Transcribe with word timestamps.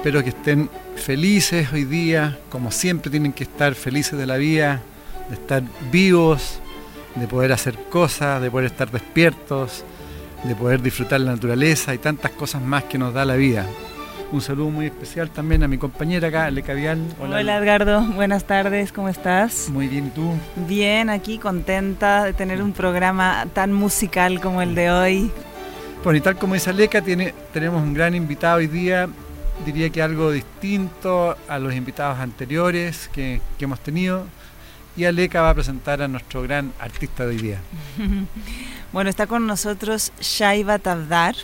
Espero 0.00 0.24
que 0.24 0.30
estén 0.30 0.70
felices 0.96 1.70
hoy 1.74 1.84
día, 1.84 2.38
como 2.48 2.70
siempre 2.70 3.10
tienen 3.10 3.34
que 3.34 3.44
estar 3.44 3.74
felices 3.74 4.18
de 4.18 4.24
la 4.24 4.38
vida, 4.38 4.80
de 5.28 5.34
estar 5.34 5.62
vivos, 5.92 6.58
de 7.16 7.26
poder 7.26 7.52
hacer 7.52 7.74
cosas, 7.90 8.40
de 8.40 8.50
poder 8.50 8.70
estar 8.70 8.90
despiertos, 8.90 9.84
de 10.44 10.54
poder 10.54 10.80
disfrutar 10.80 11.20
la 11.20 11.32
naturaleza 11.32 11.92
y 11.92 11.98
tantas 11.98 12.30
cosas 12.30 12.62
más 12.62 12.84
que 12.84 12.96
nos 12.96 13.12
da 13.12 13.26
la 13.26 13.34
vida. 13.36 13.66
Un 14.32 14.40
saludo 14.40 14.70
muy 14.70 14.86
especial 14.86 15.28
también 15.28 15.64
a 15.64 15.68
mi 15.68 15.76
compañera 15.76 16.28
acá, 16.28 16.50
Le 16.50 16.62
Cavial. 16.62 16.98
Hola. 17.20 17.36
Hola 17.36 17.58
Edgardo, 17.58 18.00
buenas 18.00 18.44
tardes, 18.44 18.92
¿cómo 18.92 19.10
estás? 19.10 19.68
Muy 19.68 19.86
bien, 19.86 20.06
¿y 20.06 20.10
tú? 20.12 20.32
Bien, 20.66 21.10
aquí 21.10 21.36
contenta 21.36 22.24
de 22.24 22.32
tener 22.32 22.62
un 22.62 22.72
programa 22.72 23.46
tan 23.52 23.74
musical 23.74 24.40
como 24.40 24.62
el 24.62 24.74
de 24.74 24.90
hoy. 24.90 25.30
Bueno, 26.02 26.16
y 26.16 26.22
tal 26.22 26.36
como 26.36 26.54
dice 26.54 26.70
Aleca, 26.70 27.02
tiene, 27.02 27.34
tenemos 27.52 27.82
un 27.82 27.92
gran 27.92 28.14
invitado 28.14 28.56
hoy 28.56 28.66
día, 28.66 29.06
diría 29.64 29.90
que 29.90 30.02
algo 30.02 30.30
distinto 30.30 31.36
a 31.48 31.58
los 31.58 31.74
invitados 31.74 32.18
anteriores 32.18 33.08
que, 33.12 33.40
hemos 33.58 33.80
tenido. 33.80 34.26
Y 34.96 35.04
Aleca 35.04 35.42
va 35.42 35.50
a 35.50 35.54
presentar 35.54 36.02
a 36.02 36.08
nuestro 36.08 36.42
gran 36.42 36.72
artista 36.80 37.24
de 37.24 37.30
hoy 37.30 37.38
día. 37.38 37.60
bueno, 38.92 39.08
está 39.08 39.26
con 39.26 39.46
nosotros 39.46 40.12
Shaiva 40.20 40.78
Tabdar. 40.78 41.36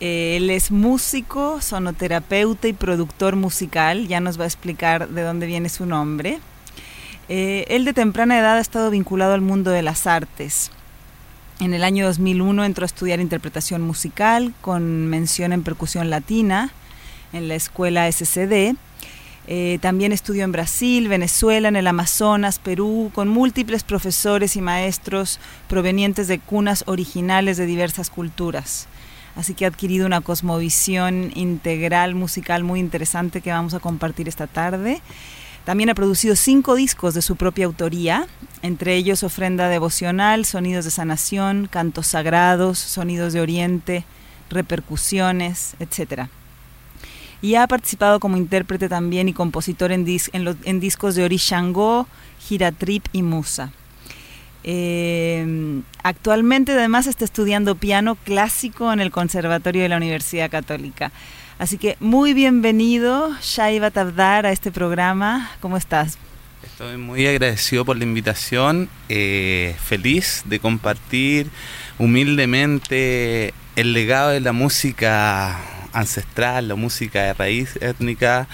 Eh, 0.00 0.36
él 0.36 0.50
es 0.50 0.70
músico, 0.70 1.60
sonoterapeuta 1.60 2.68
y 2.68 2.72
productor 2.72 3.34
musical. 3.34 4.06
Ya 4.06 4.20
nos 4.20 4.38
va 4.38 4.44
a 4.44 4.46
explicar 4.46 5.08
de 5.08 5.22
dónde 5.22 5.46
viene 5.46 5.68
su 5.68 5.86
nombre. 5.86 6.38
Eh, 7.28 7.64
él 7.68 7.84
de 7.84 7.92
temprana 7.92 8.38
edad 8.38 8.56
ha 8.56 8.60
estado 8.60 8.90
vinculado 8.90 9.34
al 9.34 9.40
mundo 9.40 9.70
de 9.70 9.82
las 9.82 10.06
artes. 10.06 10.70
En 11.60 11.74
el 11.74 11.82
año 11.82 12.06
2001 12.06 12.64
entró 12.64 12.84
a 12.84 12.86
estudiar 12.86 13.20
interpretación 13.20 13.82
musical 13.82 14.54
con 14.60 15.08
mención 15.08 15.52
en 15.52 15.64
percusión 15.64 16.08
latina 16.08 16.72
en 17.32 17.48
la 17.48 17.54
escuela 17.54 18.10
SCD. 18.10 18.76
Eh, 19.50 19.78
también 19.80 20.12
estudió 20.12 20.44
en 20.44 20.52
Brasil, 20.52 21.08
Venezuela, 21.08 21.68
en 21.68 21.76
el 21.76 21.86
Amazonas, 21.86 22.58
Perú, 22.58 23.10
con 23.14 23.28
múltiples 23.28 23.82
profesores 23.82 24.56
y 24.56 24.60
maestros 24.60 25.40
provenientes 25.68 26.28
de 26.28 26.38
cunas 26.38 26.84
originales 26.86 27.56
de 27.56 27.64
diversas 27.64 28.10
culturas. 28.10 28.88
Así 29.36 29.54
que 29.54 29.64
ha 29.64 29.68
adquirido 29.68 30.04
una 30.04 30.20
cosmovisión 30.20 31.32
integral 31.34 32.14
musical 32.14 32.62
muy 32.62 32.80
interesante 32.80 33.40
que 33.40 33.50
vamos 33.50 33.72
a 33.72 33.80
compartir 33.80 34.28
esta 34.28 34.46
tarde. 34.46 35.00
También 35.64 35.90
ha 35.90 35.94
producido 35.94 36.34
cinco 36.34 36.74
discos 36.74 37.14
de 37.14 37.22
su 37.22 37.36
propia 37.36 37.66
autoría, 37.66 38.26
entre 38.62 38.96
ellos 38.96 39.22
Ofrenda 39.22 39.68
Devocional, 39.68 40.44
Sonidos 40.44 40.84
de 40.84 40.90
Sanación, 40.90 41.68
Cantos 41.70 42.08
Sagrados, 42.08 42.78
Sonidos 42.78 43.32
de 43.32 43.40
Oriente, 43.40 44.04
Repercusiones, 44.50 45.74
etc. 45.78 46.28
Y 47.40 47.54
ha 47.54 47.66
participado 47.66 48.18
como 48.20 48.36
intérprete 48.36 48.88
también 48.88 49.28
y 49.28 49.32
compositor 49.32 49.92
en, 49.92 50.04
dis 50.04 50.30
en, 50.32 50.56
en 50.64 50.80
discos 50.80 51.14
de 51.14 51.24
Ori 51.24 51.36
Shango, 51.36 52.06
Trip 52.78 53.06
y 53.12 53.22
Musa. 53.22 53.72
Eh, 54.64 55.80
actualmente 56.02 56.72
además 56.72 57.06
está 57.06 57.24
estudiando 57.24 57.76
piano 57.76 58.16
clásico 58.16 58.92
en 58.92 59.00
el 59.00 59.10
Conservatorio 59.10 59.82
de 59.82 59.88
la 59.88 59.96
Universidad 59.96 60.50
Católica. 60.50 61.12
Así 61.58 61.78
que 61.78 61.96
muy 62.00 62.34
bienvenido, 62.34 63.34
Shaiva 63.40 63.90
Tabdar, 63.90 64.46
a 64.46 64.52
este 64.52 64.70
programa. 64.70 65.50
¿Cómo 65.60 65.76
estás? 65.76 66.18
Estoy 66.62 66.96
muy 66.96 67.26
agradecido 67.26 67.84
por 67.84 67.96
la 67.96 68.04
invitación, 68.04 68.88
eh, 69.08 69.74
feliz 69.82 70.42
de 70.44 70.58
compartir 70.58 71.48
humildemente 71.98 73.54
el 73.76 73.92
legado 73.92 74.30
de 74.30 74.40
la 74.40 74.52
música 74.52 75.58
ancestral, 75.98 76.68
la 76.68 76.74
música 76.74 77.22
de 77.22 77.34
raíz 77.34 77.76
étnica, 77.80 78.46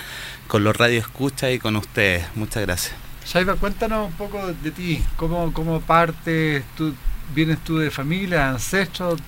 con 0.46 0.64
los 0.64 0.76
radioescuchas 0.76 1.52
y 1.52 1.58
con 1.58 1.76
ustedes. 1.76 2.24
Muchas 2.34 2.62
gracias. 2.62 2.94
Shaiva, 3.26 3.54
cuéntanos 3.54 4.08
un 4.08 4.12
poco 4.14 4.52
de 4.52 4.70
ti, 4.70 5.02
cómo, 5.16 5.52
cómo 5.52 5.80
partes, 5.80 6.62
tú, 6.76 6.94
vienes 7.34 7.58
tú 7.64 7.78
de 7.78 7.90
familia, 7.90 8.50
ancestros, 8.50 9.18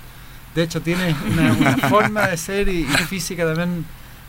de 0.55 0.63
hecho 0.63 0.81
tienes 0.83 1.15
una, 1.31 1.77
forma 1.89 2.29
de 2.29 2.37
ser 2.37 2.69
y, 2.69 2.85
física 2.85 3.45
también 3.47 3.87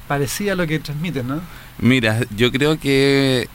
parecida 0.07 0.53
a 0.53 0.55
lo 0.55 0.65
que 0.65 0.79
transmites, 0.79 1.23
¿no? 1.25 1.41
Mira, 1.79 2.21
yo 2.35 2.49
creo 2.51 2.79
que, 2.79 3.49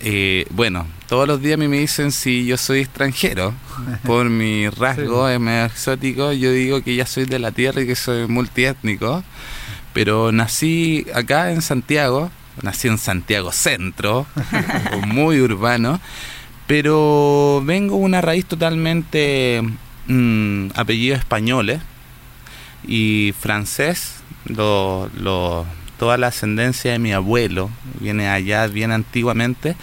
eh, 0.00 0.46
bueno, 0.50 0.86
todos 1.08 1.26
los 1.26 1.40
días 1.42 1.54
a 1.54 1.56
mí 1.56 1.66
me 1.66 1.78
dicen 1.78 2.12
si 2.12 2.46
yo 2.46 2.56
soy 2.56 2.80
extranjero, 2.80 3.52
por 4.04 4.30
mi 4.30 4.68
rasgo 4.68 5.28
sí. 5.28 5.48
exótico, 5.64 6.32
yo 6.32 6.52
digo 6.52 6.80
que 6.82 6.94
ya 6.94 7.06
soy 7.06 7.24
de 7.24 7.40
la 7.40 7.50
tierra 7.50 7.82
y 7.82 7.86
que 7.86 7.96
soy 7.96 8.28
multiétnico, 8.28 9.24
pero 9.96 10.30
nací 10.30 11.06
acá 11.14 11.52
en 11.52 11.62
Santiago, 11.62 12.30
nací 12.60 12.86
en 12.86 12.98
Santiago 12.98 13.50
Centro, 13.50 14.26
muy 15.06 15.40
urbano, 15.40 16.02
pero 16.66 17.62
vengo 17.64 17.96
una 17.96 18.20
raíz 18.20 18.44
totalmente 18.44 19.62
mmm, 20.06 20.66
apellidos 20.74 21.20
españoles 21.20 21.80
y 22.86 23.32
francés, 23.40 24.16
lo, 24.44 25.08
lo, 25.18 25.64
toda 25.98 26.18
la 26.18 26.26
ascendencia 26.26 26.92
de 26.92 26.98
mi 26.98 27.14
abuelo 27.14 27.70
viene 27.98 28.28
allá 28.28 28.66
bien 28.66 28.92
antiguamente 28.92 29.76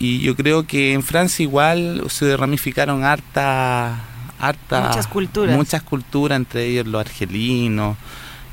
y 0.00 0.18
yo 0.18 0.34
creo 0.34 0.66
que 0.66 0.94
en 0.94 1.04
Francia 1.04 1.44
igual 1.44 2.02
se 2.08 2.36
ramificaron 2.36 3.04
harta, 3.04 4.00
harta 4.40 4.88
muchas 4.88 5.06
culturas, 5.06 5.56
muchas 5.56 5.84
culturas 5.84 6.38
entre 6.38 6.66
ellos 6.66 6.88
los 6.88 7.00
argelinos 7.00 7.96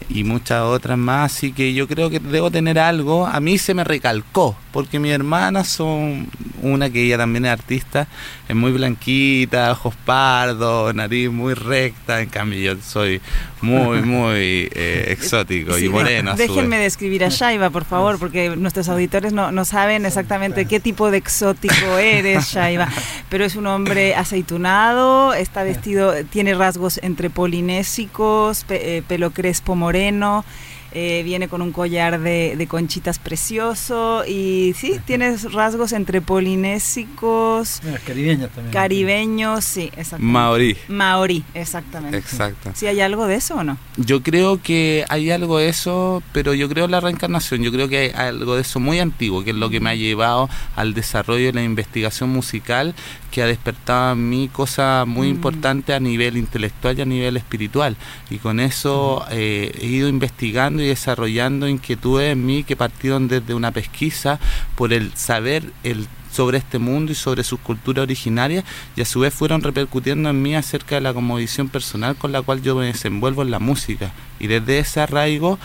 y 0.10 0.24
muchas 0.24 0.64
otras 0.64 0.98
más, 0.98 1.34
así 1.34 1.52
que 1.52 1.74
yo 1.74 1.88
creo 1.88 2.10
que 2.10 2.20
debo 2.20 2.52
tener 2.52 2.80
algo. 2.80 3.28
A 3.28 3.40
mí 3.40 3.58
se 3.58 3.74
me 3.74 3.84
recalcó, 3.84 4.56
porque 4.72 5.00
mis 5.00 5.12
hermanas 5.12 5.68
son 5.68 6.28
una 6.62 6.90
que 6.90 7.04
ella 7.04 7.18
también 7.18 7.46
es 7.46 7.52
artista, 7.52 8.08
es 8.48 8.56
muy 8.56 8.72
blanquita, 8.72 9.72
ojos 9.72 9.96
pardos, 10.06 10.94
nariz 10.96 11.30
muy 11.30 11.54
recta, 11.54 12.22
en 12.22 12.30
cambio 12.30 12.60
yo 12.60 12.82
soy 12.82 13.22
muy, 13.62 14.02
muy 14.04 14.70
eh, 14.74 15.06
exótico 15.10 15.74
sí, 15.74 15.86
y 15.86 15.90
moreno. 15.90 16.36
Déjenme 16.36 16.78
describir 16.78 17.24
a 17.24 17.30
Shaiva, 17.30 17.70
por 17.70 17.86
favor, 17.86 18.20
porque 18.20 18.56
nuestros 18.56 18.90
auditores 18.90 19.34
no, 19.34 19.52
no 19.52 19.66
saben 19.66 20.06
exactamente 20.06 20.66
qué 20.66 20.80
tipo 20.80 21.12
de 21.12 21.18
exótico 21.18 21.98
eres, 21.98 22.52
Shaiva, 22.52 22.90
pero 23.30 23.46
es 23.46 23.56
un 23.56 23.68
hombre 23.68 24.16
aceitunado, 24.16 25.34
está 25.34 25.64
vestido, 25.64 26.14
tiene 26.30 26.54
rasgos 26.54 27.00
entre 27.04 27.30
polinésicos, 27.30 28.64
pe, 28.66 28.98
eh, 28.98 29.04
pelo 29.08 29.32
crespo 29.32 29.76
moreno, 29.76 30.46
eh, 30.94 31.22
viene 31.24 31.48
con 31.48 31.62
un 31.62 31.72
collar 31.72 32.20
de, 32.20 32.56
de, 32.58 32.68
conchitas 32.68 33.20
precioso 33.20 34.24
y 34.28 34.74
sí, 34.78 35.00
tienes 35.06 35.52
rasgos 35.54 35.94
entre 35.94 36.22
polinésicos, 36.22 37.82
caribeños 38.06 38.50
también. 38.52 38.74
Caribeños, 38.74 39.64
sí, 39.64 39.92
exactamente. 39.96 40.34
Maorí. 40.34 40.78
Maorí, 40.88 41.44
exactamente. 41.54 42.18
Exacto. 42.18 42.72
¿Sí 42.74 42.88
hay 42.88 43.00
algo 43.00 43.28
de 43.28 43.36
eso 43.36 43.56
o 43.56 43.64
no? 43.64 43.78
Yo 43.98 44.22
creo 44.22 44.62
que 44.62 45.06
hay 45.10 45.32
algo 45.32 45.60
de 45.60 45.70
eso, 45.70 46.22
pero 46.34 46.54
yo 46.54 46.68
creo 46.70 46.86
en 46.86 46.92
la 46.92 47.00
reencarnación, 47.00 47.62
yo 47.62 47.72
creo 47.72 47.88
que 47.88 47.98
hay 47.98 48.10
algo 48.10 48.56
de 48.56 48.62
eso 48.62 48.80
muy 48.80 49.00
antiguo, 49.00 49.44
que 49.44 49.52
es 49.52 49.56
lo 49.56 49.70
que 49.70 49.80
me 49.80 49.92
ha 49.92 49.96
llevado 49.96 50.50
al 50.76 50.94
desarrollo 50.94 51.46
de 51.46 51.54
la 51.54 51.64
investigación 51.64 52.30
musical, 52.30 52.96
que 53.32 53.42
ha 53.42 53.48
despertado 53.48 54.14
en 54.14 54.30
mí 54.30 54.50
cosas 54.50 55.08
muy 55.08 55.28
mm. 55.28 55.32
importantes 55.32 55.96
a 55.96 56.00
nivel 56.00 56.38
intelectual 56.38 57.00
y 57.00 57.02
a 57.02 57.06
nivel 57.06 57.38
espiritual. 57.38 57.96
Y 58.30 58.38
con 58.38 58.60
eso 58.60 59.26
eh, 59.32 59.72
he 59.82 59.88
ido 59.88 60.10
investigando 60.10 60.84
y 60.84 60.88
desarrollando 60.88 61.68
inquietudes 61.68 62.34
en 62.34 62.46
mí 62.46 62.64
que 62.64 62.76
partieron 62.76 63.28
desde 63.28 63.54
una 63.54 63.72
pesquisa 63.72 64.40
por 64.76 64.94
el 64.94 65.16
saber 65.16 65.64
el 65.84 66.08
sobre 66.32 66.58
este 66.58 66.80
mundo 66.80 67.12
y 67.12 67.16
sobre 67.16 67.44
sus 67.44 67.60
culturas 67.60 68.04
originarias 68.04 68.64
y 68.96 69.02
a 69.02 69.06
su 69.06 69.20
vez 69.20 69.34
fueron 69.34 69.62
repercutiendo 69.62 70.30
en 70.30 70.42
mí 70.42 70.56
acerca 70.56 70.96
de 70.96 71.02
la 71.02 71.14
conmovisión 71.14 71.68
personal 71.68 72.16
con 72.16 72.32
la 72.32 72.42
cual 72.42 72.62
yo 72.62 72.74
me 72.76 72.86
desenvuelvo 72.86 73.42
en 73.42 73.52
la 73.52 73.60
música 73.60 74.14
y 74.40 74.48
desde 74.48 74.80
ese 74.80 75.02
arraigo 75.02 75.60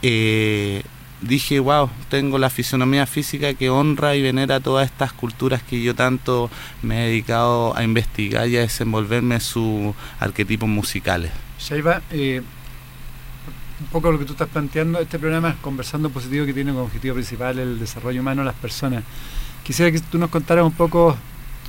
eh, 0.00 0.82
dije 1.20 1.60
wow 1.60 1.88
tengo 2.08 2.38
la 2.38 2.50
fisonomía 2.50 3.06
física 3.06 3.54
que 3.54 3.70
honra 3.70 4.16
y 4.16 4.22
venera 4.22 4.60
todas 4.60 4.86
estas 4.86 5.12
culturas 5.12 5.62
que 5.62 5.82
yo 5.82 5.94
tanto 5.94 6.50
me 6.82 7.04
he 7.04 7.08
dedicado 7.08 7.76
a 7.76 7.84
investigar 7.84 8.48
y 8.48 8.56
a 8.56 8.60
desenvolverme 8.60 9.36
en 9.36 9.40
sus 9.40 9.94
arquetipos 10.20 10.68
musicales 10.68 11.32
Shaiva, 11.58 12.02
eh, 12.10 12.42
un 13.80 13.86
poco 13.88 14.10
lo 14.12 14.18
que 14.18 14.24
tú 14.24 14.32
estás 14.32 14.48
planteando, 14.48 15.00
este 15.00 15.18
programa 15.18 15.50
es 15.50 15.56
Conversando 15.56 16.10
Positivo 16.10 16.46
que 16.46 16.54
tiene 16.54 16.72
como 16.72 16.84
objetivo 16.84 17.14
principal 17.14 17.58
el 17.58 17.78
desarrollo 17.78 18.20
humano 18.20 18.42
de 18.42 18.46
las 18.46 18.54
personas. 18.54 19.04
Quisiera 19.64 19.90
que 19.90 20.00
tú 20.00 20.18
nos 20.18 20.30
contaras 20.30 20.64
un 20.64 20.72
poco 20.72 21.16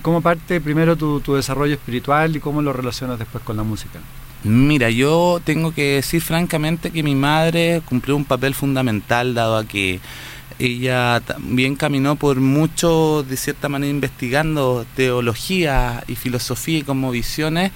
cómo 0.02 0.22
parte 0.22 0.62
primero 0.62 0.96
tu, 0.96 1.20
tu 1.20 1.36
desarrollo 1.36 1.74
espiritual 1.74 2.36
y 2.36 2.40
cómo 2.40 2.62
lo 2.62 2.72
relacionas 2.72 3.20
después 3.20 3.44
con 3.44 3.58
la 3.58 3.64
música. 3.64 4.00
Mira, 4.48 4.90
yo 4.90 5.42
tengo 5.44 5.74
que 5.74 5.96
decir 5.96 6.22
francamente 6.22 6.92
que 6.92 7.04
mi 7.04 7.16
madre 7.16 7.82
cumplió 7.84 8.16
un 8.16 8.24
papel 8.24 8.54
fundamental 8.54 9.34
dado 9.34 9.58
a 9.58 9.66
que 9.66 10.00
ella 10.58 11.20
también 11.20 11.76
caminó 11.76 12.16
por 12.16 12.40
mucho, 12.40 13.26
de 13.28 13.36
cierta 13.36 13.68
manera, 13.68 13.92
investigando 13.92 14.86
teología 14.96 16.02
y 16.08 16.16
filosofía 16.16 16.80
y 16.80 16.84
como 16.84 17.12
visiones 17.12 17.74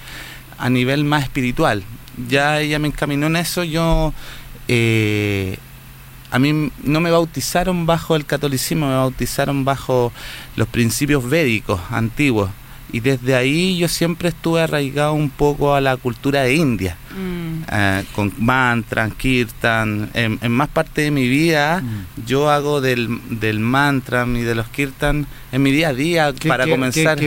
a 0.56 0.70
nivel 0.70 1.04
más 1.04 1.24
espiritual. 1.24 1.84
Ya 2.28 2.58
ella 2.60 2.78
me 2.78 2.88
encaminó 2.88 3.26
en 3.26 3.36
eso, 3.36 3.64
yo... 3.64 4.14
Eh, 4.68 5.58
a 6.30 6.38
mí 6.38 6.70
no 6.82 7.00
me 7.00 7.10
bautizaron 7.10 7.84
bajo 7.84 8.16
el 8.16 8.24
catolicismo, 8.24 8.88
me 8.88 8.94
bautizaron 8.94 9.66
bajo 9.66 10.10
los 10.56 10.66
principios 10.68 11.28
védicos 11.28 11.78
antiguos 11.90 12.48
y 12.92 13.00
desde 13.00 13.34
ahí 13.34 13.78
yo 13.78 13.88
siempre 13.88 14.28
estuve 14.28 14.60
arraigado 14.60 15.14
un 15.14 15.30
poco 15.30 15.74
a 15.74 15.80
la 15.80 15.96
cultura 15.96 16.42
de 16.42 16.54
India, 16.54 16.96
mm. 17.16 17.62
eh, 17.72 18.04
con 18.14 18.32
mantras, 18.38 19.14
kirtan, 19.14 20.10
en, 20.12 20.38
más 20.52 20.68
parte 20.68 21.02
de 21.02 21.10
mi 21.10 21.26
vida 21.26 21.80
mm. 21.80 22.26
yo 22.26 22.50
hago 22.50 22.82
del, 22.82 23.18
del 23.40 23.60
mantra 23.60 24.26
y 24.26 24.42
de 24.42 24.54
los 24.54 24.68
kirtan 24.68 25.26
en 25.52 25.62
mi 25.62 25.72
día 25.72 25.88
a 25.88 25.94
día 25.94 26.34
para 26.46 26.66
comenzar. 26.66 27.18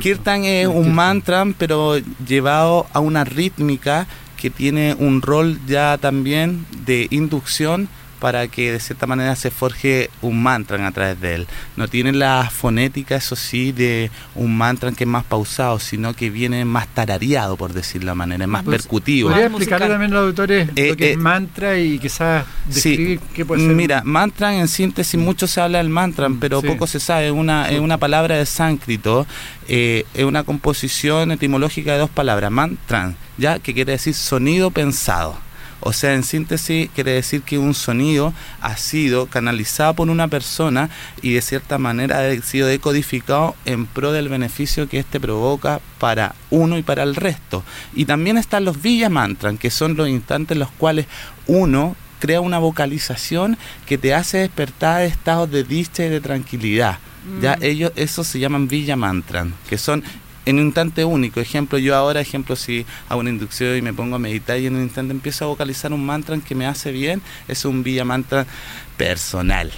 kirtan, 0.00 0.44
es 0.44 0.68
un 0.68 0.94
mantra 0.94 1.44
pero 1.58 1.96
llevado 2.26 2.86
a 2.92 3.00
una 3.00 3.24
rítmica 3.24 4.06
que 4.36 4.50
tiene 4.50 4.94
un 4.98 5.22
rol 5.22 5.58
ya 5.66 5.96
también 5.98 6.66
de 6.84 7.08
inducción 7.10 7.88
para 8.26 8.48
que 8.48 8.72
de 8.72 8.80
cierta 8.80 9.06
manera 9.06 9.36
se 9.36 9.52
forje 9.52 10.10
un 10.20 10.42
mantra 10.42 10.84
a 10.84 10.90
través 10.90 11.20
de 11.20 11.36
él. 11.36 11.46
No 11.76 11.86
tiene 11.86 12.10
la 12.10 12.50
fonética, 12.52 13.14
eso 13.14 13.36
sí, 13.36 13.70
de 13.70 14.10
un 14.34 14.58
mantra 14.58 14.90
que 14.90 15.04
es 15.04 15.08
más 15.08 15.22
pausado, 15.22 15.78
sino 15.78 16.12
que 16.12 16.28
viene 16.28 16.64
más 16.64 16.88
tarareado, 16.88 17.56
por 17.56 17.72
decirlo 17.72 18.10
de 18.10 18.14
manera, 18.16 18.42
es 18.42 18.50
más 18.50 18.64
pues, 18.64 18.82
percutivo. 18.82 19.28
¿Podría 19.28 19.46
explicarle 19.46 19.86
también 19.86 20.10
a 20.10 20.14
los 20.16 20.26
autores 20.26 20.66
lo 20.66 20.72
eh, 20.74 20.96
que 20.96 21.10
es 21.12 21.14
eh, 21.14 21.20
mantra 21.20 21.78
y 21.78 22.00
quizás 22.00 22.44
describir 22.68 23.20
qué 23.32 23.46
puede 23.46 23.64
ser? 23.64 23.76
Mira, 23.76 24.02
mantra 24.04 24.56
en 24.56 24.66
síntesis, 24.66 25.20
mucho 25.20 25.46
se 25.46 25.60
habla 25.60 25.78
del 25.78 25.88
mantra, 25.88 26.28
mm, 26.28 26.40
pero 26.40 26.62
poco 26.62 26.88
se 26.88 26.98
sabe. 26.98 27.30
Una, 27.30 27.70
es 27.70 27.78
una 27.78 27.98
palabra 27.98 28.38
de 28.38 28.44
sánscrito, 28.44 29.24
eh, 29.68 30.04
es 30.14 30.24
una 30.24 30.42
composición 30.42 31.30
etimológica 31.30 31.92
de 31.92 31.98
dos 31.98 32.10
palabras, 32.10 32.50
mantra, 32.50 33.14
ya 33.38 33.60
que 33.60 33.72
quiere 33.72 33.92
decir 33.92 34.14
sonido 34.14 34.72
pensado. 34.72 35.45
O 35.80 35.92
sea, 35.92 36.14
en 36.14 36.22
síntesis 36.22 36.90
quiere 36.94 37.12
decir 37.12 37.42
que 37.42 37.58
un 37.58 37.74
sonido 37.74 38.32
ha 38.60 38.76
sido 38.76 39.26
canalizado 39.26 39.94
por 39.94 40.10
una 40.10 40.28
persona 40.28 40.90
y 41.22 41.34
de 41.34 41.42
cierta 41.42 41.78
manera 41.78 42.20
ha 42.20 42.42
sido 42.42 42.66
decodificado 42.66 43.54
en 43.64 43.86
pro 43.86 44.12
del 44.12 44.28
beneficio 44.28 44.88
que 44.88 44.98
éste 44.98 45.20
provoca 45.20 45.80
para 45.98 46.34
uno 46.50 46.78
y 46.78 46.82
para 46.82 47.02
el 47.02 47.14
resto. 47.14 47.62
Y 47.94 48.04
también 48.04 48.38
están 48.38 48.64
los 48.64 48.80
Villa 48.80 49.08
Mantras, 49.08 49.58
que 49.58 49.70
son 49.70 49.96
los 49.96 50.08
instantes 50.08 50.54
en 50.54 50.60
los 50.60 50.70
cuales 50.70 51.06
uno 51.46 51.96
crea 52.18 52.40
una 52.40 52.58
vocalización 52.58 53.58
que 53.86 53.98
te 53.98 54.14
hace 54.14 54.38
despertar 54.38 55.00
de 55.00 55.06
estados 55.06 55.50
de 55.50 55.64
dicha 55.64 56.04
y 56.04 56.08
de 56.08 56.20
tranquilidad. 56.20 56.98
Ya 57.40 57.56
mm. 57.56 57.62
ellos, 57.62 57.92
esos 57.96 58.26
se 58.26 58.38
llaman 58.38 58.68
Villa 58.68 58.96
Mantran, 58.96 59.52
que 59.68 59.78
son 59.78 60.02
en 60.46 60.58
un 60.58 60.66
instante 60.66 61.04
único. 61.04 61.40
Ejemplo, 61.40 61.76
yo 61.76 61.94
ahora, 61.94 62.20
ejemplo, 62.20 62.56
si 62.56 62.86
hago 63.08 63.20
una 63.20 63.30
inducción 63.30 63.76
y 63.76 63.82
me 63.82 63.92
pongo 63.92 64.16
a 64.16 64.18
meditar 64.18 64.58
y 64.58 64.66
en 64.66 64.76
un 64.76 64.82
instante 64.82 65.12
empiezo 65.12 65.44
a 65.44 65.48
vocalizar 65.48 65.92
un 65.92 66.06
mantra 66.06 66.38
que 66.38 66.54
me 66.54 66.66
hace 66.66 66.92
bien, 66.92 67.20
es 67.48 67.64
un 67.64 67.82
villa 67.82 68.04
mantra 68.04 68.46
personal. 68.96 69.70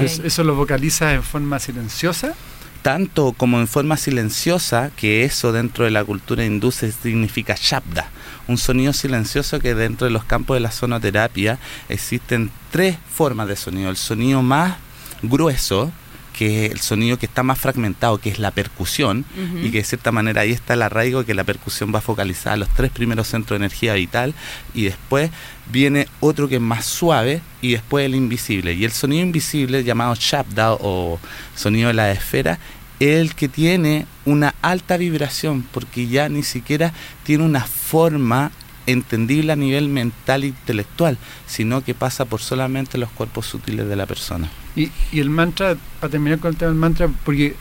¿Eso 0.00 0.44
lo 0.44 0.54
vocaliza 0.54 1.12
en 1.12 1.22
forma 1.22 1.58
silenciosa? 1.58 2.34
Tanto 2.82 3.32
como 3.32 3.58
en 3.58 3.66
forma 3.66 3.96
silenciosa, 3.96 4.90
que 4.96 5.24
eso 5.24 5.50
dentro 5.50 5.84
de 5.84 5.90
la 5.90 6.04
cultura 6.04 6.44
hindú 6.44 6.70
significa 6.70 7.56
shabda, 7.60 8.08
un 8.46 8.58
sonido 8.58 8.92
silencioso 8.92 9.58
que 9.58 9.74
dentro 9.74 10.06
de 10.06 10.12
los 10.12 10.22
campos 10.22 10.54
de 10.54 10.60
la 10.60 10.70
sonoterapia 10.70 11.58
existen 11.88 12.50
tres 12.70 12.96
formas 13.12 13.48
de 13.48 13.56
sonido. 13.56 13.90
El 13.90 13.96
sonido 13.96 14.40
más 14.40 14.76
grueso, 15.22 15.90
que 16.36 16.66
es 16.66 16.72
el 16.72 16.80
sonido 16.80 17.18
que 17.18 17.26
está 17.26 17.42
más 17.42 17.58
fragmentado, 17.58 18.18
que 18.18 18.28
es 18.28 18.38
la 18.38 18.50
percusión, 18.50 19.24
y 19.62 19.70
que 19.70 19.78
de 19.78 19.84
cierta 19.84 20.12
manera 20.12 20.42
ahí 20.42 20.52
está 20.52 20.74
el 20.74 20.82
arraigo, 20.82 21.24
que 21.24 21.34
la 21.34 21.44
percusión 21.44 21.92
va 21.94 22.00
focalizada 22.00 22.54
a 22.54 22.56
los 22.58 22.68
tres 22.68 22.90
primeros 22.90 23.28
centros 23.28 23.58
de 23.58 23.64
energía 23.64 23.94
vital, 23.94 24.34
y 24.74 24.84
después 24.84 25.30
viene 25.72 26.08
otro 26.20 26.48
que 26.48 26.56
es 26.56 26.60
más 26.60 26.84
suave, 26.84 27.40
y 27.62 27.72
después 27.72 28.04
el 28.04 28.14
invisible. 28.14 28.74
Y 28.74 28.84
el 28.84 28.92
sonido 28.92 29.22
invisible, 29.22 29.82
llamado 29.82 30.14
Shabda 30.14 30.74
o 30.74 31.18
sonido 31.54 31.88
de 31.88 31.94
la 31.94 32.12
esfera, 32.12 32.58
es 33.00 33.18
el 33.18 33.34
que 33.34 33.48
tiene 33.48 34.06
una 34.24 34.54
alta 34.62 34.96
vibración, 34.96 35.66
porque 35.72 36.06
ya 36.06 36.28
ni 36.28 36.42
siquiera 36.42 36.92
tiene 37.24 37.44
una 37.44 37.64
forma 37.64 38.52
entendible 38.86 39.52
a 39.52 39.56
nivel 39.56 39.88
mental 39.88 40.44
e 40.44 40.48
intelectual, 40.48 41.18
sino 41.46 41.82
que 41.82 41.94
pasa 41.94 42.24
por 42.24 42.40
solamente 42.40 42.98
los 42.98 43.10
cuerpos 43.10 43.46
sutiles 43.46 43.88
de 43.88 43.96
la 43.96 44.06
persona. 44.06 44.48
Y, 44.74 44.90
y 45.12 45.20
el 45.20 45.30
mantra, 45.30 45.76
para 46.00 46.10
terminar 46.10 46.38
con 46.38 46.50
el 46.50 46.56
tema 46.56 46.70
del 46.70 46.78
mantra, 46.78 47.08
porque 47.24 47.56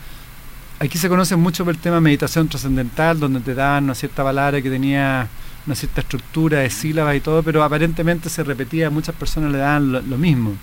aquí 0.80 0.98
se 0.98 1.10
conoce 1.10 1.36
mucho 1.36 1.64
por 1.66 1.74
el 1.74 1.80
tema 1.80 2.02
meditación 2.02 2.48
trascendental, 2.48 3.20
donde 3.20 3.40
te 3.40 3.54
dan 3.54 3.86
una 3.86 3.96
cierta 3.96 4.24
palabra 4.24 4.62
que 4.62 4.70
tenía 4.70 5.28
una 5.66 5.76
cierta 5.76 6.02
estructura 6.02 6.60
de 6.60 6.70
sílabas 6.70 7.16
y 7.16 7.22
todo, 7.22 7.42
pero 7.44 7.64
aparentemente 7.64 8.30
se 8.30 8.44
repetía, 8.44 8.90
muchas 8.90 9.16
personas 9.16 9.52
le 9.52 9.58
dan 9.58 9.92
lo, 9.92 10.18
mismo. 10.18 10.56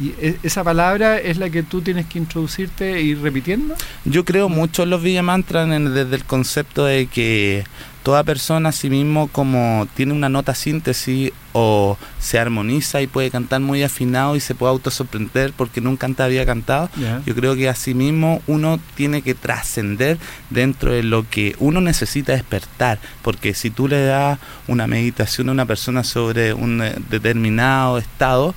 ¿Y 0.00 0.10
e, 0.20 0.38
esa 0.42 0.62
palabra 0.62 1.18
es 1.18 1.38
la 1.38 1.50
que 1.50 1.62
tú 1.62 1.80
tienes 1.80 2.06
que 2.06 2.18
introducirte 2.18 2.94
e 2.94 3.02
ir 3.02 3.20
repitiendo? 3.20 3.74
Yo 4.04 4.24
creo 4.24 4.48
mucho 4.48 4.84
en 4.84 4.90
los 4.90 5.02
Villamantras 5.02 5.68
desde 5.68 6.14
el 6.14 6.24
concepto 6.24 6.84
de 6.84 7.06
que 7.06 7.64
toda 8.06 8.22
persona, 8.22 8.70
sí 8.70 8.88
mismo, 8.88 9.26
como 9.26 9.88
tiene 9.94 10.12
una 10.12 10.28
nota 10.28 10.54
síntesis 10.54 11.32
o 11.52 11.98
se 12.20 12.38
armoniza 12.38 13.02
y 13.02 13.08
puede 13.08 13.32
cantar 13.32 13.60
muy 13.60 13.82
afinado 13.82 14.36
y 14.36 14.40
se 14.40 14.54
puede 14.54 14.70
autosorprender 14.70 15.52
porque 15.52 15.80
nunca 15.80 16.06
antes 16.06 16.24
había 16.24 16.46
cantado, 16.46 16.88
yo 17.26 17.34
creo 17.34 17.56
que 17.56 17.68
así 17.68 17.94
mismo 17.94 18.42
uno 18.46 18.78
tiene 18.94 19.22
que 19.22 19.34
trascender 19.34 20.18
dentro 20.50 20.92
de 20.92 21.02
lo 21.02 21.28
que 21.28 21.56
uno 21.58 21.80
necesita 21.80 22.30
despertar, 22.30 23.00
porque 23.22 23.54
si 23.54 23.70
tú 23.70 23.88
le 23.88 24.04
das 24.04 24.38
una 24.68 24.86
meditación 24.86 25.48
a 25.48 25.52
una 25.52 25.66
persona 25.66 26.04
sobre 26.04 26.54
un 26.54 26.82
eh, 26.82 26.94
determinado 27.10 27.98
estado, 27.98 28.54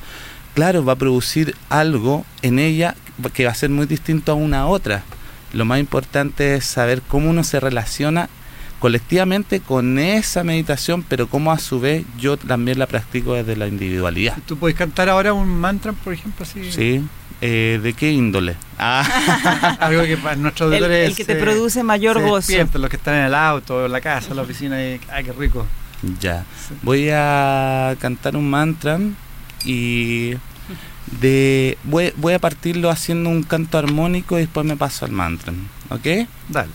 claro, 0.54 0.86
va 0.86 0.94
a 0.94 0.98
producir 0.98 1.56
algo 1.70 2.24
en 2.44 2.60
ella 2.60 2.94
que 3.34 3.46
va 3.46 3.52
a 3.52 3.56
ser 3.56 3.72
muy 3.72 3.88
distinto 3.88 4.32
a 4.32 4.36
una 4.36 4.68
otra. 4.68 5.02
Lo 5.54 5.66
más 5.66 5.80
importante 5.80 6.54
es 6.54 6.66
saber 6.66 7.02
cómo 7.02 7.32
uno 7.32 7.44
se 7.44 7.60
relaciona 7.60 8.30
colectivamente 8.80 9.60
con 9.60 10.00
esa 10.00 10.44
meditación, 10.44 11.04
pero 11.04 11.28
como 11.28 11.52
a 11.52 11.60
su 11.60 11.80
vez 11.80 12.06
yo 12.18 12.38
también 12.38 12.80
la 12.80 12.88
practico 12.88 13.34
desde 13.34 13.56
la 13.56 13.68
individualidad. 13.68 14.38
¿Tú 14.46 14.58
puedes 14.58 14.78
cantar 14.78 15.10
ahora 15.10 15.34
un 15.34 15.50
mantra, 15.50 15.94
por 15.94 16.14
ejemplo? 16.14 16.46
Así? 16.46 16.72
Sí. 16.72 17.04
Eh, 17.42 17.80
¿De 17.82 17.94
qué 17.94 18.12
índole? 18.12 18.56
Ah. 18.78 19.78
Algo 19.80 20.04
que 20.04 20.18
para 20.18 20.36
nuestros 20.36 20.74
el, 20.74 20.84
el 20.84 21.16
que 21.16 21.24
te 21.24 21.36
produce 21.36 21.84
mayor 21.84 22.22
gozo. 22.22 22.52
los 22.74 22.90
que 22.90 22.98
están 22.98 23.16
en 23.16 23.26
el 23.26 23.36
auto, 23.36 23.86
en 23.86 23.92
la 23.92 24.02
casa, 24.02 24.32
en 24.32 24.36
la 24.36 24.42
oficina, 24.42 24.82
y, 24.82 25.00
ay, 25.10 25.24
qué 25.24 25.32
rico. 25.32 25.66
Ya. 26.20 26.46
Voy 26.82 27.10
a 27.12 27.96
cantar 28.00 28.36
un 28.36 28.50
mantra 28.50 29.00
y 29.66 30.34
de 31.20 31.78
voy, 31.84 32.14
voy 32.18 32.34
a 32.34 32.40
partirlo 32.40 32.90
haciendo 32.90 33.30
un 33.30 33.44
canto 33.44 33.78
armónico 33.78 34.38
y 34.38 34.42
después 34.42 34.66
me 34.66 34.76
paso 34.76 35.06
al 35.06 35.12
mantra. 35.12 35.54
¿Ok? 35.90 36.28
Dale. 36.48 36.72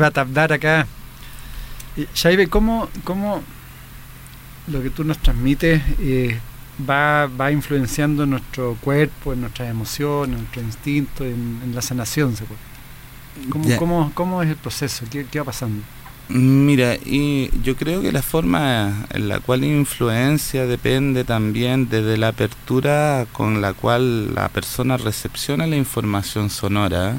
Con 0.00 0.06
Shaiba 0.06 0.10
Tabdar 0.10 0.52
acá. 0.52 0.86
Shaibe, 2.14 2.48
¿cómo, 2.48 2.88
¿cómo 3.04 3.42
lo 4.68 4.82
que 4.82 4.88
tú 4.88 5.04
nos 5.04 5.18
transmites 5.18 5.82
eh, 5.98 6.38
va, 6.88 7.26
va 7.26 7.52
influenciando 7.52 8.24
nuestro 8.24 8.78
cuerpo, 8.80 9.34
en 9.34 9.42
nuestras 9.42 9.68
emociones, 9.68 10.36
en 10.36 10.42
nuestro 10.42 10.62
instinto, 10.62 11.24
en, 11.26 11.72
la 11.74 11.82
sanación? 11.82 12.34
¿Cómo, 13.50 13.76
cómo, 13.76 14.12
cómo, 14.14 14.42
es 14.42 14.48
el 14.48 14.56
proceso? 14.56 15.04
¿Qué, 15.10 15.26
¿Qué, 15.30 15.40
va 15.40 15.44
pasando? 15.46 15.82
Mira, 16.28 16.94
y 16.94 17.50
yo 17.62 17.76
creo 17.76 18.00
que 18.00 18.10
la 18.10 18.22
forma 18.22 19.06
en 19.10 19.28
la 19.28 19.40
cual 19.40 19.64
influencia 19.64 20.64
depende 20.64 21.24
también 21.24 21.90
desde 21.90 22.16
la 22.16 22.28
apertura 22.28 23.26
con 23.32 23.60
la 23.60 23.74
cual 23.74 24.34
la 24.34 24.48
persona 24.48 24.96
recepciona 24.96 25.66
la 25.66 25.76
información 25.76 26.48
sonora 26.48 27.16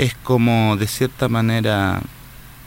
es 0.00 0.14
como 0.14 0.78
de 0.78 0.86
cierta 0.86 1.28
manera 1.28 2.00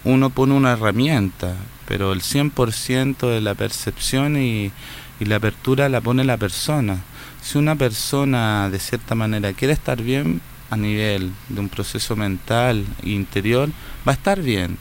uno 0.04 0.30
pone 0.30 0.54
una 0.54 0.74
herramienta, 0.74 1.56
pero 1.88 2.14
el 2.14 2.22
100% 2.22 3.28
de 3.28 3.42
la 3.42 3.56
percepción 3.56 4.38
y, 4.38 4.72
la 5.20 5.38
apertura 5.38 5.88
la 5.88 6.02
pone 6.02 6.26
la 6.26 6.38
persona. 6.38 6.98
Si 7.42 7.58
una 7.58 7.76
persona 7.76 8.70
de 8.70 8.78
cierta 8.78 9.16
manera 9.16 9.54
quiere 9.54 9.74
estar 9.74 10.02
bien 10.02 10.42
a 10.70 10.76
nivel 10.76 11.32
de 11.48 11.62
un 11.62 11.70
proceso 11.70 12.18
mental 12.18 12.86
e 13.02 13.12
interior, 13.12 13.70
va 14.06 14.12
a 14.12 14.16
estar 14.16 14.42
bien. 14.42 14.78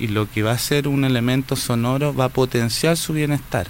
Y 0.00 0.08
lo 0.08 0.28
que 0.28 0.42
va 0.42 0.50
a 0.50 0.58
ser 0.58 0.88
un 0.88 1.04
elemento 1.04 1.54
sonoro 1.54 2.12
va 2.12 2.24
a 2.24 2.28
potenciar 2.28 2.96
su 2.96 3.12
bienestar. 3.12 3.68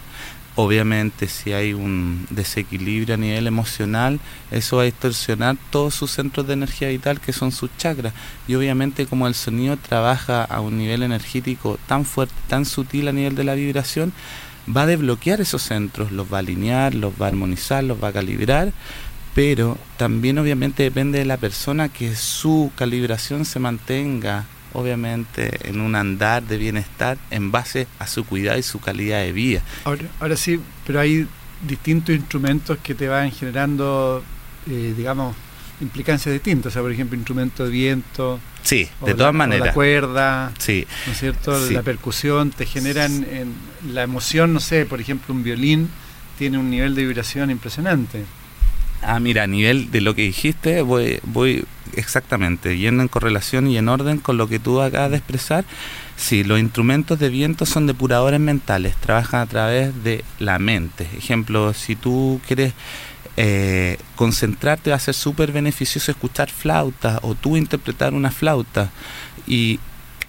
Obviamente 0.56 1.26
si 1.26 1.52
hay 1.52 1.74
un 1.74 2.26
desequilibrio 2.30 3.14
a 3.14 3.18
nivel 3.18 3.48
emocional, 3.48 4.20
eso 4.52 4.76
va 4.76 4.82
a 4.82 4.86
distorsionar 4.86 5.56
todos 5.70 5.94
sus 5.94 6.12
centros 6.12 6.46
de 6.46 6.52
energía 6.52 6.88
vital 6.88 7.20
que 7.20 7.32
son 7.32 7.50
sus 7.50 7.76
chakras. 7.76 8.14
Y 8.46 8.54
obviamente 8.54 9.06
como 9.06 9.26
el 9.26 9.34
sonido 9.34 9.76
trabaja 9.76 10.44
a 10.44 10.60
un 10.60 10.78
nivel 10.78 11.02
energético 11.02 11.78
tan 11.88 12.04
fuerte, 12.04 12.34
tan 12.46 12.64
sutil 12.64 13.08
a 13.08 13.12
nivel 13.12 13.34
de 13.34 13.44
la 13.44 13.54
vibración, 13.54 14.12
va 14.74 14.82
a 14.82 14.86
desbloquear 14.86 15.40
esos 15.40 15.62
centros, 15.62 16.12
los 16.12 16.32
va 16.32 16.38
a 16.38 16.40
alinear, 16.40 16.94
los 16.94 17.12
va 17.20 17.26
a 17.26 17.28
armonizar, 17.30 17.82
los 17.82 18.02
va 18.02 18.08
a 18.08 18.12
calibrar, 18.12 18.72
pero 19.34 19.76
también 19.96 20.38
obviamente 20.38 20.84
depende 20.84 21.18
de 21.18 21.24
la 21.24 21.36
persona 21.36 21.88
que 21.88 22.14
su 22.14 22.70
calibración 22.76 23.44
se 23.44 23.58
mantenga 23.58 24.46
obviamente 24.74 25.68
en 25.68 25.80
un 25.80 25.94
andar 25.94 26.42
de 26.42 26.58
bienestar 26.58 27.16
en 27.30 27.50
base 27.50 27.86
a 27.98 28.06
su 28.06 28.24
cuidado 28.24 28.58
y 28.58 28.62
su 28.62 28.80
calidad 28.80 29.20
de 29.20 29.32
vida. 29.32 29.62
Ahora, 30.20 30.36
sí, 30.36 30.60
pero 30.86 31.00
hay 31.00 31.26
distintos 31.66 32.14
instrumentos 32.14 32.78
que 32.82 32.94
te 32.94 33.08
van 33.08 33.30
generando, 33.30 34.22
eh, 34.68 34.94
digamos, 34.96 35.34
implicancias 35.80 36.32
distintas. 36.32 36.72
O 36.72 36.74
sea, 36.74 36.82
por 36.82 36.92
ejemplo, 36.92 37.16
instrumento 37.16 37.64
de 37.64 37.70
viento. 37.70 38.40
Sí, 38.62 38.88
de 39.04 39.14
todas 39.14 39.34
maneras. 39.34 39.68
la 39.68 39.72
cuerda. 39.72 40.52
Sí. 40.58 40.86
¿No 41.06 41.12
es 41.12 41.18
cierto? 41.18 41.70
La 41.70 41.82
percusión 41.82 42.50
te 42.50 42.66
generan 42.66 43.24
en 43.30 43.54
la 43.92 44.02
emoción, 44.02 44.52
no 44.52 44.60
sé, 44.60 44.86
por 44.86 45.00
ejemplo, 45.00 45.34
un 45.34 45.42
violín 45.42 45.88
tiene 46.38 46.58
un 46.58 46.68
nivel 46.68 46.94
de 46.94 47.06
vibración 47.06 47.50
impresionante. 47.50 48.24
Ah, 49.02 49.20
mira, 49.20 49.44
a 49.44 49.46
nivel 49.46 49.90
de 49.90 50.00
lo 50.00 50.14
que 50.14 50.22
dijiste, 50.22 50.82
voy, 50.82 51.20
voy 51.24 51.64
exactamente, 51.96 52.76
yendo 52.76 53.02
en 53.02 53.08
correlación 53.08 53.66
y 53.68 53.78
en 53.78 53.88
orden 53.88 54.18
con 54.18 54.36
lo 54.36 54.48
que 54.48 54.58
tú 54.58 54.80
acabas 54.80 55.10
de 55.10 55.16
expresar. 55.18 55.64
Sí, 56.16 56.44
los 56.44 56.60
instrumentos 56.60 57.18
de 57.18 57.28
viento 57.28 57.66
son 57.66 57.86
depuradores 57.86 58.40
mentales, 58.40 58.94
trabajan 58.96 59.40
a 59.40 59.46
través 59.46 60.04
de 60.04 60.24
la 60.38 60.58
mente. 60.58 61.08
Ejemplo, 61.16 61.74
si 61.74 61.96
tú 61.96 62.40
quieres 62.46 62.72
eh, 63.36 63.98
concentrarte, 64.14 64.90
va 64.90 64.96
a 64.96 65.00
ser 65.00 65.14
súper 65.14 65.50
beneficioso 65.50 66.12
escuchar 66.12 66.50
flauta 66.50 67.18
o 67.22 67.34
tú 67.34 67.56
interpretar 67.56 68.14
una 68.14 68.30
flauta. 68.30 68.90
Y 69.46 69.80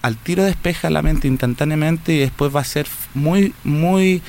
al 0.01 0.17
tiro 0.17 0.43
despeja 0.43 0.89
la 0.89 1.01
mente 1.01 1.27
instantáneamente 1.27 2.13
y 2.13 2.19
después 2.19 2.55
va 2.55 2.62
a 2.62 2.65
ser 2.65 2.88
muy, 3.13 3.53
muy 3.63 4.22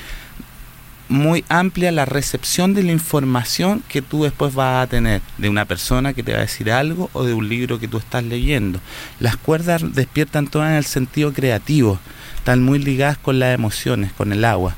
muy 1.09 1.45
amplia 1.49 1.93
la 1.93 2.05
recepción 2.05 2.75
de 2.75 2.83
la 2.83 2.93
información 2.93 3.83
que 3.89 4.03
tú 4.03 4.25
después 4.25 4.55
vas 4.55 4.85
a 4.85 4.87
tener 4.89 5.23
de 5.39 5.49
una 5.49 5.65
persona 5.65 6.13
que 6.13 6.23
te 6.23 6.33
va 6.33 6.39
a 6.39 6.43
decir 6.43 6.71
algo 6.71 7.11
o 7.13 7.25
de 7.25 7.35
un 7.35 7.49
libro 7.49 7.79
que 7.79 7.89
tú 7.89 7.99
estás 7.99 8.25
leyendo. 8.25 8.81
Las 9.21 9.37
cuerdas 9.37 9.95
despiertan 9.95 10.49
todas 10.49 10.71
en 10.71 10.77
el 10.77 10.85
sentido 10.85 11.33
creativo, 11.33 11.99
están 12.37 12.63
muy 12.63 12.79
ligadas 12.79 13.19
con 13.19 13.39
las 13.39 13.55
emociones, 13.55 14.13
con 14.13 14.33
el 14.33 14.45
agua. 14.45 14.77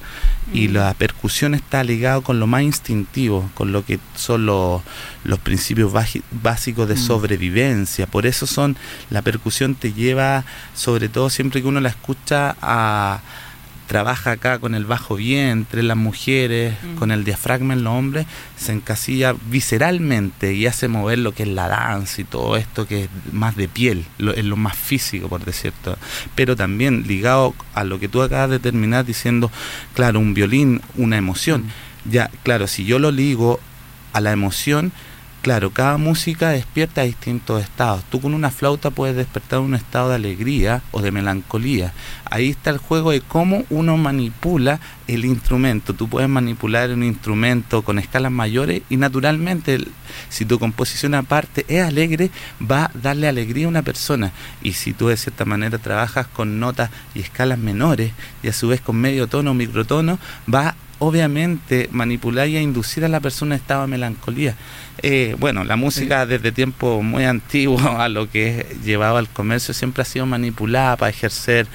Y 0.53 0.69
mm. 0.69 0.73
la 0.73 0.95
percusión 0.95 1.55
está 1.55 1.85
ligada 1.85 2.21
con 2.23 2.41
lo 2.41 2.47
más 2.47 2.63
instintivo, 2.63 3.51
con 3.55 3.73
lo 3.73 3.85
que 3.85 3.99
son 4.15 4.47
los, 4.47 4.83
los 5.25 5.39
principios 5.39 5.93
básicos 6.31 6.89
de 6.89 6.95
mm. 6.95 6.99
sobrevivencia. 6.99 8.07
Por 8.07 8.27
eso 8.27 8.47
son, 8.47 8.77
la 9.11 9.23
percusión 9.23 9.75
te 9.75 9.93
lleva, 9.93 10.45
sobre 10.75 11.09
todo 11.09 11.29
siempre 11.29 11.61
que 11.61 11.69
uno 11.69 11.81
la 11.81 11.91
escucha, 11.91 12.57
a 12.63 13.21
trabaja 13.88 14.33
acá 14.33 14.59
con 14.59 14.75
el 14.75 14.85
bajo 14.85 15.16
vientre, 15.16 15.83
las 15.83 15.97
mujeres, 15.97 16.75
mm. 16.85 16.95
con 16.97 17.11
el 17.11 17.25
diafragma 17.25 17.73
en 17.73 17.83
los 17.83 17.95
hombres, 17.95 18.26
se 18.57 18.73
encasilla 18.73 19.35
visceralmente 19.50 20.52
y 20.52 20.66
hace 20.66 20.87
mover 20.88 21.18
lo 21.18 21.33
que 21.33 21.45
es 21.45 21.49
la 21.49 21.68
danza 21.68 22.21
y 22.21 22.25
todo 22.25 22.57
esto 22.57 22.87
que 22.87 23.04
es 23.04 23.11
más 23.33 23.57
de 23.57 23.66
piel, 23.66 24.04
es 24.37 24.45
lo 24.45 24.57
más 24.57 24.76
físico, 24.76 25.28
por 25.28 25.45
decirlo. 25.45 25.97
Pero 26.35 26.54
también 26.54 27.04
ligado 27.09 27.54
a 27.75 27.83
lo 27.83 27.99
que 27.99 28.09
tú 28.09 28.23
acabas 28.23 28.50
de 28.50 28.59
terminar 28.59 29.07
diciendo, 29.07 29.50
claro, 29.95 30.21
un 30.21 30.35
violín, 30.35 30.83
una 30.97 31.16
emoción. 31.16 31.62
Mm. 31.62 32.11
Ya, 32.11 32.30
claro, 32.42 32.66
si 32.68 32.85
yo 32.85 32.99
lo 32.99 33.11
ligo 33.11 33.59
a 34.12 34.21
la 34.21 34.33
emoción, 34.33 34.92
Claro, 35.40 35.71
cada 35.71 35.99
música 35.99 36.50
despierta 36.50 37.02
distintos 37.02 37.62
estados. 37.62 38.02
Tú 38.11 38.21
con 38.21 38.35
una 38.35 38.50
flauta 38.50 38.90
puedes 38.90 39.14
despertar 39.14 39.61
un 39.61 39.76
estado 39.76 40.09
de 40.09 40.16
alegría 40.16 40.83
o 40.90 41.00
de 41.00 41.12
melancolía. 41.12 41.92
Ahí 42.25 42.50
está 42.50 42.71
el 42.71 42.78
juego 42.78 43.12
de 43.12 43.21
cómo 43.21 43.64
uno 43.71 43.97
manipula 43.97 44.80
el 45.07 45.25
instrumento. 45.25 45.95
Tú 45.95 46.09
puedes 46.09 46.28
manipular 46.28 46.90
un 46.90 47.04
instrumento 47.04 47.83
con 47.83 48.00
escalas 48.00 48.33
mayores 48.33 48.83
y 48.90 48.97
naturalmente 48.97 49.78
si 50.28 50.45
tu 50.45 50.59
composición 50.59 51.14
aparte 51.14 51.64
es 51.68 51.85
alegre, 51.85 52.33
va 52.61 52.87
a 52.87 52.90
darle 53.00 53.28
alegría 53.28 53.66
a 53.66 53.71
una 53.71 53.83
persona. 53.83 54.33
Y 54.61 54.73
si 54.73 54.92
tú 54.92 55.07
de 55.07 55.16
cierta 55.16 55.45
manera 55.45 55.78
trabajas 55.78 56.26
con 56.26 56.59
notas 56.59 56.90
y 57.14 57.21
escalas 57.21 57.59
menores 57.59 58.11
y 58.42 58.49
a 58.49 58.52
su 58.52 58.66
vez 58.66 58.80
con 58.80 58.97
medio 58.97 59.28
tono 59.28 59.52
o 59.52 59.54
microtono, 59.54 60.18
va 60.52 60.75
obviamente 60.99 61.88
manipular 61.92 62.49
y 62.49 62.57
a 62.57 62.61
inducir 62.62 63.04
a 63.04 63.09
la 63.09 63.21
persona 63.21 63.54
a 63.54 63.59
estado 63.59 63.83
de 63.83 63.88
melancolía. 63.88 64.57
Eh, 65.02 65.37
bueno, 65.38 65.62
la 65.62 65.76
música 65.76 66.26
desde 66.26 66.50
tiempo 66.50 67.02
muy 67.02 67.25
antiguo 67.25 67.78
a 67.99 68.09
lo 68.09 68.28
que 68.28 68.61
es 68.61 68.85
llevado 68.85 69.17
al 69.17 69.28
comercio 69.28 69.73
siempre 69.73 70.02
ha 70.02 70.05
sido 70.05 70.26
manipulada 70.26 70.97
para 70.97 71.11
ejercer 71.11 71.67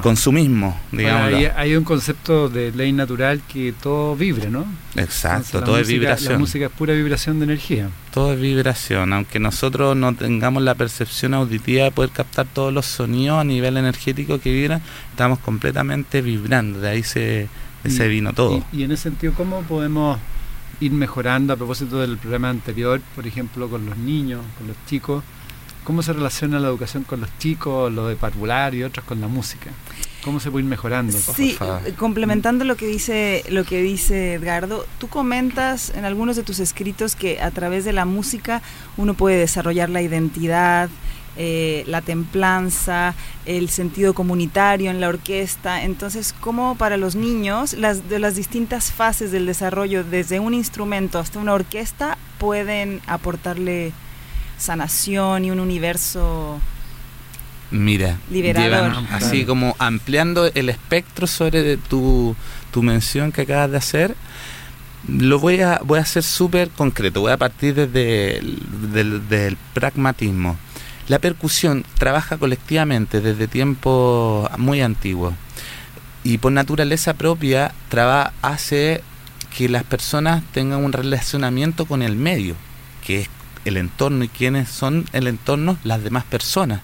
consumismo, 0.00 0.78
digamos. 0.92 1.32
hay, 1.56 1.74
un 1.74 1.84
concepto 1.84 2.48
de 2.48 2.70
ley 2.72 2.92
natural 2.92 3.40
que 3.52 3.72
todo 3.72 4.14
vibre, 4.14 4.48
¿no? 4.48 4.64
Exacto, 4.96 5.62
todo 5.62 5.78
es 5.78 5.88
vibración. 5.88 6.34
La 6.34 6.38
música 6.38 6.66
es 6.66 6.72
pura 6.72 6.94
vibración 6.94 7.38
de 7.40 7.44
energía. 7.46 7.90
Todo 8.12 8.32
es 8.32 8.40
vibración, 8.40 9.12
aunque 9.12 9.38
nosotros 9.40 9.96
no 9.96 10.14
tengamos 10.14 10.62
la 10.62 10.74
percepción 10.74 11.34
auditiva 11.34 11.84
de 11.84 11.90
poder 11.90 12.10
captar 12.10 12.46
todos 12.46 12.72
los 12.72 12.86
sonidos 12.86 13.40
a 13.40 13.44
nivel 13.44 13.76
energético 13.76 14.40
que 14.40 14.52
vibran, 14.52 14.82
estamos 15.10 15.38
completamente 15.40 16.22
vibrando, 16.22 16.80
de 16.80 16.88
ahí 16.88 17.02
se, 17.02 17.48
se 17.86 18.08
vino 18.08 18.32
todo. 18.32 18.64
y 18.72 18.84
en 18.84 18.92
ese 18.92 19.04
sentido, 19.04 19.34
¿cómo 19.34 19.62
podemos 19.62 20.18
ir 20.80 20.92
mejorando 20.92 21.52
a 21.52 21.56
propósito 21.56 21.98
del 21.98 22.18
programa 22.18 22.50
anterior, 22.50 23.00
por 23.14 23.26
ejemplo, 23.26 23.68
con 23.68 23.86
los 23.86 23.96
niños, 23.96 24.44
con 24.56 24.68
los 24.68 24.76
chicos? 24.86 25.24
¿Cómo 25.84 26.02
se 26.02 26.12
relaciona 26.12 26.58
la 26.58 26.68
educación 26.68 27.04
con 27.04 27.20
los 27.20 27.30
chicos, 27.38 27.92
lo 27.92 28.08
de 28.08 28.16
parvular 28.16 28.74
y 28.74 28.82
otros 28.82 29.06
con 29.06 29.20
la 29.20 29.28
música? 29.28 29.70
¿Cómo 30.22 30.40
se 30.40 30.50
puede 30.50 30.64
ir 30.64 30.68
mejorando? 30.68 31.16
Sí, 31.16 31.56
complementando 31.96 32.64
lo 32.64 32.76
que 32.76 32.86
dice 32.86 33.44
lo 33.48 33.64
que 33.64 33.80
dice 33.80 34.34
Edgardo, 34.34 34.84
tú 34.98 35.08
comentas 35.08 35.90
en 35.94 36.04
algunos 36.04 36.36
de 36.36 36.42
tus 36.42 36.58
escritos 36.58 37.16
que 37.16 37.40
a 37.40 37.50
través 37.50 37.84
de 37.84 37.92
la 37.92 38.04
música 38.04 38.60
uno 38.96 39.14
puede 39.14 39.38
desarrollar 39.38 39.88
la 39.88 40.02
identidad, 40.02 40.90
eh, 41.40 41.84
la 41.86 42.02
templanza, 42.02 43.14
el 43.46 43.68
sentido 43.70 44.12
comunitario 44.12 44.90
en 44.90 45.00
la 45.00 45.08
orquesta. 45.08 45.84
Entonces, 45.84 46.34
¿cómo 46.40 46.74
para 46.74 46.96
los 46.96 47.14
niños, 47.14 47.74
las, 47.74 48.08
de 48.08 48.18
las 48.18 48.34
distintas 48.34 48.90
fases 48.90 49.30
del 49.30 49.46
desarrollo, 49.46 50.02
desde 50.02 50.40
un 50.40 50.52
instrumento 50.52 51.20
hasta 51.20 51.38
una 51.38 51.54
orquesta, 51.54 52.18
pueden 52.38 53.00
aportarle 53.06 53.92
sanación 54.58 55.44
y 55.44 55.52
un 55.52 55.60
universo 55.60 56.58
Mira, 57.70 58.18
liberador? 58.32 59.04
así 59.12 59.44
como 59.44 59.76
ampliando 59.78 60.50
el 60.52 60.68
espectro 60.68 61.28
sobre 61.28 61.76
tu, 61.76 62.34
tu 62.72 62.82
mención 62.82 63.30
que 63.30 63.42
acabas 63.42 63.70
de 63.70 63.76
hacer 63.76 64.16
lo 65.06 65.38
voy 65.38 65.60
a, 65.60 65.80
voy 65.84 65.98
a 65.98 66.04
ser 66.04 66.22
súper 66.22 66.70
concreto, 66.70 67.20
voy 67.20 67.32
a 67.32 67.36
partir 67.36 67.74
desde 67.74 68.38
el, 68.38 69.28
del, 69.28 69.56
pragmatismo. 69.72 70.56
La 71.08 71.18
percusión 71.18 71.84
trabaja 71.98 72.36
colectivamente 72.36 73.22
desde 73.22 73.48
tiempos 73.48 74.48
muy 74.58 74.82
antiguos 74.82 75.34
y 76.22 76.36
por 76.36 76.52
naturaleza 76.52 77.14
propia 77.14 77.72
traba, 77.88 78.34
hace 78.42 79.02
que 79.56 79.70
las 79.70 79.84
personas 79.84 80.42
tengan 80.52 80.84
un 80.84 80.92
relacionamiento 80.92 81.86
con 81.86 82.02
el 82.02 82.16
medio, 82.16 82.54
que 83.06 83.20
es 83.22 83.30
el 83.64 83.78
entorno 83.78 84.24
y 84.24 84.28
quiénes 84.28 84.68
son 84.68 85.06
el 85.14 85.26
entorno, 85.26 85.78
las 85.84 86.02
demás 86.04 86.24
personas. 86.24 86.80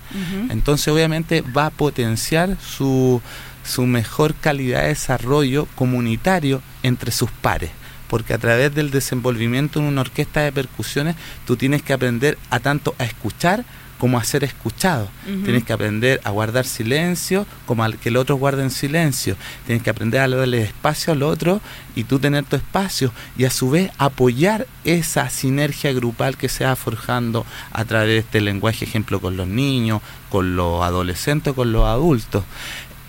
Entonces 0.49 0.89
obviamente 0.89 1.43
va 1.43 1.67
a 1.67 1.71
potenciar 1.71 2.57
su, 2.61 3.21
su 3.63 3.85
mejor 3.85 4.35
calidad 4.35 4.83
de 4.83 4.89
desarrollo 4.89 5.67
comunitario 5.75 6.63
entre 6.83 7.11
sus 7.11 7.31
pares 7.31 7.71
porque 8.09 8.35
a 8.35 8.39
través 8.39 8.73
del 8.75 8.91
desenvolvimiento 8.91 9.81
en 9.81 9.87
una 9.87 10.03
orquesta 10.03 10.41
de 10.41 10.53
percusiones 10.53 11.17
tú 11.47 11.57
tienes 11.57 11.83
que 11.83 11.95
aprender 11.95 12.39
a 12.51 12.61
tanto 12.61 12.95
a 12.99 13.05
escuchar 13.05 13.65
como 13.99 14.19
a 14.19 14.25
ser 14.25 14.45
escuchado. 14.45 15.09
Tienes 15.45 15.65
que 15.65 15.73
aprender 15.73 16.21
a 16.25 16.31
guardar 16.31 16.67
silencio 16.67 17.47
como 17.67 17.85
al 17.85 17.99
que 17.99 18.09
el 18.09 18.17
otro 18.17 18.37
guarde 18.37 18.63
en 18.63 18.71
silencio. 18.71 19.37
Tienes 19.67 19.83
que 19.83 19.91
aprender 19.91 20.21
a 20.21 20.29
darle 20.29 20.63
espacio 20.63 21.13
al 21.13 21.23
otro 21.23 21.61
y 21.95 22.05
tú 22.05 22.19
tener 22.19 22.45
tu 22.45 22.57
espacio 22.57 23.13
y 23.37 23.45
a 23.45 23.51
su 23.51 23.71
vez 23.71 23.91
apoyar 23.99 24.67
esa 24.85 25.31
sinergia 25.31 25.93
grupal 25.93 26.37
que 26.37 26.49
se 26.49 26.65
va 26.65 26.77
forjando 26.77 27.47
a 27.73 27.85
través 27.85 28.09
de 28.09 28.19
este 28.19 28.41
lenguaje, 28.41 28.85
ejemplo, 28.85 29.21
con 29.21 29.37
los 29.37 29.49
niños, 29.49 30.03
con 30.29 30.57
los 30.57 30.83
adolescentes, 30.83 31.53
con 31.55 31.73
los 31.73 31.85
adultos. 31.85 32.45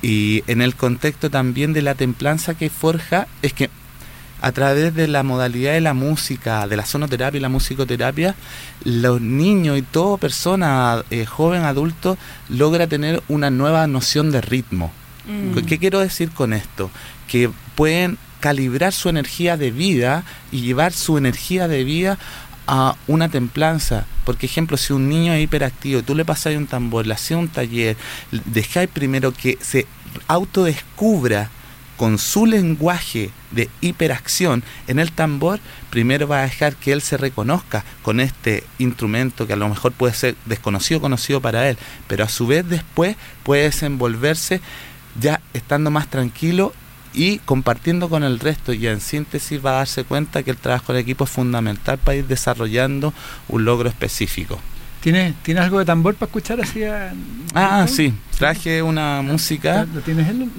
Y 0.01 0.43
en 0.47 0.61
el 0.61 0.75
contexto 0.75 1.29
también 1.29 1.73
de 1.73 1.81
la 1.81 1.95
templanza 1.95 2.53
que 2.53 2.69
forja, 2.69 3.27
es 3.41 3.53
que 3.53 3.69
a 4.45 4.51
través 4.51 4.93
de 4.93 5.07
la 5.07 5.23
modalidad 5.23 5.73
de 5.73 5.81
la 5.81 5.95
música, 5.95 6.67
de 6.67 6.77
la 6.77 6.85
sonoterapia 6.85 7.39
y 7.39 7.41
la 7.41 7.49
musicoterapia, 7.49 8.35
los 8.83 9.19
niños 9.19 9.75
y 9.75 9.81
toda 9.81 10.17
persona, 10.17 11.03
eh, 11.09 11.25
joven, 11.25 11.63
adulto, 11.63 12.15
logra 12.47 12.85
tener 12.85 13.23
una 13.27 13.49
nueva 13.49 13.87
noción 13.87 14.29
de 14.29 14.41
ritmo. 14.41 14.91
Mm. 15.27 15.65
¿Qué 15.65 15.79
quiero 15.79 15.99
decir 15.99 16.29
con 16.29 16.53
esto? 16.53 16.91
Que 17.27 17.49
pueden 17.73 18.19
calibrar 18.39 18.93
su 18.93 19.09
energía 19.09 19.57
de 19.57 19.71
vida 19.71 20.23
y 20.51 20.61
llevar 20.61 20.93
su 20.93 21.17
energía 21.17 21.67
de 21.67 21.83
vida 21.83 22.19
a 22.67 22.95
una 23.07 23.29
templanza. 23.29 24.05
Porque, 24.25 24.45
ejemplo, 24.45 24.77
si 24.77 24.93
un 24.93 25.09
niño 25.09 25.33
es 25.33 25.43
hiperactivo, 25.43 26.03
tú 26.03 26.13
le 26.13 26.23
pasas 26.23 26.55
un 26.55 26.67
tambor, 26.67 27.07
le 27.07 27.15
haces 27.15 27.35
un 27.35 27.47
taller, 27.47 27.97
dejáis 28.29 28.89
primero 28.89 29.31
que 29.31 29.57
se 29.59 29.87
autodescubra 30.27 31.49
con 31.97 32.17
su 32.17 32.45
lenguaje 32.45 33.31
de 33.51 33.69
hiperacción 33.81 34.63
en 34.87 34.99
el 34.99 35.11
tambor, 35.11 35.59
primero 35.89 36.27
va 36.27 36.39
a 36.39 36.43
dejar 36.43 36.75
que 36.75 36.91
él 36.91 37.01
se 37.01 37.17
reconozca 37.17 37.83
con 38.01 38.19
este 38.19 38.63
instrumento 38.79 39.47
que 39.47 39.53
a 39.53 39.57
lo 39.57 39.69
mejor 39.69 39.91
puede 39.93 40.13
ser 40.13 40.35
desconocido 40.45 40.99
o 40.99 41.01
conocido 41.01 41.41
para 41.41 41.69
él, 41.69 41.77
pero 42.07 42.23
a 42.23 42.29
su 42.29 42.47
vez 42.47 42.67
después 42.67 43.15
puede 43.43 43.63
desenvolverse 43.63 44.61
ya 45.19 45.39
estando 45.53 45.91
más 45.91 46.09
tranquilo 46.09 46.73
y 47.13 47.37
compartiendo 47.39 48.09
con 48.09 48.23
el 48.23 48.39
resto 48.39 48.73
y 48.73 48.87
en 48.87 48.99
síntesis 48.99 49.65
va 49.65 49.71
a 49.71 49.75
darse 49.75 50.03
cuenta 50.03 50.43
que 50.43 50.51
el 50.51 50.57
trabajo 50.57 50.91
en 50.91 50.99
equipo 50.99 51.23
es 51.23 51.29
fundamental 51.29 51.97
para 51.97 52.17
ir 52.17 52.27
desarrollando 52.27 53.13
un 53.47 53.63
logro 53.63 53.87
específico. 53.87 54.59
¿Tienes, 55.01 55.35
¿Tienes 55.43 55.63
algo 55.63 55.79
de 55.79 55.85
tambor 55.85 56.15
para 56.15 56.27
escuchar 56.27 56.59
así? 56.59 56.81
Ah, 57.53 57.85
sí, 57.87 58.13
traje 58.37 58.81
una 58.81 59.21
música. 59.21 59.85
¿Lo 59.93 60.01
tienes 60.01 60.27
él? 60.27 60.49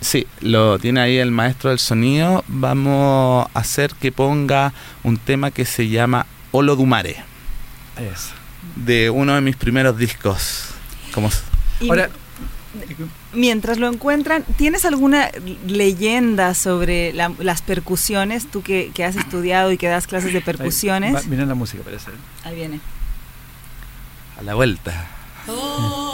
Sí, 0.00 0.26
lo 0.40 0.78
tiene 0.78 1.00
ahí 1.00 1.18
el 1.18 1.30
maestro 1.30 1.70
del 1.70 1.78
sonido. 1.78 2.44
Vamos 2.48 3.46
a 3.52 3.58
hacer 3.58 3.94
que 3.94 4.12
ponga 4.12 4.72
un 5.04 5.18
tema 5.18 5.50
que 5.50 5.64
se 5.64 5.88
llama 5.88 6.26
Olodumare. 6.52 7.16
Es. 7.96 8.30
De 8.76 9.10
uno 9.10 9.34
de 9.34 9.40
mis 9.40 9.56
primeros 9.56 9.96
discos. 9.98 10.70
Como... 11.12 11.30
Ahora, 11.88 12.08
mientras 13.32 13.78
lo 13.78 13.88
encuentran, 13.88 14.44
¿tienes 14.56 14.84
alguna 14.84 15.30
leyenda 15.66 16.54
sobre 16.54 17.12
las 17.12 17.62
percusiones? 17.62 18.50
Tú 18.50 18.62
que, 18.62 18.92
has 19.04 19.16
estudiado 19.16 19.70
y 19.72 19.78
que 19.78 19.88
das 19.88 20.06
clases 20.06 20.32
de 20.32 20.40
percusiones. 20.40 21.28
viene 21.28 21.46
la 21.46 21.54
música, 21.54 21.82
parece. 21.82 22.10
Ahí 22.44 22.54
viene. 22.54 22.80
A 24.38 24.42
la 24.42 24.54
vuelta. 24.54 25.08
Eh, 25.46 26.09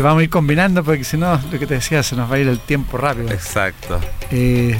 que 0.00 0.04
vamos 0.04 0.22
a 0.22 0.24
ir 0.24 0.30
combinando 0.30 0.82
porque 0.82 1.04
si 1.04 1.18
no, 1.18 1.38
lo 1.52 1.58
que 1.58 1.66
te 1.66 1.74
decía, 1.74 2.02
se 2.02 2.16
nos 2.16 2.30
va 2.30 2.36
a 2.36 2.38
ir 2.38 2.48
el 2.48 2.58
tiempo 2.58 2.96
rápido. 2.96 3.28
Exacto. 3.32 4.00
Eh, 4.30 4.74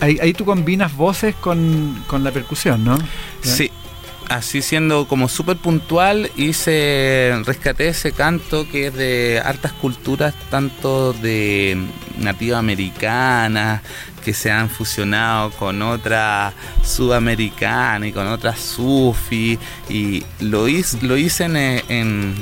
ahí, 0.00 0.32
tú 0.32 0.44
combinas 0.44 0.94
voces 0.94 1.34
con, 1.34 2.04
con 2.06 2.22
la 2.22 2.30
percusión, 2.30 2.84
¿no? 2.84 2.96
Sí, 3.40 3.72
así 4.28 4.62
siendo 4.62 5.08
como 5.08 5.26
súper 5.26 5.56
puntual, 5.56 6.30
hice, 6.36 7.34
rescaté 7.44 7.88
ese 7.88 8.12
canto 8.12 8.64
que 8.70 8.86
es 8.86 8.94
de 8.94 9.42
hartas 9.44 9.72
culturas, 9.72 10.36
tanto 10.50 11.12
de 11.12 11.84
nativa 12.16 12.58
americana, 12.58 13.82
que 14.28 14.34
se 14.34 14.50
han 14.50 14.68
fusionado 14.68 15.50
con 15.52 15.80
otra 15.80 16.52
sudamericana 16.84 18.06
y 18.08 18.12
con 18.12 18.26
otra 18.26 18.54
sufi 18.54 19.58
y 19.88 20.22
lo 20.40 20.68
hice, 20.68 20.98
lo 21.00 21.16
hice 21.16 21.46
en, 21.46 22.34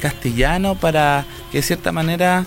castellano 0.00 0.74
para 0.74 1.26
que 1.52 1.58
de 1.58 1.62
cierta 1.62 1.92
manera 1.92 2.46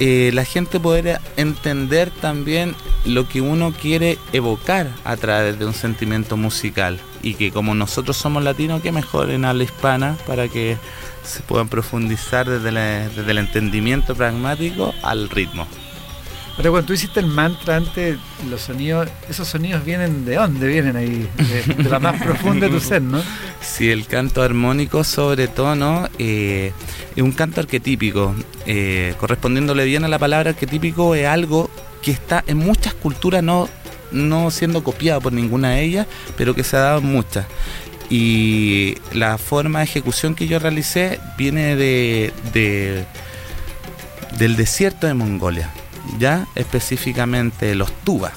eh, 0.00 0.32
la 0.34 0.44
gente 0.44 0.78
pudiera 0.78 1.18
entender 1.38 2.10
también 2.10 2.76
lo 3.06 3.26
que 3.26 3.40
uno 3.40 3.72
quiere 3.72 4.18
evocar 4.34 4.90
a 5.04 5.16
través 5.16 5.58
de 5.58 5.64
un 5.64 5.72
sentimiento 5.72 6.36
musical 6.36 7.00
y 7.22 7.32
que 7.32 7.50
como 7.50 7.74
nosotros 7.74 8.18
somos 8.18 8.44
latinos, 8.44 8.82
que 8.82 8.92
mejor 8.92 9.30
en 9.30 9.46
habla 9.46 9.64
hispana 9.64 10.18
para 10.26 10.46
que 10.48 10.76
se 11.24 11.40
puedan 11.40 11.70
profundizar 11.70 12.46
desde, 12.46 13.08
desde 13.08 13.30
el 13.30 13.38
entendimiento 13.38 14.14
pragmático 14.14 14.92
al 15.02 15.30
ritmo. 15.30 15.66
Pero 16.60 16.72
cuando 16.72 16.88
tú 16.88 16.92
hiciste 16.92 17.20
el 17.20 17.26
mantra 17.26 17.76
antes, 17.76 18.18
los 18.50 18.60
sonidos, 18.60 19.08
esos 19.30 19.48
sonidos 19.48 19.82
vienen 19.82 20.26
de 20.26 20.34
dónde 20.34 20.68
vienen 20.68 20.94
ahí, 20.94 21.26
de, 21.38 21.84
la 21.84 21.98
más 21.98 22.22
profunda 22.22 22.66
de 22.66 22.72
tu 22.74 22.80
ser, 22.80 23.00
¿no? 23.00 23.22
Sí, 23.62 23.90
el 23.90 24.04
canto 24.04 24.42
armónico 24.42 25.02
sobre 25.02 25.48
tono 25.48 26.06
eh, 26.18 26.72
es 27.16 27.22
un 27.22 27.32
canto 27.32 27.62
arquetípico. 27.62 28.34
Eh, 28.66 29.14
correspondiéndole 29.18 29.86
bien 29.86 30.04
a 30.04 30.08
la 30.08 30.18
palabra 30.18 30.50
arquetípico 30.50 31.14
es 31.14 31.26
algo 31.26 31.70
que 32.02 32.10
está 32.10 32.44
en 32.46 32.58
muchas 32.58 32.92
culturas 32.92 33.42
no, 33.42 33.66
no 34.12 34.50
siendo 34.50 34.84
copiado 34.84 35.22
por 35.22 35.32
ninguna 35.32 35.70
de 35.70 35.82
ellas, 35.82 36.06
pero 36.36 36.54
que 36.54 36.62
se 36.62 36.76
ha 36.76 36.80
dado 36.80 36.98
en 36.98 37.06
muchas. 37.06 37.46
Y 38.10 38.96
la 39.14 39.38
forma 39.38 39.78
de 39.78 39.86
ejecución 39.86 40.34
que 40.34 40.46
yo 40.46 40.58
realicé 40.58 41.20
viene 41.38 41.74
de, 41.74 42.34
de 42.52 43.06
del 44.36 44.56
desierto 44.56 45.06
de 45.06 45.14
Mongolia 45.14 45.70
ya 46.18 46.46
específicamente 46.54 47.74
los 47.74 47.92
tubas, 48.04 48.32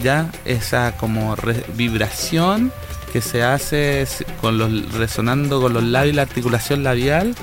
ya 0.00 0.30
esa 0.44 0.96
como 0.96 1.36
vibración 1.74 2.72
que 3.12 3.20
se 3.20 3.42
hace 3.42 4.06
con 4.40 4.58
los 4.58 4.92
resonando 4.92 5.60
con 5.60 5.72
los 5.72 5.82
labios 5.82 6.12
y 6.12 6.16
la 6.16 6.22
articulación 6.22 6.82
labial 6.82 7.34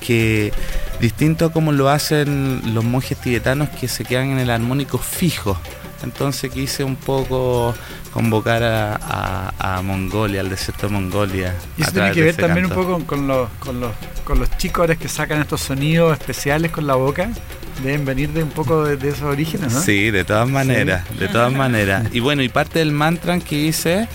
que 0.00 0.52
distinto 1.00 1.46
a 1.46 1.52
como 1.52 1.72
lo 1.72 1.88
hacen 1.88 2.74
los 2.74 2.84
monjes 2.84 3.18
tibetanos 3.18 3.68
que 3.70 3.88
se 3.88 4.04
quedan 4.04 4.30
en 4.30 4.38
el 4.38 4.50
armónico 4.50 4.98
fijo. 4.98 5.56
Entonces 6.02 6.50
quise 6.50 6.82
un 6.82 6.96
poco 6.96 7.74
convocar 8.12 8.62
a, 8.64 9.80
Mongolia, 9.84 10.40
al 10.40 10.50
desierto 10.50 10.88
de 10.88 10.92
Mongolia. 10.92 11.54
Y 11.78 11.82
eso 11.82 11.92
tiene 11.92 12.10
que 12.10 12.22
ver 12.22 12.36
también 12.36 12.66
un 12.66 12.72
poco 12.72 12.98
con, 13.06 13.28
los, 13.28 13.48
con, 13.60 13.80
los, 13.80 13.92
con 14.24 14.40
los 14.40 14.50
chicos 14.58 14.90
que 14.98 15.08
sacan 15.08 15.40
estos 15.40 15.60
sonidos 15.60 16.18
especiales 16.18 16.72
con 16.72 16.88
la 16.88 16.94
boca 16.94 17.30
deben 17.82 18.04
venir 18.04 18.30
de 18.30 18.42
un 18.42 18.50
poco 18.50 18.84
de, 18.84 19.08
esos 19.08 19.22
orígenes, 19.22 19.72
¿no? 19.72 19.80
Sí, 19.80 20.10
de 20.10 20.24
todas 20.24 20.48
maneras, 20.48 21.04
de 21.18 21.28
todas 21.28 21.52
maneras. 21.64 22.06
Y 22.12 22.20
bueno, 22.20 22.42
y 22.42 22.48
parte 22.48 22.78
del 22.78 22.92
mantra 22.92 23.38
que 23.40 23.56
hice 23.56 24.08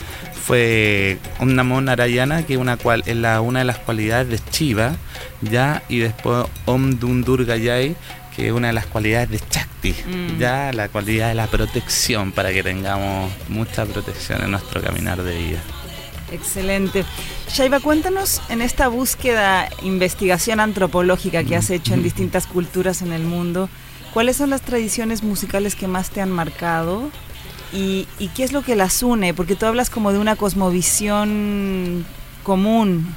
fue 0.48 1.18
una 1.40 1.64
Narayana, 1.64 2.44
que 2.44 2.56
una 2.56 2.78
cual, 2.78 3.04
es 3.06 3.18
la, 3.18 3.42
una 3.42 3.60
de 3.60 3.66
las 3.66 3.80
cualidades 3.80 4.30
de 4.30 4.40
Shiva, 4.50 4.96
ya, 5.42 5.84
y 5.90 6.00
después 6.00 6.46
Om 6.66 7.00
Dundurgayai, 7.00 7.96
que 8.34 8.48
es 8.48 8.54
una 8.54 8.68
de 8.68 8.74
las 8.74 8.86
cualidades 8.86 9.30
de 9.30 9.40
Chakti, 9.40 9.94
mm. 9.94 10.40
ya, 10.40 10.72
la 10.72 10.88
cualidad 10.88 11.30
de 11.30 11.36
la 11.36 11.48
protección, 11.48 12.32
para 12.32 12.54
que 12.54 12.64
tengamos 12.64 13.30
mucha 13.50 13.86
protección 13.86 14.42
en 14.42 14.52
nuestro 14.52 14.82
caminar 14.82 15.22
de 15.22 15.38
vida. 15.38 15.60
Excelente. 16.32 17.06
Shaiva, 17.50 17.80
cuéntanos 17.80 18.42
en 18.50 18.62
esta 18.62 18.88
búsqueda, 18.88 19.70
investigación 19.82 20.60
antropológica 20.60 21.44
que 21.44 21.56
has 21.56 21.70
hecho 21.70 21.94
en 21.94 22.04
distintas 22.04 22.48
culturas 22.48 23.02
en 23.02 23.14
el 23.14 23.24
mundo, 23.24 23.70
¿cuáles 24.14 24.38
son 24.38 24.50
las 24.50 24.62
tradiciones 24.62 25.24
musicales 25.24 25.76
que 25.76 25.88
más 25.88 26.10
te 26.10 26.22
han 26.22 26.32
marcado? 26.32 27.10
¿Y, 27.74 28.08
qué 28.36 28.44
es 28.44 28.54
lo 28.54 28.62
que 28.62 28.76
las 28.76 29.04
une? 29.04 29.34
Porque 29.34 29.56
tú 29.56 29.66
hablas 29.66 29.90
como 29.90 30.12
de 30.12 30.20
una 30.20 30.36
cosmovisión 30.36 32.06
común. 32.44 33.14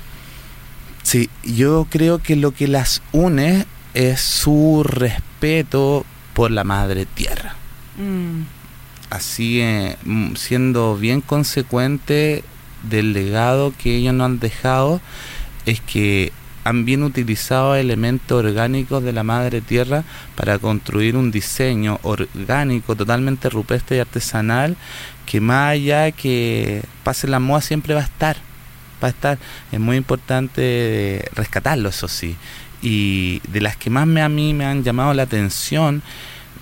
Sí, 1.03 1.31
yo 1.45 1.87
creo 1.89 2.19
que 2.19 2.37
lo 2.37 2.53
que 2.53 2.69
las 2.69 3.03
une 3.13 3.67
es 3.95 4.21
su 4.21 4.83
respeto 4.85 6.05
por 6.35 6.51
la 6.51 6.65
madre 6.65 7.07
tierra. 7.07 7.55
Mm. 7.97 8.43
Así, 9.11 9.61
eh, 9.61 9.97
siendo 10.37 10.97
bien 10.97 11.21
consecuente 11.21 12.45
del 12.83 13.13
legado 13.13 13.73
que 13.77 13.97
ellos 13.97 14.15
nos 14.15 14.27
han 14.27 14.39
dejado 14.39 15.01
es 15.67 15.81
que 15.81 16.33
han 16.65 16.85
bien 16.85 17.03
utilizado 17.03 17.75
elementos 17.75 18.45
orgánicos 18.45 19.03
de 19.03 19.13
la 19.13 19.23
madre 19.23 19.61
tierra 19.61 20.05
para 20.37 20.59
construir 20.59 21.17
un 21.17 21.31
diseño 21.31 21.99
orgánico 22.03 22.95
totalmente 22.97 23.49
rupestre 23.49 23.97
y 23.97 24.01
artesanal 24.01 24.77
que 25.25 25.41
más 25.41 25.73
allá 25.73 26.11
que 26.13 26.83
pase 27.03 27.29
la 27.29 27.39
moda 27.39 27.63
siempre 27.63 27.95
va 27.95 28.01
a 28.01 28.05
estar 28.05 28.37
va 29.03 29.09
a 29.09 29.11
estar. 29.11 29.39
Es 29.73 29.81
muy 29.81 29.97
importante 29.97 31.29
rescatarlo 31.35 31.89
eso 31.89 32.09
sí. 32.09 32.37
Y 32.83 33.41
de 33.49 33.61
las 33.61 33.77
que 33.77 33.91
más 33.91 34.07
me, 34.07 34.23
a 34.23 34.29
mí 34.29 34.55
me 34.55 34.65
han 34.65 34.85
llamado 34.85 35.13
la 35.15 35.25
atención 35.25 36.03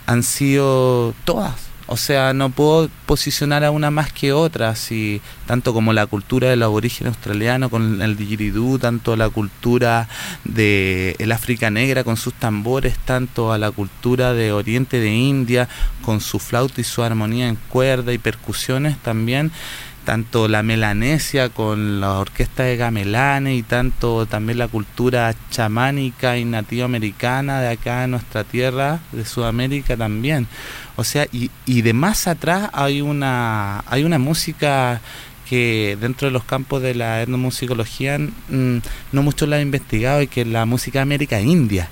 han 0.06 0.22
sido 0.22 1.14
todas 1.24 1.67
o 1.88 1.96
sea, 1.96 2.34
no 2.34 2.50
puedo 2.50 2.90
posicionar 3.06 3.64
a 3.64 3.70
una 3.70 3.90
más 3.90 4.12
que 4.12 4.32
otra, 4.34 4.68
así, 4.68 5.22
tanto 5.46 5.72
como 5.72 5.94
la 5.94 6.06
cultura 6.06 6.50
del 6.50 6.62
aborigen 6.62 7.06
australiano 7.06 7.70
con 7.70 8.02
el 8.02 8.16
didgeridoo, 8.16 8.78
tanto 8.78 9.16
la 9.16 9.30
cultura 9.30 10.06
de 10.44 11.16
el 11.18 11.32
África 11.32 11.70
negra 11.70 12.04
con 12.04 12.18
sus 12.18 12.34
tambores, 12.34 12.98
tanto 12.98 13.52
a 13.52 13.58
la 13.58 13.70
cultura 13.70 14.34
de 14.34 14.52
Oriente 14.52 15.00
de 15.00 15.14
India 15.14 15.68
con 16.02 16.20
su 16.20 16.38
flauta 16.38 16.80
y 16.80 16.84
su 16.84 17.02
armonía 17.02 17.48
en 17.48 17.56
cuerda 17.56 18.12
y 18.12 18.18
percusiones 18.18 18.98
también 18.98 19.50
tanto 20.08 20.48
la 20.48 20.62
melanesia 20.62 21.50
con 21.50 22.00
la 22.00 22.18
orquesta 22.18 22.62
de 22.62 22.78
gamelane 22.78 23.54
y 23.56 23.62
tanto 23.62 24.24
también 24.24 24.56
la 24.56 24.66
cultura 24.66 25.34
chamánica 25.50 26.38
y 26.38 26.46
nativa 26.46 26.86
americana 26.86 27.60
de 27.60 27.68
acá 27.68 28.04
en 28.04 28.12
nuestra 28.12 28.42
tierra, 28.42 29.00
de 29.12 29.26
Sudamérica 29.26 29.98
también. 29.98 30.46
O 30.98 31.04
sea, 31.04 31.28
y, 31.30 31.52
y 31.64 31.82
de 31.82 31.92
más 31.92 32.26
atrás 32.26 32.70
hay 32.72 33.02
una, 33.02 33.84
hay 33.86 34.02
una 34.02 34.18
música 34.18 35.00
que 35.48 35.96
dentro 36.00 36.26
de 36.26 36.32
los 36.32 36.42
campos 36.42 36.82
de 36.82 36.96
la 36.96 37.22
etnomusicología 37.22 38.18
mm, 38.18 38.78
no 39.12 39.22
mucho 39.22 39.46
la 39.46 39.60
he 39.60 39.62
investigado 39.62 40.20
y 40.20 40.26
que 40.26 40.40
es 40.40 40.48
la 40.48 40.66
música 40.66 41.00
América 41.00 41.40
India. 41.40 41.88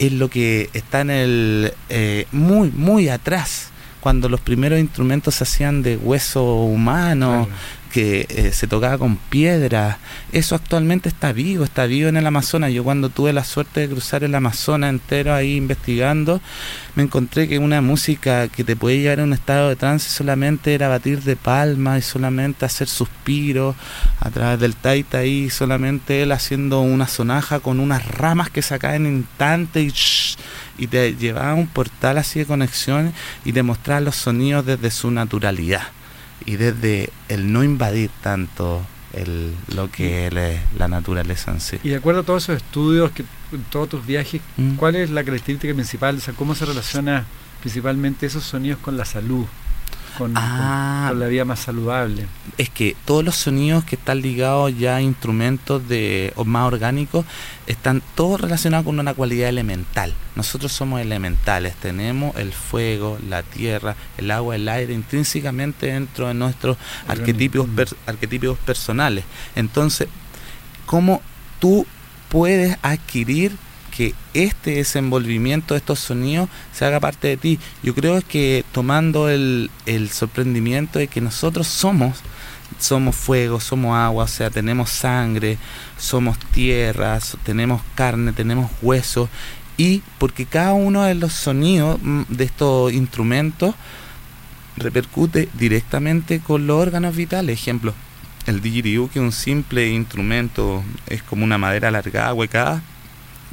Es 0.00 0.12
lo 0.12 0.28
que 0.28 0.70
está 0.72 1.02
en 1.02 1.10
el 1.10 1.72
eh, 1.88 2.26
muy, 2.32 2.72
muy 2.72 3.08
atrás 3.08 3.70
cuando 4.00 4.28
los 4.28 4.40
primeros 4.40 4.80
instrumentos 4.80 5.36
se 5.36 5.44
hacían 5.44 5.82
de 5.82 5.96
hueso 5.96 6.62
humano, 6.64 7.48
que 7.92 8.26
eh, 8.28 8.52
se 8.52 8.66
tocaba 8.66 8.98
con 8.98 9.16
piedra, 9.16 9.98
eso 10.32 10.54
actualmente 10.54 11.08
está 11.08 11.32
vivo, 11.32 11.64
está 11.64 11.86
vivo 11.86 12.08
en 12.08 12.16
el 12.16 12.26
Amazonas. 12.26 12.72
Yo 12.72 12.84
cuando 12.84 13.08
tuve 13.08 13.32
la 13.32 13.44
suerte 13.44 13.80
de 13.80 13.88
cruzar 13.88 14.24
el 14.24 14.34
Amazonas 14.34 14.90
entero 14.90 15.34
ahí 15.34 15.56
investigando, 15.56 16.40
me 16.94 17.02
encontré 17.02 17.48
que 17.48 17.58
una 17.58 17.80
música 17.80 18.48
que 18.48 18.64
te 18.64 18.76
puede 18.76 19.00
llevar 19.00 19.20
a 19.20 19.24
un 19.24 19.32
estado 19.32 19.68
de 19.68 19.76
trance 19.76 20.10
solamente 20.10 20.74
era 20.74 20.88
batir 20.88 21.22
de 21.22 21.36
palmas 21.36 21.98
y 21.98 22.02
solamente 22.02 22.64
hacer 22.64 22.88
suspiros 22.88 23.76
a 24.20 24.30
través 24.30 24.60
del 24.60 24.74
taita 24.76 25.18
ahí, 25.18 25.50
solamente 25.50 26.22
él 26.22 26.32
haciendo 26.32 26.80
una 26.80 27.08
sonaja 27.08 27.60
con 27.60 27.80
unas 27.80 28.06
ramas 28.06 28.50
que 28.50 28.62
sacaban 28.62 29.06
en 29.06 29.16
instante 29.18 29.82
y, 29.82 29.92
y 30.76 30.86
te 30.86 31.14
llevaba 31.14 31.52
a 31.52 31.54
un 31.54 31.66
portal 31.66 32.18
así 32.18 32.40
de 32.40 32.46
conexión 32.46 33.12
y 33.44 33.52
te 33.52 33.62
mostraba 33.62 34.00
los 34.00 34.16
sonidos 34.16 34.66
desde 34.66 34.90
su 34.90 35.10
naturalidad 35.10 35.97
y 36.44 36.56
desde 36.56 37.10
el 37.28 37.52
no 37.52 37.64
invadir 37.64 38.10
tanto 38.22 38.84
el, 39.12 39.54
lo 39.74 39.90
que 39.90 40.26
es 40.26 40.32
la 40.78 40.88
naturaleza 40.88 41.50
en 41.50 41.60
sí. 41.60 41.78
Y 41.82 41.90
de 41.90 41.96
acuerdo 41.96 42.20
a 42.20 42.24
todos 42.24 42.44
esos 42.44 42.56
estudios, 42.56 43.10
que 43.12 43.24
todos 43.70 43.88
tus 43.88 44.06
viajes, 44.06 44.40
mm. 44.56 44.74
¿cuál 44.74 44.96
es 44.96 45.10
la 45.10 45.24
característica 45.24 45.72
principal? 45.74 46.16
O 46.16 46.20
sea, 46.20 46.34
¿cómo 46.34 46.54
se 46.54 46.66
relaciona 46.66 47.24
principalmente 47.60 48.26
esos 48.26 48.44
sonidos 48.44 48.78
con 48.80 48.96
la 48.96 49.04
salud? 49.04 49.46
Ah. 50.34 51.08
con, 51.10 51.20
la 51.20 51.26
vida 51.26 51.44
más 51.44 51.60
saludable. 51.60 52.26
Es 52.56 52.70
que 52.70 52.96
todos 53.04 53.24
los 53.24 53.36
sonidos 53.36 53.84
que 53.84 53.96
están 53.96 54.20
ligados 54.20 54.76
ya 54.76 54.96
a 54.96 55.02
instrumentos 55.02 55.86
de 55.88 56.32
o 56.36 56.44
más 56.44 56.66
orgánicos 56.66 57.24
están 57.66 58.02
todos 58.14 58.40
relacionados 58.40 58.84
con 58.86 58.98
una 58.98 59.14
cualidad 59.14 59.48
elemental. 59.48 60.14
Nosotros 60.34 60.72
somos 60.72 61.00
elementales, 61.00 61.74
tenemos 61.76 62.36
el 62.36 62.52
fuego, 62.52 63.18
la 63.28 63.42
tierra, 63.42 63.96
el 64.16 64.30
agua, 64.30 64.56
el 64.56 64.68
aire 64.68 64.94
intrínsecamente 64.94 65.86
dentro 65.86 66.28
de 66.28 66.34
nuestros 66.34 66.76
arquetipos, 67.06 67.68
arquetipos 68.06 68.58
personales. 68.58 69.24
Entonces, 69.54 70.08
¿cómo 70.86 71.22
tú 71.58 71.86
puedes 72.28 72.76
adquirir 72.82 73.56
que 73.98 74.14
este 74.32 74.76
desenvolvimiento 74.76 75.74
de 75.74 75.78
estos 75.78 75.98
sonidos 75.98 76.48
se 76.72 76.84
haga 76.84 77.00
parte 77.00 77.26
de 77.26 77.36
ti. 77.36 77.58
Yo 77.82 77.96
creo 77.96 78.22
que 78.22 78.64
tomando 78.70 79.28
el, 79.28 79.70
sorprendimiento 80.12 81.00
de 81.00 81.08
que 81.08 81.20
nosotros 81.20 81.66
somos, 81.66 82.18
somos 82.78 83.16
fuego, 83.16 83.58
somos 83.58 83.96
agua, 83.96 84.22
o 84.22 84.28
sea, 84.28 84.50
tenemos 84.50 84.90
sangre, 84.90 85.58
somos 85.98 86.38
tierra, 86.38 87.18
tenemos 87.42 87.82
carne, 87.96 88.32
tenemos 88.32 88.70
hueso, 88.82 89.28
y 89.76 90.04
porque 90.18 90.46
cada 90.46 90.74
uno 90.74 91.02
de 91.02 91.16
los 91.16 91.32
sonidos 91.32 91.98
mm, 92.00 92.22
de 92.28 92.44
estos 92.44 92.92
instrumentos 92.92 93.74
repercute 94.76 95.48
directamente 95.54 96.38
con 96.38 96.68
los 96.68 96.80
órganos 96.80 97.16
vitales. 97.16 97.58
Ejemplo, 97.58 97.94
el 98.46 98.60
didgeridoo, 98.60 99.10
que 99.10 99.18
es 99.18 99.24
un 99.24 99.32
simple 99.32 99.90
instrumento, 99.90 100.84
es 101.08 101.20
como 101.24 101.42
una 101.42 101.58
madera 101.58 101.88
alargada, 101.88 102.32
huecada, 102.32 102.80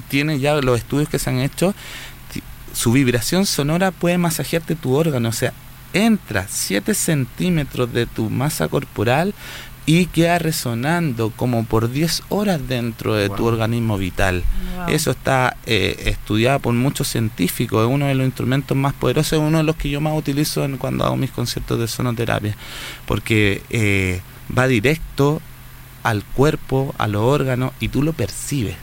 tiene 0.09 0.39
ya 0.39 0.55
los 0.55 0.77
estudios 0.77 1.09
que 1.09 1.19
se 1.19 1.29
han 1.29 1.39
hecho, 1.39 1.73
su 2.73 2.91
vibración 2.91 3.45
sonora 3.45 3.91
puede 3.91 4.17
masajearte 4.17 4.75
tu 4.75 4.93
órgano, 4.93 5.29
o 5.29 5.33
sea, 5.33 5.53
entra 5.93 6.45
7 6.49 6.93
centímetros 6.93 7.93
de 7.93 8.05
tu 8.05 8.29
masa 8.29 8.67
corporal, 8.67 9.33
y 9.85 10.07
queda 10.07 10.39
resonando 10.39 11.31
como 11.35 11.63
por 11.65 11.91
10 11.91 12.23
horas 12.29 12.67
dentro 12.67 13.13
de 13.13 13.29
tu 13.29 13.45
organismo 13.45 13.97
vital. 13.97 14.43
Eso 14.87 15.11
está 15.11 15.57
eh, 15.65 16.03
estudiado 16.05 16.59
por 16.59 16.73
muchos 16.73 17.07
científicos, 17.07 17.85
es 17.85 17.93
uno 17.93 18.07
de 18.07 18.15
los 18.15 18.25
instrumentos 18.25 18.75
más 18.75 18.93
poderosos, 18.93 19.33
es 19.33 19.39
uno 19.39 19.59
de 19.59 19.63
los 19.63 19.75
que 19.75 19.89
yo 19.89 20.01
más 20.01 20.17
utilizo 20.17 20.67
cuando 20.79 21.05
hago 21.05 21.17
mis 21.17 21.31
conciertos 21.31 21.79
de 21.79 21.87
sonoterapia, 21.87 22.55
porque 23.05 23.61
eh, 23.69 24.21
va 24.55 24.67
directo 24.67 25.41
al 26.01 26.23
cuerpo, 26.23 26.93
a 26.97 27.07
los 27.07 27.21
órganos, 27.21 27.71
y 27.79 27.89
tú 27.89 28.01
lo 28.01 28.13
percibes, 28.13 28.75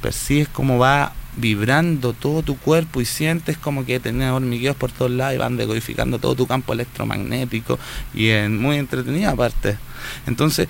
percibes 0.00 0.48
cómo 0.48 0.78
va 0.78 1.12
vibrando 1.36 2.12
todo 2.12 2.42
tu 2.42 2.56
cuerpo 2.56 3.00
y 3.00 3.04
sientes 3.04 3.56
como 3.56 3.84
que 3.84 4.00
tenés 4.00 4.30
hormigueos 4.30 4.76
por 4.76 4.90
todos 4.90 5.10
lados 5.10 5.34
y 5.34 5.38
van 5.38 5.56
decodificando 5.56 6.18
todo 6.18 6.34
tu 6.34 6.46
campo 6.46 6.72
electromagnético 6.72 7.78
y 8.14 8.28
es 8.28 8.50
muy 8.50 8.76
entretenido 8.76 9.30
aparte. 9.30 9.78
Entonces, 10.26 10.68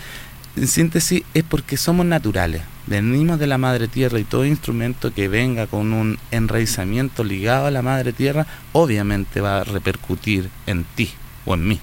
en 0.57 0.67
síntesis, 0.67 1.23
es 1.33 1.45
porque 1.45 1.77
somos 1.77 2.05
naturales, 2.05 2.63
venimos 2.87 3.39
de 3.39 3.47
la 3.47 3.57
madre 3.57 3.89
tierra 3.89 4.19
y 4.19 4.25
todo 4.25 4.45
instrumento 4.45 5.15
que 5.15 5.29
venga 5.29 5.67
con 5.67 5.93
un 5.93 6.19
enraizamiento 6.31 7.23
ligado 7.23 7.67
a 7.67 7.71
la 7.71 7.83
madre 7.83 8.13
tierra, 8.13 8.47
obviamente 8.73 9.41
va 9.41 9.61
a 9.61 9.65
repercutir 9.65 10.51
en 10.67 10.85
ti 10.97 11.11
o 11.47 11.55
en 11.55 11.69
mí. 11.69 11.81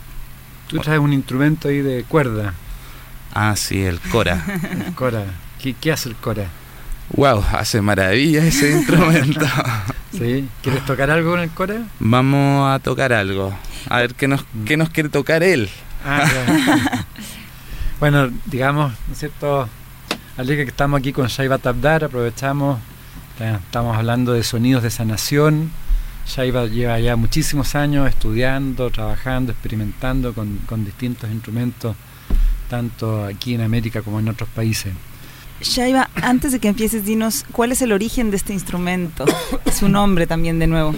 Tú 0.67 0.79
traes 0.79 0.99
un 0.99 1.13
instrumento 1.13 1.69
ahí 1.69 1.81
de 1.81 2.03
cuerda. 2.03 2.53
Ah, 3.33 3.55
sí, 3.55 3.81
el 3.81 3.99
cora. 3.99 4.43
el 4.85 4.93
cora. 4.93 5.25
¿Qué, 5.61 5.73
¿Qué 5.73 5.93
hace 5.93 6.09
el 6.09 6.15
cora? 6.15 6.49
Wow, 7.15 7.43
hace 7.53 7.81
maravilla 7.81 8.43
ese 8.43 8.71
instrumento. 8.77 9.45
¿Sí? 10.11 10.47
¿Quieres 10.61 10.85
tocar 10.85 11.09
algo 11.09 11.31
con 11.31 11.39
el 11.39 11.49
cora? 11.49 11.83
Vamos 11.99 12.73
a 12.73 12.79
tocar 12.79 13.13
algo. 13.13 13.57
A 13.89 13.99
ver 13.99 14.15
qué 14.15 14.27
nos, 14.27 14.43
qué 14.65 14.77
nos 14.77 14.89
quiere 14.89 15.09
tocar 15.09 15.43
él. 15.43 15.69
Ah, 16.05 16.25
bueno, 17.99 18.29
digamos, 18.45 18.91
¿no 19.07 19.13
es 19.13 19.19
cierto? 19.19 19.69
Al 20.37 20.47
que 20.47 20.61
estamos 20.63 20.99
aquí 20.99 21.13
con 21.13 21.27
Shaiva 21.27 21.57
Tabdar, 21.57 22.03
aprovechamos, 22.03 22.79
estamos 23.39 23.97
hablando 23.97 24.33
de 24.33 24.43
sonidos 24.43 24.83
de 24.83 24.91
sanación. 24.91 25.71
Shaiva 26.27 26.65
lleva 26.65 26.99
ya 26.99 27.15
muchísimos 27.15 27.73
años 27.75 28.07
estudiando, 28.07 28.89
trabajando, 28.91 29.51
experimentando 29.51 30.33
con, 30.33 30.57
con 30.65 30.83
distintos 30.83 31.31
instrumentos, 31.31 31.95
tanto 32.69 33.23
aquí 33.25 33.55
en 33.55 33.61
América 33.61 34.01
como 34.01 34.19
en 34.19 34.27
otros 34.27 34.49
países. 34.49 34.93
Shaiva, 35.61 36.09
antes 36.21 36.51
de 36.51 36.59
que 36.59 36.67
empieces, 36.67 37.05
dinos 37.05 37.45
cuál 37.51 37.71
es 37.71 37.81
el 37.81 37.91
origen 37.91 38.29
de 38.29 38.37
este 38.37 38.53
instrumento, 38.53 39.25
su 39.77 39.89
nombre 39.89 40.27
también 40.27 40.59
de 40.59 40.67
nuevo. 40.67 40.93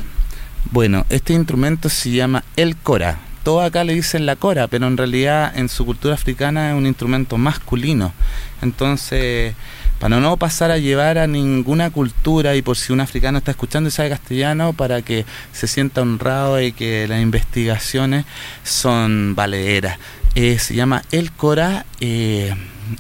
Bueno, 0.72 1.06
este 1.10 1.34
instrumento 1.34 1.90
se 1.90 2.12
llama 2.12 2.44
el 2.56 2.76
cora. 2.76 3.20
Todos 3.44 3.64
acá 3.64 3.84
le 3.86 3.94
dicen 3.94 4.26
la 4.26 4.36
cora, 4.36 4.68
pero 4.68 4.86
en 4.88 4.98
realidad 4.98 5.58
en 5.58 5.70
su 5.70 5.86
cultura 5.86 6.14
africana 6.14 6.72
es 6.72 6.78
un 6.78 6.86
instrumento 6.86 7.38
masculino. 7.38 8.14
Entonces, 8.62 9.56
para 10.00 10.20
no 10.20 10.36
pasar 10.38 10.72
a 10.72 10.78
llevar 10.78 11.18
a 11.18 11.26
ninguna 11.28 11.90
cultura 11.90 12.56
y 12.56 12.62
por 12.62 12.78
si 12.78 12.92
un 12.92 13.00
africano 13.00 13.38
está 13.38 13.52
escuchando 13.52 13.88
y 13.88 13.92
sabe 13.92 14.10
castellano, 14.10 14.74
para 14.74 15.02
que 15.02 15.26
se 15.54 15.68
sienta 15.68 16.02
honrado 16.02 16.62
y 16.62 16.74
que 16.74 17.08
las 17.08 17.22
investigaciones 17.22 18.26
son 18.64 19.36
valederas. 19.36 19.98
Eh, 20.36 20.60
se 20.60 20.76
llama 20.76 21.04
el 21.12 21.32
cora. 21.32 21.86
Eh, 22.02 22.54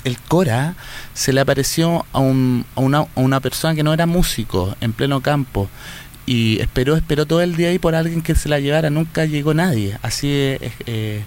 el 0.03 0.19
Cora 0.19 0.75
se 1.13 1.33
le 1.33 1.41
apareció 1.41 2.05
a, 2.13 2.19
un, 2.19 2.65
a, 2.75 2.81
una, 2.81 2.99
a, 2.99 3.07
una, 3.15 3.39
persona 3.39 3.75
que 3.75 3.83
no 3.83 3.93
era 3.93 4.05
músico 4.05 4.75
en 4.81 4.93
pleno 4.93 5.21
campo 5.21 5.69
y 6.25 6.59
esperó, 6.61 6.95
esperó 6.95 7.25
todo 7.25 7.41
el 7.41 7.55
día 7.55 7.69
ahí 7.69 7.79
por 7.79 7.95
alguien 7.95 8.21
que 8.21 8.35
se 8.35 8.49
la 8.49 8.59
llevara, 8.59 8.89
nunca 8.89 9.25
llegó 9.25 9.53
nadie. 9.53 9.97
Así 10.03 10.31
es 10.31 10.73
eh, 10.85 11.23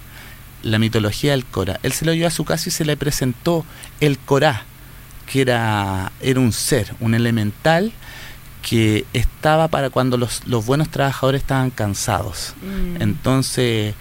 la 0.61 0.79
mitología 0.79 1.31
del 1.31 1.45
Cora. 1.45 1.79
Él 1.83 1.91
se 1.91 2.05
lo 2.05 2.13
llevó 2.13 2.27
a 2.27 2.31
su 2.31 2.45
casa 2.45 2.69
y 2.69 2.71
se 2.71 2.85
le 2.85 2.95
presentó 2.95 3.65
el 3.99 4.17
Corá, 4.17 4.63
que 5.25 5.41
era, 5.41 6.11
era 6.21 6.39
un 6.39 6.53
ser, 6.53 6.95
un 7.01 7.15
elemental 7.15 7.91
que 8.61 9.05
estaba 9.11 9.67
para 9.67 9.89
cuando 9.89 10.17
los, 10.17 10.47
los 10.47 10.65
buenos 10.65 10.89
trabajadores 10.89 11.41
estaban 11.41 11.69
cansados. 11.69 12.53
Mm. 12.61 13.01
Entonces 13.01 13.95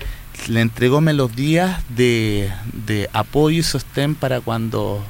le 0.48 0.60
entregó 0.60 1.00
melodías 1.00 1.82
de, 1.88 2.50
de 2.72 3.08
apoyo 3.12 3.60
y 3.60 3.62
sostén 3.62 4.14
para 4.14 4.40
cuando 4.40 5.04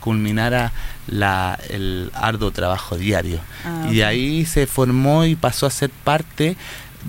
culminara 0.00 0.72
la, 1.06 1.58
el 1.68 2.10
arduo 2.14 2.50
trabajo 2.50 2.96
diario. 2.96 3.40
Ah, 3.64 3.88
y 3.90 3.96
de 3.96 4.04
ahí 4.04 4.46
se 4.46 4.66
formó 4.66 5.24
y 5.24 5.36
pasó 5.36 5.66
a 5.66 5.70
ser 5.70 5.90
parte 5.90 6.56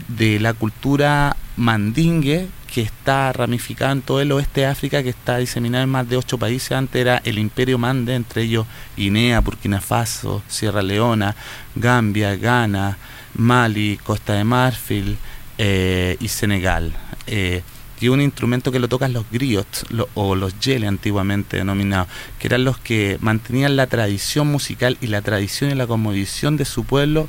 de 0.08 0.39
la 0.39 0.54
cultura 0.54 1.36
mandingue 1.58 2.48
que 2.74 2.82
está 2.82 3.34
ramificada 3.34 3.92
en 3.92 4.02
todo 4.02 4.22
el 4.22 4.32
oeste 4.32 4.62
de 4.62 4.68
África, 4.68 5.02
que 5.02 5.10
está 5.10 5.38
diseminada 5.38 5.84
en 5.84 5.89
más 5.89 6.08
de 6.08 6.18
ocho 6.18 6.38
países. 6.38 6.72
Antes 6.72 7.02
era 7.02 7.22
el 7.26 7.39
imperio 7.39 7.78
mande, 7.78 8.13
entre 8.13 8.44
ellos 8.44 8.68
Guinea, 8.96 9.42
Burkina 9.42 9.82
Faso, 9.82 10.44
Sierra 10.48 10.82
Leona, 10.82 11.36
Gambia, 11.76 12.36
Ghana, 12.36 12.98
Mali, 13.34 14.00
Costa 14.04 14.34
de 14.34 14.44
Marfil 14.44 15.18
eh, 15.62 16.15
y 16.22 16.30
Senegal 16.30 16.93
eh, 17.28 17.63
y 18.00 18.08
un 18.08 18.22
instrumento 18.22 18.72
que 18.72 18.80
lo 18.80 18.88
tocan 18.88 19.12
los 19.12 19.30
griots 19.30 19.86
o 20.13 20.34
los 20.34 20.58
yele 20.62 20.88
antiguamente 20.88 21.58
denominados, 21.58 22.08
que 22.39 22.48
eran 22.48 22.63
los 22.63 22.78
que 22.78 23.17
mantenían 23.19 23.76
la 23.76 23.88
tradición 23.88 24.48
musical 24.48 24.98
y 25.02 25.08
la 25.08 25.22
tradición 25.22 25.69
y 25.69 25.76
la 25.76 25.86
conmovisión 25.86 26.56
de 26.56 26.63
su 26.63 26.86
pueblo 26.86 27.28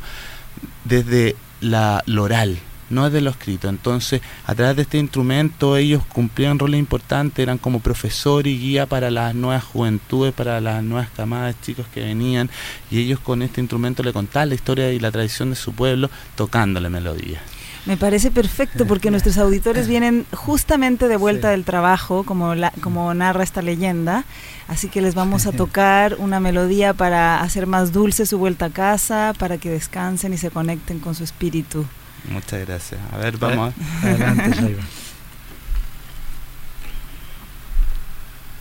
desde 0.84 1.34
la, 1.60 2.04
lo 2.06 2.22
oral, 2.22 2.60
no 2.88 3.04
desde 3.06 3.20
lo 3.20 3.30
escrito. 3.30 3.68
Entonces, 3.68 4.20
a 4.46 4.54
través 4.54 4.76
de 4.76 4.82
este 4.82 4.98
instrumento 4.98 5.76
ellos 5.76 6.04
cumplían 6.06 6.60
roles 6.60 6.78
importantes, 6.78 7.42
eran 7.42 7.58
como 7.58 7.80
profesor 7.80 8.46
y 8.46 8.56
guía 8.56 8.86
para 8.86 9.10
las 9.10 9.34
nuevas 9.34 9.64
juventudes, 9.64 10.32
para 10.32 10.60
las 10.60 10.84
nuevas 10.84 11.08
camadas 11.16 11.56
de 11.56 11.62
chicos 11.66 11.86
que 11.92 12.02
venían, 12.02 12.48
y 12.92 13.00
ellos 13.00 13.18
con 13.18 13.42
este 13.42 13.60
instrumento 13.60 14.04
le 14.04 14.12
contaban 14.12 14.50
la 14.50 14.54
historia 14.54 14.92
y 14.92 15.00
la 15.00 15.10
tradición 15.10 15.50
de 15.50 15.56
su 15.56 15.72
pueblo 15.72 16.10
tocándole 16.36 16.88
melodías. 16.90 17.42
Me 17.86 17.96
parece 17.96 18.30
perfecto 18.30 18.86
porque 18.86 19.10
nuestros 19.12 19.38
auditores 19.38 19.88
vienen 19.88 20.26
justamente 20.32 21.08
de 21.08 21.16
vuelta 21.16 21.50
del 21.50 21.64
trabajo, 21.64 22.24
como, 22.24 22.54
la, 22.54 22.72
como 22.82 23.12
narra 23.14 23.42
esta 23.42 23.62
leyenda. 23.62 24.24
Así 24.68 24.88
que 24.88 25.00
les 25.00 25.14
vamos 25.14 25.46
a 25.46 25.52
tocar 25.52 26.16
una 26.18 26.40
melodía 26.40 26.94
para 26.94 27.40
hacer 27.40 27.66
más 27.66 27.92
dulce 27.92 28.26
su 28.26 28.38
vuelta 28.38 28.66
a 28.66 28.70
casa, 28.70 29.34
para 29.38 29.58
que 29.58 29.70
descansen 29.70 30.32
y 30.32 30.36
se 30.36 30.50
conecten 30.50 31.00
con 31.00 31.14
su 31.14 31.24
espíritu. 31.24 31.86
Muchas 32.28 32.66
gracias. 32.66 33.00
A 33.12 33.18
ver, 33.18 33.38
vamos. 33.38 33.74
Adelante. 34.02 34.76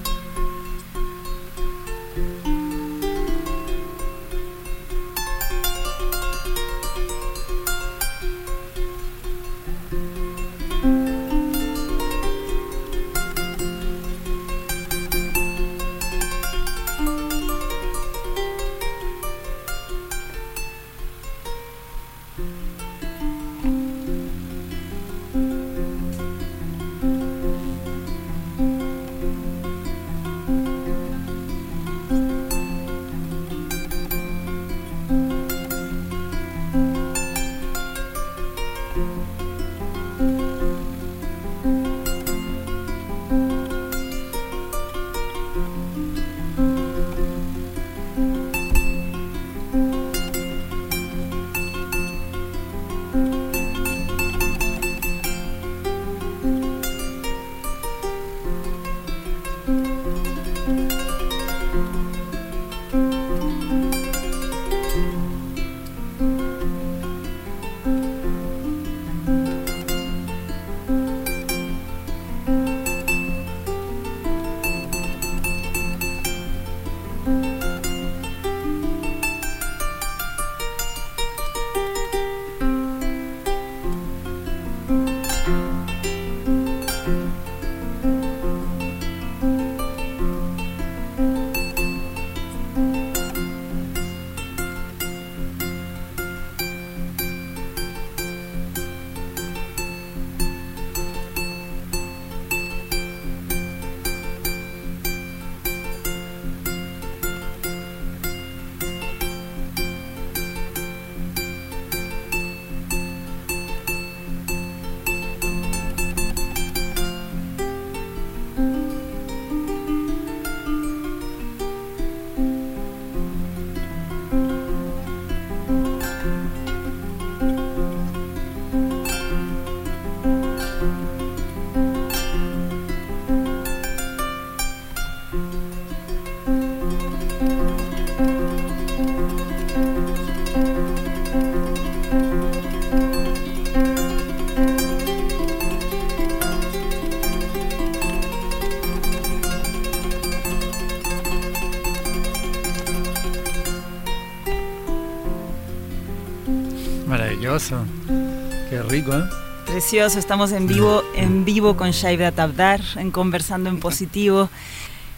Estamos 159.93 160.51
en 160.51 160.67
vivo, 160.67 161.05
en 161.15 161.45
vivo 161.45 161.77
con 161.77 161.93
Shaiba 161.93 162.33
Tabdar, 162.33 162.81
en 162.97 163.13
Conversando 163.13 163.71
en 163.71 163.79
Positivo. 163.79 164.51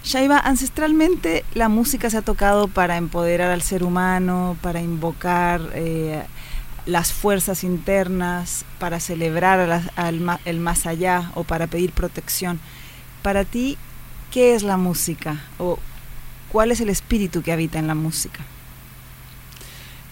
Shaiba, 0.04 0.38
ancestralmente 0.38 1.42
la 1.54 1.70
música 1.70 2.11
se 2.11 2.18
ha 2.18 2.22
tocado 2.22 2.68
para 2.68 2.98
empoderar 2.98 3.50
al 3.50 3.62
ser 3.62 3.83
humano, 3.83 4.59
para 4.61 4.83
invocar 4.83 5.62
eh, 5.72 6.22
las 6.85 7.14
fuerzas 7.14 7.64
internas, 7.64 8.66
para 8.78 9.00
celebrar 9.00 9.90
el 10.44 10.61
más 10.61 10.85
allá 10.85 11.33
o 11.35 11.44
para 11.44 11.66
pedir 11.66 11.92
protección. 11.92 12.61
Para 13.22 13.46
ti, 13.46 13.78
¿qué 14.31 14.54
es 14.54 14.62
la 14.62 14.76
música? 14.76 15.40
¿O 15.57 15.78
cuál 16.52 16.72
es 16.72 16.83
el 16.83 16.90
espíritu 16.90 17.40
que 17.40 17.52
habita 17.52 17.78
en 17.78 17.87
la 17.87 17.94
música? 17.94 18.40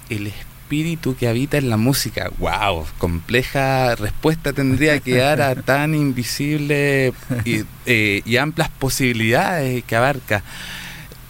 El 0.09 0.29
espíritu 0.29 0.56
que 0.69 1.29
habita 1.29 1.59
en 1.59 1.71
la 1.71 1.77
música. 1.77 2.31
¡Wow! 2.39 2.87
Compleja 2.99 3.95
respuesta 3.95 4.53
tendría 4.53 5.01
que 5.01 5.17
dar 5.17 5.41
a 5.41 5.55
tan 5.63 5.95
invisible 5.95 7.13
y, 7.45 7.65
eh, 7.87 8.39
amplias 8.39 8.69
posibilidades 8.71 9.85
que 9.85 9.97
abarca. 9.97 10.43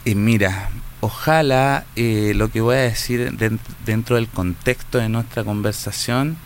Y 0.05 0.15
mira, 0.15 0.71
ojalá 1.01 1.85
eh, 1.97 2.33
lo 2.35 2.51
que 2.51 2.61
voy 2.61 2.77
a 2.77 2.81
decir 2.81 3.33
dentro 3.85 4.17
del 4.17 4.29
contexto 4.29 4.99
de 4.99 5.09
nuestra 5.09 5.45
conversación 5.45 6.37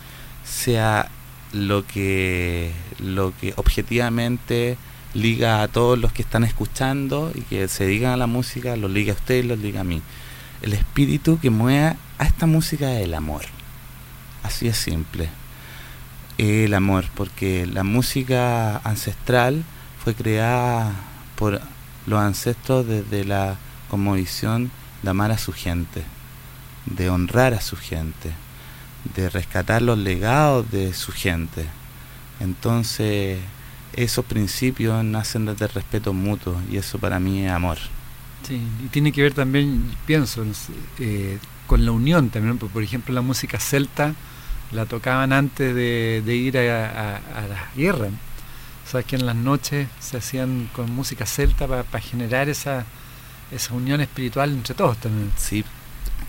sea 0.43 1.09
lo 1.53 1.85
que, 1.85 2.71
lo 2.99 3.33
que 3.39 3.53
objetivamente 3.55 4.77
liga 5.13 5.61
a 5.61 5.67
todos 5.67 5.97
los 5.97 6.13
que 6.13 6.21
están 6.21 6.43
escuchando 6.43 7.31
y 7.33 7.41
que 7.41 7.67
se 7.67 7.85
digan 7.85 8.13
a 8.13 8.17
la 8.17 8.27
música, 8.27 8.75
lo 8.75 8.87
liga 8.87 9.13
a 9.13 9.15
usted 9.15 9.43
y 9.43 9.47
lo 9.47 9.55
liga 9.55 9.81
a 9.81 9.83
mí. 9.83 10.01
El 10.61 10.73
espíritu 10.73 11.39
que 11.39 11.49
mueva 11.49 11.95
a 12.21 12.25
esta 12.25 12.45
música 12.45 12.99
es 12.99 13.05
el 13.05 13.15
amor. 13.15 13.41
Así 14.43 14.67
es 14.67 14.77
simple. 14.77 15.27
El 16.37 16.75
amor, 16.75 17.05
porque 17.15 17.65
la 17.65 17.83
música 17.83 18.77
ancestral 18.83 19.63
fue 20.03 20.13
creada 20.13 20.93
por 21.35 21.59
los 22.05 22.19
ancestros 22.19 22.85
desde 22.85 23.25
la 23.25 23.57
como 23.89 24.13
visión 24.13 24.69
de 25.01 25.09
amar 25.09 25.31
a 25.31 25.39
su 25.39 25.51
gente, 25.51 26.03
de 26.85 27.09
honrar 27.09 27.55
a 27.55 27.61
su 27.61 27.75
gente, 27.75 28.31
de 29.15 29.27
rescatar 29.31 29.81
los 29.81 29.97
legados 29.97 30.69
de 30.69 30.93
su 30.93 31.11
gente. 31.11 31.65
Entonces, 32.39 33.39
esos 33.93 34.25
principios 34.25 35.03
nacen 35.03 35.47
desde 35.47 35.65
el 35.65 35.71
respeto 35.71 36.13
mutuo 36.13 36.61
y 36.69 36.77
eso 36.77 36.99
para 36.99 37.19
mí 37.19 37.45
es 37.45 37.51
amor. 37.51 37.79
Sí, 38.47 38.61
y 38.85 38.87
tiene 38.89 39.11
que 39.11 39.23
ver 39.23 39.33
también, 39.33 39.91
pienso, 40.05 40.45
eh, 40.99 41.39
con 41.71 41.85
la 41.85 41.93
unión 41.93 42.29
también. 42.29 42.57
Por 42.57 42.83
ejemplo, 42.83 43.15
la 43.15 43.21
música 43.21 43.57
celta 43.57 44.13
la 44.73 44.85
tocaban 44.85 45.31
antes 45.31 45.73
de, 45.73 46.35
ir 46.35 46.57
a, 46.57 47.21
la 47.47 47.69
guerra. 47.77 48.07
O 48.07 48.91
sea, 48.91 49.03
que 49.03 49.15
en 49.15 49.25
las 49.25 49.37
noches 49.37 49.87
se 50.01 50.17
hacían 50.17 50.69
con 50.73 50.91
música 50.91 51.25
celta 51.25 51.67
para 51.67 52.01
generar 52.01 52.49
esa, 52.49 52.83
esa 53.53 53.73
unión 53.73 54.01
espiritual 54.01 54.51
entre 54.51 54.75
todos 54.75 54.97
también. 54.97 55.31
Sí, 55.37 55.63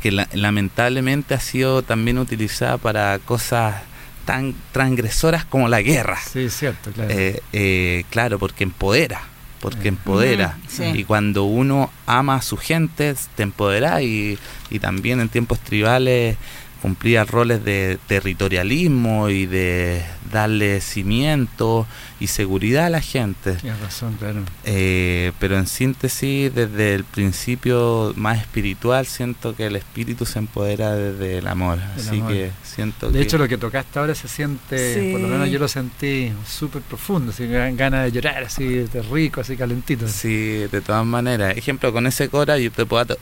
que 0.00 0.12
lamentablemente 0.12 1.34
ha 1.34 1.40
sido 1.40 1.82
también 1.82 2.18
utilizada 2.18 2.78
para 2.78 3.18
cosas 3.18 3.82
tan 4.24 4.54
transgresoras 4.70 5.44
como 5.44 5.66
la 5.66 5.82
guerra. 5.82 6.20
Sí, 6.20 6.50
cierto, 6.50 6.92
claro. 6.92 7.10
Eh, 7.10 7.42
eh, 7.52 8.04
claro, 8.10 8.38
porque 8.38 8.62
empodera 8.62 9.31
porque 9.62 9.88
empodera. 9.88 10.58
Y 10.92 11.04
cuando 11.04 11.44
uno 11.44 11.90
ama 12.04 12.34
a 12.34 12.42
su 12.42 12.56
gente, 12.56 13.14
te 13.36 13.44
empodera 13.44 14.02
y, 14.02 14.38
y 14.70 14.80
también 14.80 15.20
en 15.20 15.28
tiempos 15.28 15.60
tribales 15.60 16.36
cumplía 16.82 17.22
roles 17.22 17.64
de 17.64 17.96
territorialismo 18.08 19.28
y 19.28 19.46
de 19.46 20.04
darle 20.32 20.80
cimiento 20.80 21.86
y 22.22 22.28
seguridad 22.28 22.86
a 22.86 22.90
la 22.90 23.00
gente. 23.00 23.54
Tienes 23.54 23.80
razón, 23.80 24.16
claro. 24.16 24.42
Eh, 24.64 25.32
pero 25.40 25.58
en 25.58 25.66
síntesis, 25.66 26.54
desde 26.54 26.94
el 26.94 27.02
principio 27.02 28.12
más 28.16 28.40
espiritual, 28.40 29.06
siento 29.06 29.56
que 29.56 29.66
el 29.66 29.74
espíritu 29.74 30.24
se 30.24 30.38
empodera 30.38 30.94
desde 30.94 31.38
el 31.38 31.48
amor. 31.48 31.80
así 31.96 32.20
que 32.22 32.52
siento 32.62 33.10
De 33.10 33.20
hecho, 33.20 33.38
lo 33.38 33.48
que 33.48 33.58
tocaste 33.58 33.98
ahora 33.98 34.14
se 34.14 34.28
siente, 34.28 35.10
por 35.10 35.20
lo 35.20 35.26
menos 35.26 35.50
yo 35.50 35.58
lo 35.58 35.66
sentí 35.66 36.32
súper 36.46 36.82
profundo, 36.82 37.32
así, 37.32 37.46
ganas 37.48 38.04
de 38.04 38.12
llorar, 38.12 38.44
así 38.44 38.64
de 38.64 39.02
rico, 39.02 39.40
así 39.40 39.56
calentito. 39.56 40.06
Sí, 40.06 40.66
de 40.70 40.80
todas 40.80 41.04
maneras. 41.04 41.56
Ejemplo, 41.56 41.92
con 41.92 42.06
ese 42.06 42.28
cora 42.28 42.56
yo 42.56 42.70
te 42.70 42.86
puedo 42.86 43.16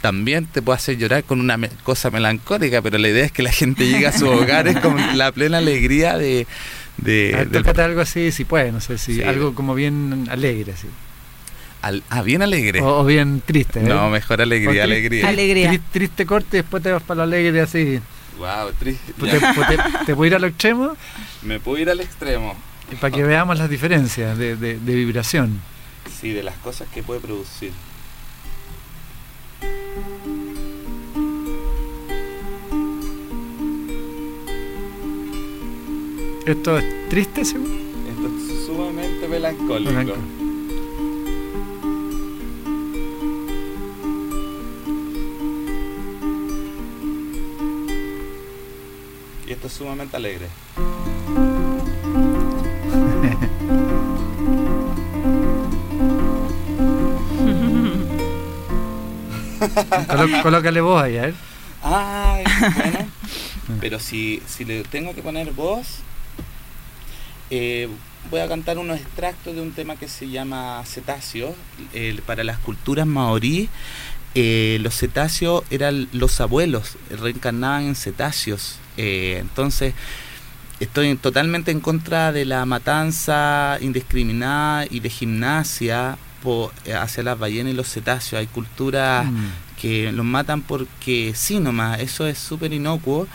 también 0.00 0.46
te 0.46 0.62
puedo 0.62 0.76
hacer 0.76 0.96
llorar 0.98 1.24
con 1.24 1.40
una 1.40 1.58
cosa 1.82 2.10
melancólica, 2.10 2.80
pero 2.80 2.96
la 2.96 3.08
idea 3.08 3.24
es 3.24 3.32
que 3.32 3.42
la 3.42 3.50
gente 3.50 3.86
llegue 3.86 4.06
a 4.06 4.12
sus 4.12 4.28
hogares 4.28 4.78
con 4.78 5.18
la 5.18 5.32
plena 5.32 5.58
alegría 5.58 6.16
de... 6.16 6.46
de, 6.98 7.82
algo 7.82 8.00
así, 8.00 8.32
si 8.32 8.44
puede, 8.44 8.72
no 8.72 8.80
sé, 8.80 8.98
si 8.98 9.22
algo 9.22 9.54
como 9.54 9.74
bien 9.74 10.26
alegre, 10.30 10.72
así. 10.72 10.88
ah, 12.10 12.22
bien 12.22 12.42
alegre. 12.42 12.80
O, 12.82 13.04
bien 13.04 13.42
triste. 13.44 13.80
No, 13.80 14.10
mejor 14.10 14.40
alegría, 14.40 14.84
alegría. 14.84 15.28
alegría. 15.28 15.80
triste 15.92 16.26
corte 16.26 16.58
y 16.58 16.60
después 16.60 16.82
te 16.82 16.90
vas 16.90 17.02
para 17.02 17.18
lo 17.18 17.22
alegre 17.24 17.60
así. 17.60 18.00
Wow, 18.38 18.72
triste. 18.78 19.12
¿Te, 20.06 20.14
puedo 20.14 20.26
ir 20.26 20.34
al 20.34 20.44
extremo? 20.44 20.96
Me 21.42 21.58
puedo 21.60 21.78
ir 21.78 21.90
al 21.90 22.00
extremo. 22.00 22.54
para 23.00 23.14
que 23.14 23.22
veamos 23.22 23.58
las 23.58 23.70
diferencias 23.70 24.36
de, 24.36 24.56
de 24.56 24.94
vibración. 24.94 25.60
Sí, 26.20 26.32
de 26.32 26.42
las 26.42 26.56
cosas 26.56 26.88
que 26.92 27.02
puede 27.02 27.20
producir. 27.20 27.72
¿Esto 36.46 36.78
es 36.78 37.08
triste, 37.08 37.44
seguro? 37.44 37.74
Esto 38.08 38.28
es 38.28 38.66
sumamente 38.66 39.26
melancólico. 39.26 40.14
Y 49.44 49.52
esto 49.52 49.66
es 49.66 49.72
sumamente 49.72 50.16
alegre. 50.16 50.46
colócale 60.44 60.80
voz 60.80 61.02
ahí, 61.02 61.18
a 61.18 61.22
ver. 61.22 61.34
Ay, 61.82 62.44
bueno. 62.60 62.98
Pero 63.80 63.98
si, 63.98 64.40
si 64.46 64.64
le 64.64 64.84
tengo 64.84 65.12
que 65.12 65.22
poner 65.22 65.50
voz, 65.50 66.04
eh, 67.50 67.88
voy 68.30 68.40
a 68.40 68.48
cantar 68.48 68.78
unos 68.78 68.98
extractos 69.00 69.54
de 69.54 69.60
un 69.60 69.72
tema 69.72 69.96
que 69.96 70.08
se 70.08 70.28
llama 70.28 70.82
cetáceos. 70.84 71.54
para 72.26 72.44
las 72.44 72.58
culturas 72.58 73.06
maorí, 73.06 73.68
eh, 74.34 74.78
los 74.82 74.94
cetáceos 74.94 75.64
eran 75.70 76.08
los 76.12 76.40
abuelos, 76.40 76.96
reencarnaban 77.10 77.84
en 77.84 77.94
cetáceos. 77.94 78.78
Eh, 78.96 79.38
entonces, 79.40 79.94
estoy 80.80 81.14
totalmente 81.16 81.70
en 81.70 81.80
contra 81.80 82.32
de 82.32 82.44
la 82.44 82.66
matanza 82.66 83.78
indiscriminada 83.80 84.86
y 84.90 85.00
de 85.00 85.10
gimnasia 85.10 86.18
hacia 86.94 87.24
las 87.24 87.38
ballenas 87.38 87.72
y 87.72 87.76
los 87.76 87.88
cetáceos. 87.88 88.38
Hay 88.38 88.46
culturas 88.46 89.26
mm. 89.26 89.80
que 89.80 90.12
los 90.12 90.24
matan 90.24 90.62
porque 90.62 91.32
sí 91.34 91.58
nomás, 91.58 92.00
eso 92.00 92.26
es 92.26 92.38
súper 92.38 92.72
inocuo 92.72 93.26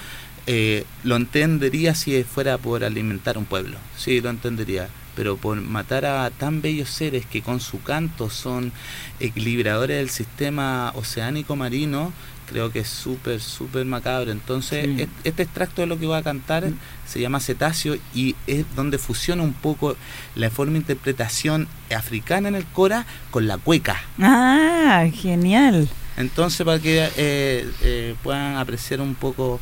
eh, 0.47 0.85
lo 1.03 1.15
entendería 1.15 1.95
si 1.95 2.23
fuera 2.23 2.57
por 2.57 2.83
alimentar 2.83 3.37
un 3.37 3.45
pueblo, 3.45 3.77
sí, 3.97 4.21
lo 4.21 4.29
entendería, 4.29 4.89
pero 5.15 5.37
por 5.37 5.61
matar 5.61 6.05
a 6.05 6.29
tan 6.31 6.61
bellos 6.61 6.89
seres 6.89 7.25
que 7.25 7.41
con 7.41 7.59
su 7.59 7.81
canto 7.83 8.29
son 8.29 8.71
equilibradores 9.19 9.97
del 9.97 10.09
sistema 10.09 10.91
oceánico 10.95 11.55
marino, 11.55 12.11
creo 12.51 12.71
que 12.71 12.79
es 12.79 12.89
súper, 12.89 13.39
súper 13.39 13.85
macabro. 13.85 14.31
Entonces, 14.31 15.07
este 15.23 15.43
extracto 15.43 15.81
de 15.81 15.87
lo 15.87 15.97
que 15.97 16.05
voy 16.05 16.17
a 16.17 16.23
cantar 16.23 16.65
mm. 16.65 16.77
se 17.07 17.21
llama 17.21 17.39
Cetáceo 17.39 17.97
y 18.13 18.35
es 18.45 18.65
donde 18.75 18.97
fusiona 18.97 19.43
un 19.43 19.53
poco 19.53 19.95
la 20.35 20.49
forma 20.49 20.73
de 20.73 20.79
interpretación 20.79 21.67
africana 21.95 22.49
en 22.49 22.55
el 22.55 22.65
Cora 22.65 23.05
con 23.31 23.47
la 23.47 23.57
cueca. 23.57 24.01
Ah, 24.19 25.05
genial. 25.13 25.87
Entonces, 26.17 26.65
para 26.65 26.79
que 26.79 27.09
eh, 27.15 27.69
eh, 27.83 28.15
puedan 28.21 28.57
apreciar 28.57 29.01
un 29.01 29.15
poco 29.15 29.59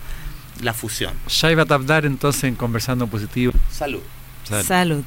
la 0.62 0.74
fusión. 0.74 1.14
Shaiva 1.28 1.66
Tabdar 1.66 2.06
entonces 2.06 2.46
en 2.46 2.56
Conversando 2.56 3.08
Positivo. 3.08 3.54
Salud. 3.70 4.02
Salud. 4.44 5.04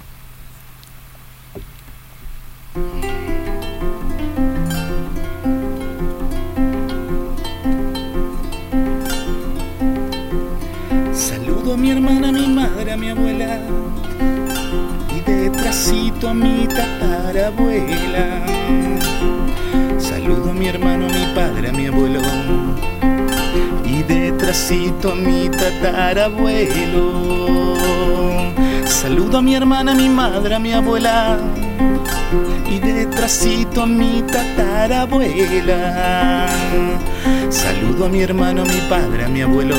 Saludo 11.13 11.75
a 11.75 11.77
mi 11.77 11.91
hermana, 11.91 12.29
a 12.29 12.33
mi 12.33 12.47
madre, 12.47 12.93
a 12.93 12.97
mi 12.97 13.11
abuela 13.11 13.61
y 15.15 15.21
detrásito 15.31 16.29
a 16.29 16.35
mi 16.35 16.67
tatarabuela. 16.69 18.47
Saludo 19.99 20.51
a 20.51 20.55
mi 20.55 20.69
hermano, 20.69 21.07
a 21.07 21.09
mi 21.09 21.35
padre, 21.35 21.69
a 21.69 21.73
mi 21.73 21.87
abuelo 21.87 22.21
detrásito 24.43 25.13
a 25.13 25.15
mi 25.15 25.49
tatarabuelo. 25.49 27.07
Saludo 28.85 29.39
a 29.39 29.41
mi 29.41 29.55
hermana, 29.55 29.93
a 29.93 29.95
mi 29.95 30.09
madre, 30.09 30.57
a 30.57 30.59
mi 30.59 30.73
abuela 30.73 31.39
y 32.69 32.81
detrásito 32.81 33.83
a 33.83 33.87
mi 33.87 34.21
tatarabuela. 34.23 35.79
Saludo 37.51 38.07
a 38.07 38.09
mi 38.09 38.21
hermano, 38.21 38.63
a 38.63 38.65
mi 38.65 38.81
padre, 38.91 39.27
a 39.27 39.29
mi 39.29 39.43
abuelo 39.43 39.77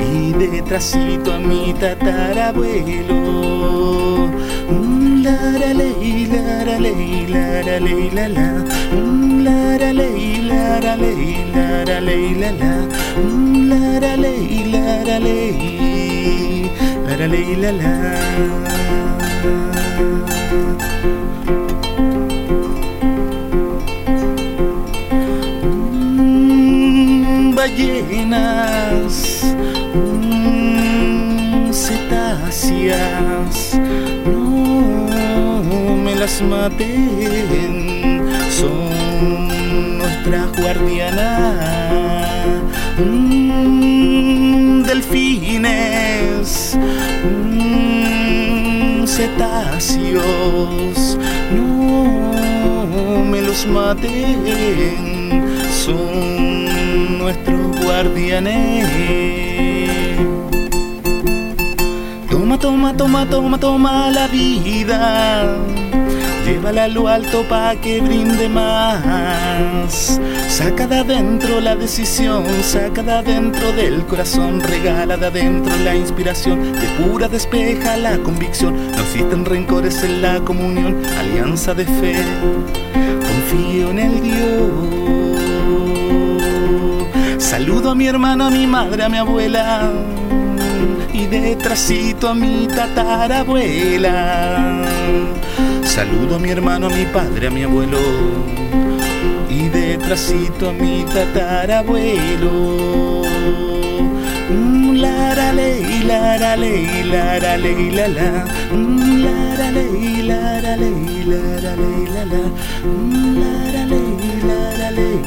y 0.00 0.32
detrásito 0.32 1.34
a 1.34 1.38
mi 1.38 1.74
tatarabuelo. 1.74 3.51
Ley, 6.82 7.26
la 7.34 7.62
la 7.62 7.76
ley, 7.86 8.10
la 8.16 8.26
la. 8.36 8.48
La 9.46 9.60
la 9.82 9.90
ley, 9.92 10.42
la 10.50 10.80
la 10.84 10.94
ley, 10.96 11.22
la 11.54 11.66
la 11.88 11.98
la 12.42 12.50
la. 12.60 12.72
La 13.70 13.82
la 14.04 14.12
ley, 14.16 14.64
la 14.72 14.86
la 15.08 15.18
ley, 15.18 16.70
la 17.06 17.14
la 17.16 17.72
la 17.72 17.92
ballenas, 27.62 29.16
cetáceas, 31.70 33.22
no 33.30 33.50
me 33.50 33.61
las 36.22 36.40
maten, 36.40 38.30
son 38.48 39.98
nuestras 39.98 40.52
guardianas, 40.56 41.58
mm, 42.96 44.84
delfines, 44.84 46.78
mm, 47.24 49.04
cetáceos, 49.04 51.18
no 51.56 53.24
me 53.24 53.42
los 53.42 53.66
maten, 53.66 55.42
son 55.84 57.18
nuestros 57.18 57.84
guardianes. 57.84 58.86
Toma, 62.30 62.56
toma, 62.58 62.96
toma, 62.96 63.28
toma, 63.28 63.58
toma 63.58 64.10
la 64.12 64.28
vida. 64.28 65.58
Llévala 66.44 66.84
a 66.84 66.88
lo 66.88 67.08
alto 67.08 67.44
pa' 67.48 67.76
que 67.76 68.00
brinde 68.00 68.48
más. 68.48 70.20
Saca 70.48 70.86
de 70.86 70.96
adentro 70.96 71.60
la 71.60 71.76
decisión, 71.76 72.44
saca 72.62 73.02
de 73.02 73.12
adentro 73.12 73.72
del 73.72 74.04
corazón, 74.06 74.60
regala 74.60 75.16
de 75.16 75.26
adentro 75.26 75.74
la 75.84 75.94
inspiración, 75.94 76.72
de 76.72 76.86
pura 76.98 77.28
despeja 77.28 77.96
la 77.96 78.18
convicción. 78.18 78.74
No 78.92 79.02
existen 79.02 79.44
rencores 79.44 80.02
en 80.02 80.20
la 80.20 80.40
comunión, 80.40 81.02
alianza 81.18 81.74
de 81.74 81.84
fe. 81.84 82.16
Confío 82.92 83.90
en 83.90 83.98
el 83.98 84.20
Dios. 84.22 84.70
Saludo 87.38 87.90
a 87.90 87.94
mi 87.94 88.06
hermano, 88.06 88.46
a 88.46 88.50
mi 88.50 88.66
madre, 88.66 89.04
a 89.04 89.08
mi 89.08 89.18
abuela 89.18 89.90
y 91.12 91.26
detrásito 91.26 92.28
a 92.28 92.34
mi 92.34 92.66
tatarabuela. 92.66 94.12
Saludo 95.94 96.36
a 96.36 96.38
mi 96.38 96.48
hermano, 96.48 96.86
a 96.86 96.88
mi 96.88 97.04
padre, 97.04 97.48
a 97.48 97.50
mi 97.50 97.64
abuelo 97.64 97.98
y 99.50 99.68
detrásito 99.68 100.70
a 100.70 100.72
mi 100.72 101.04
tatarabuelo. 101.04 103.20
La 104.94 105.34
la 105.34 105.52
ley, 105.52 106.02
la 106.04 106.38
la 106.38 106.56
ley, 106.56 107.02
la 107.04 107.38
la 107.38 107.58
ley, 107.58 107.90
la 107.90 108.08
la. 108.08 108.46
La 109.26 109.54
la 109.60 109.70
ley, 109.70 110.22
la 110.22 110.62
la 110.62 110.76
ley, 110.76 111.24
la 111.26 111.60
la 111.60 111.76
ley, 111.76 112.06
la 112.14 112.24
la. 112.32 112.42
La 113.42 113.54
la 113.74 113.84
ley, 113.84 114.16
la 114.48 114.60
la 114.80 114.90
ley, 114.98 115.20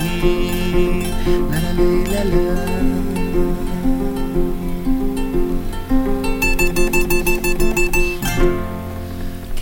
la 1.52 1.60
la 1.62 1.72
ley, 1.74 1.98
la 2.12 2.24
la. 2.24 2.44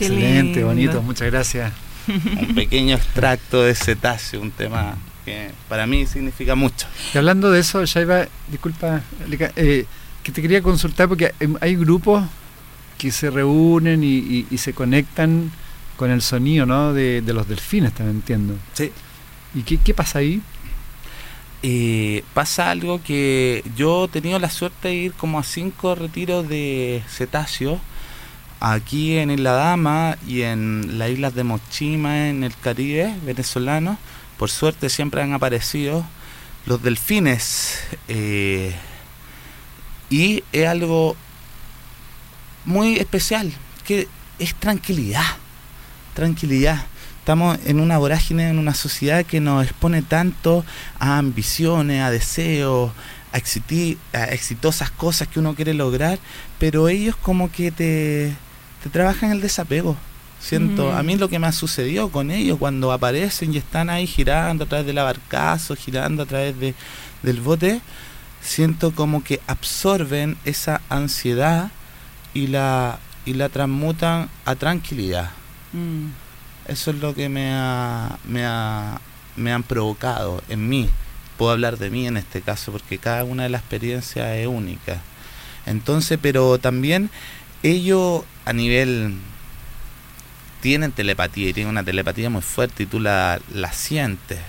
Excelente, 0.08 0.56
lindo. 0.60 0.68
bonito, 0.68 1.02
muchas 1.02 1.30
gracias. 1.32 1.72
un 2.08 2.54
pequeño 2.56 2.96
extracto 2.96 3.64
de 3.64 3.74
cetáceo, 3.76 4.42
un 4.42 4.52
tema 4.52 4.96
que 5.26 5.52
para 5.70 5.88
mí 5.88 6.06
significa 6.06 6.54
mucho. 6.56 6.86
Y 7.14 7.18
hablando 7.18 7.50
de 7.52 7.62
eso, 7.62 7.86
Shaiva, 7.86 8.28
disculpa, 8.50 9.02
eh, 9.56 9.86
que 10.22 10.32
te 10.32 10.42
quería 10.42 10.62
consultar 10.62 11.08
porque 11.08 11.34
hay- 11.40 11.54
hay 11.62 11.76
grupos 11.76 12.24
que 12.98 13.10
se 13.12 13.30
reúnen 13.30 14.04
y, 14.04 14.18
y- 14.18 14.48
y 14.52 14.58
se 14.58 14.74
conectan 14.74 15.52
con 15.96 16.12
el 16.12 16.22
sonido 16.22 16.66
¿no? 16.66 16.94
de, 16.94 17.22
de 17.22 17.34
los 17.34 17.48
delfines, 17.48 17.94
también 17.94 18.18
entiendo. 18.18 18.56
Sí. 18.74 18.92
¿Y 19.56 19.62
qué, 19.64 19.78
qué 19.78 19.94
pasa 19.94 20.20
ahí? 20.20 20.42
Eh, 21.66 22.26
pasa 22.34 22.72
algo 22.72 23.02
que 23.02 23.64
yo 23.78 24.06
he 24.06 24.08
tenido 24.10 24.38
la 24.40 24.50
suerte 24.50 24.90
de 24.90 24.96
ir 24.96 25.14
como 25.14 25.40
a 25.40 25.44
cinco 25.44 25.96
retiros 25.96 26.50
de 26.50 27.02
cetáceos 27.08 27.80
aquí 28.66 29.18
en 29.18 29.30
Isla 29.30 29.52
Dama 29.52 30.18
y 30.26 30.44
en 30.44 30.98
las 30.98 31.10
islas 31.10 31.36
de 31.36 31.44
Mochima 31.44 32.30
en 32.30 32.46
el 32.46 32.56
Caribe 32.56 33.14
venezolano. 33.26 33.98
Por 34.38 34.50
suerte 34.50 34.90
siempre 34.90 35.22
han 35.22 35.34
aparecido 35.34 36.06
los 36.66 36.82
delfines 36.82 37.78
eh, 38.08 38.74
y 40.10 40.46
es 40.54 40.68
algo 40.68 41.18
muy 42.64 42.96
especial 42.96 43.52
que 43.86 44.08
es 44.40 44.56
tranquilidad, 44.56 45.26
tranquilidad. 46.14 46.86
Estamos 47.20 47.58
en 47.66 47.82
una 47.82 47.98
vorágine, 47.98 48.48
en 48.48 48.60
una 48.60 48.74
sociedad 48.74 49.26
que 49.26 49.42
nos 49.42 49.66
expone 49.66 50.02
tanto 50.04 50.64
a 51.00 51.18
ambiciones, 51.18 52.02
a 52.02 52.12
deseos, 52.12 52.92
a, 53.34 53.40
exiti- 53.40 53.98
a 54.14 54.26
exitosas 54.26 54.90
cosas 54.90 55.28
que 55.28 55.40
uno 55.40 55.54
quiere 55.54 55.74
lograr, 55.74 56.18
pero 56.60 56.88
ellos 56.88 57.18
como 57.18 57.52
que 57.52 57.72
te, 57.72 58.34
te 58.84 58.90
trabajan 58.90 59.32
el 59.32 59.42
desapego. 59.42 59.96
Siento, 60.40 60.92
Mm. 60.92 60.96
a 60.96 61.04
mí 61.04 61.16
lo 61.16 61.30
que 61.30 61.40
me 61.40 61.48
ha 61.48 61.54
sucedido 61.54 62.10
con 62.10 62.30
ellos 62.30 62.58
cuando 62.60 62.92
aparecen 62.92 63.54
y 63.54 63.58
están 63.58 63.90
ahí 63.90 64.06
girando 64.06 64.66
a 64.66 64.68
través 64.68 64.86
del 64.86 64.98
abarcazo, 64.98 65.76
girando 65.76 66.24
a 66.24 66.26
través 66.26 66.60
de, 66.60 66.76
del 67.22 67.40
bote, 67.40 67.80
siento 68.42 68.92
como 68.94 69.24
que 69.24 69.40
absorben 69.48 70.38
esa 70.44 70.82
ansiedad 70.90 71.72
y 72.34 72.48
la, 72.48 73.00
y 73.26 73.36
la 73.36 73.48
transmutan 73.48 74.30
a 74.44 74.56
tranquilidad. 74.56 75.32
Mm. 75.72 76.08
Eso 76.68 76.92
es 76.92 76.98
lo 76.98 77.16
que 77.16 77.30
me 77.30 77.52
ha, 77.54 78.18
me 78.26 78.46
ha, 78.46 79.00
me 79.38 79.54
han 79.54 79.64
provocado 79.64 80.44
en 80.50 80.68
mí. 80.68 80.90
Puedo 81.38 81.52
hablar 81.52 81.78
de 81.78 81.90
mí 81.90 82.06
en 82.06 82.18
este 82.18 82.42
caso 82.42 82.72
porque 82.74 82.98
cada 82.98 83.24
una 83.24 83.44
de 83.44 83.50
las 83.50 83.62
experiencias 83.62 84.28
es 84.36 84.48
única. 84.48 85.02
Entonces, 85.66 86.20
pero 86.22 86.58
también 86.60 87.10
ellos 87.64 88.24
a 88.46 88.54
nivel 88.54 89.16
tienen 90.62 90.92
telepatía 90.92 91.50
y 91.50 91.54
tienen 91.54 91.72
una 91.72 91.84
telepatía 91.84 92.30
muy 92.30 92.42
fuerte 92.42 92.84
y 92.84 92.86
tú 92.86 93.00
la, 93.00 93.40
la 93.54 93.74
sientes. 93.74 94.40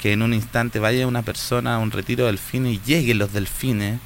Que 0.00 0.12
en 0.12 0.22
un 0.22 0.32
instante 0.34 0.78
vaya 0.78 1.06
una 1.06 1.22
persona 1.22 1.74
a 1.74 1.78
un 1.78 1.90
retiro 1.90 2.26
de 2.26 2.32
delfines 2.32 2.74
y 2.74 2.80
lleguen 2.84 3.18
los 3.18 3.32
delfines 3.32 3.98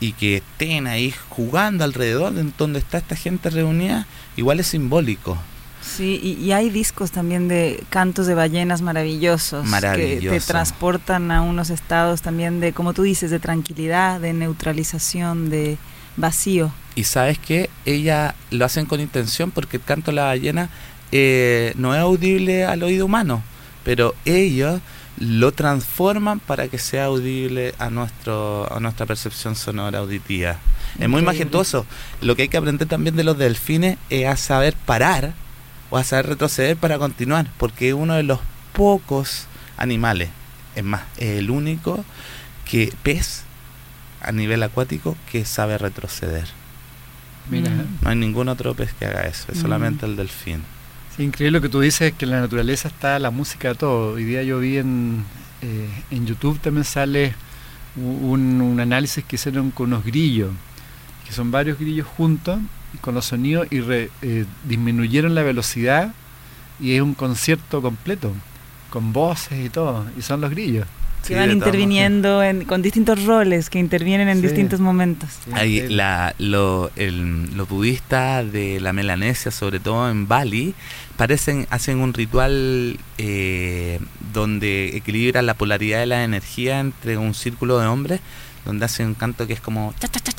y 0.00 0.12
que 0.12 0.36
estén 0.36 0.86
ahí 0.86 1.14
jugando 1.28 1.84
alrededor 1.84 2.32
de 2.32 2.50
donde 2.58 2.78
está 2.78 2.98
esta 2.98 3.16
gente 3.16 3.50
reunida, 3.50 4.06
igual 4.36 4.60
es 4.60 4.68
simbólico. 4.68 5.38
Sí, 5.82 6.20
y, 6.22 6.32
y 6.44 6.52
hay 6.52 6.68
discos 6.68 7.10
también 7.10 7.48
de 7.48 7.82
cantos 7.88 8.26
de 8.26 8.34
ballenas 8.34 8.82
maravillosos, 8.82 9.66
que 9.94 10.20
te 10.20 10.40
transportan 10.40 11.30
a 11.30 11.42
unos 11.42 11.70
estados 11.70 12.20
también 12.22 12.60
de, 12.60 12.72
como 12.72 12.92
tú 12.92 13.02
dices, 13.02 13.30
de 13.30 13.38
tranquilidad, 13.38 14.20
de 14.20 14.32
neutralización, 14.32 15.48
de 15.48 15.78
vacío. 16.16 16.72
Y 16.94 17.04
sabes 17.04 17.38
que 17.38 17.70
ella 17.86 18.34
lo 18.50 18.64
hacen 18.64 18.86
con 18.86 19.00
intención 19.00 19.50
porque 19.50 19.76
el 19.78 19.82
canto 19.82 20.10
de 20.10 20.16
la 20.16 20.24
ballena 20.24 20.70
eh, 21.12 21.72
no 21.76 21.94
es 21.94 22.00
audible 22.00 22.64
al 22.64 22.82
oído 22.82 23.06
humano, 23.06 23.42
pero 23.84 24.14
ellos 24.24 24.80
lo 25.18 25.52
transforman 25.52 26.40
para 26.40 26.68
que 26.68 26.78
sea 26.78 27.06
audible 27.06 27.74
a 27.78 27.90
nuestro 27.90 28.72
a 28.72 28.80
nuestra 28.80 29.06
percepción 29.06 29.54
sonora 29.54 29.98
auditiva. 29.98 30.56
Es 30.98 31.08
muy 31.08 31.22
majestuoso. 31.22 31.86
Lo 32.20 32.34
que 32.34 32.42
hay 32.42 32.48
que 32.48 32.56
aprender 32.56 32.88
también 32.88 33.16
de 33.16 33.24
los 33.24 33.38
delfines 33.38 33.98
es 34.08 34.26
a 34.26 34.36
saber 34.36 34.74
parar 34.74 35.34
o 35.90 35.98
a 35.98 36.04
saber 36.04 36.28
retroceder 36.28 36.76
para 36.76 36.98
continuar, 36.98 37.48
porque 37.58 37.88
es 37.88 37.94
uno 37.94 38.14
de 38.14 38.22
los 38.22 38.40
pocos 38.72 39.46
animales, 39.76 40.30
es 40.76 40.84
más, 40.84 41.02
es 41.16 41.38
el 41.38 41.50
único 41.50 42.04
que 42.64 42.92
pez 43.02 43.42
a 44.22 44.32
nivel 44.32 44.62
acuático 44.62 45.16
que 45.30 45.44
sabe 45.44 45.78
retroceder. 45.78 46.59
No 48.10 48.12
hay 48.14 48.18
ningún 48.18 48.48
otro 48.48 48.74
pez 48.74 48.92
que 48.92 49.06
haga 49.06 49.22
eso, 49.22 49.52
es 49.52 49.58
Mm. 49.58 49.62
solamente 49.62 50.04
el 50.06 50.16
delfín. 50.16 50.62
sí, 51.16 51.22
increíble 51.22 51.58
lo 51.58 51.62
que 51.62 51.68
tú 51.68 51.78
dices, 51.78 52.12
que 52.12 52.24
en 52.24 52.32
la 52.32 52.40
naturaleza 52.40 52.88
está 52.88 53.18
la 53.20 53.30
música 53.30 53.68
de 53.68 53.74
todo. 53.76 54.14
Hoy 54.14 54.24
día 54.24 54.42
yo 54.42 54.58
vi 54.58 54.78
en, 54.78 55.24
eh, 55.62 55.88
en 56.10 56.26
YouTube 56.26 56.58
también 56.58 56.82
sale 56.84 57.34
un, 57.94 58.60
un 58.60 58.80
análisis 58.80 59.22
que 59.24 59.36
hicieron 59.36 59.70
con 59.70 59.86
unos 59.92 60.04
grillos, 60.04 60.50
que 61.24 61.32
son 61.32 61.52
varios 61.52 61.78
grillos 61.78 62.06
juntos 62.08 62.58
con 63.00 63.14
los 63.14 63.26
sonidos 63.26 63.68
y 63.70 63.78
re- 63.80 64.10
eh, 64.22 64.44
disminuyeron 64.64 65.36
la 65.36 65.42
velocidad 65.44 66.12
y 66.80 66.94
es 66.96 67.02
un 67.02 67.14
concierto 67.14 67.80
completo, 67.80 68.32
con 68.90 69.12
voces 69.12 69.64
y 69.64 69.68
todo, 69.70 70.04
y 70.18 70.22
son 70.22 70.40
los 70.40 70.50
grillos. 70.50 70.86
Que 71.22 71.28
Sí, 71.28 71.34
van 71.34 71.50
interviniendo 71.50 72.42
en- 72.42 72.64
con 72.64 72.82
distintos 72.82 73.24
roles, 73.24 73.68
que 73.70 73.78
intervienen 73.78 74.28
en 74.28 74.38
Sí. 74.40 74.46
distintos 74.48 74.80
momentos. 74.80 75.28
Sí, 75.44 75.50
Ahí 75.54 75.74
increíble. 75.74 75.96
la, 75.96 76.34
lo, 76.38 76.90
el- 76.96 77.54
los 77.56 77.68
budistas 77.68 78.50
de 78.50 78.80
la 78.80 78.92
Melanesia, 78.92 79.50
sobre 79.50 79.78
todo 79.80 80.10
en 80.10 80.26
Bali, 80.26 80.74
parecen, 81.16 81.66
hacen 81.70 81.98
un 81.98 82.14
ritual 82.14 82.98
eh, 83.18 84.00
donde 84.32 84.96
equilibran 84.96 85.44
la 85.46 85.54
polaridad 85.54 86.00
de 86.00 86.06
la 86.06 86.24
energía 86.24 86.80
entre 86.80 87.18
un 87.18 87.34
círculo 87.34 87.78
de 87.78 87.86
hombres, 87.86 88.20
donde 88.64 88.84
hace 88.84 89.04
un 89.04 89.14
canto 89.14 89.46
que 89.46 89.54
es 89.54 89.60
como 89.60 89.94
cha, 89.98 90.08
cha, 90.08 90.20
cha, 90.20 90.30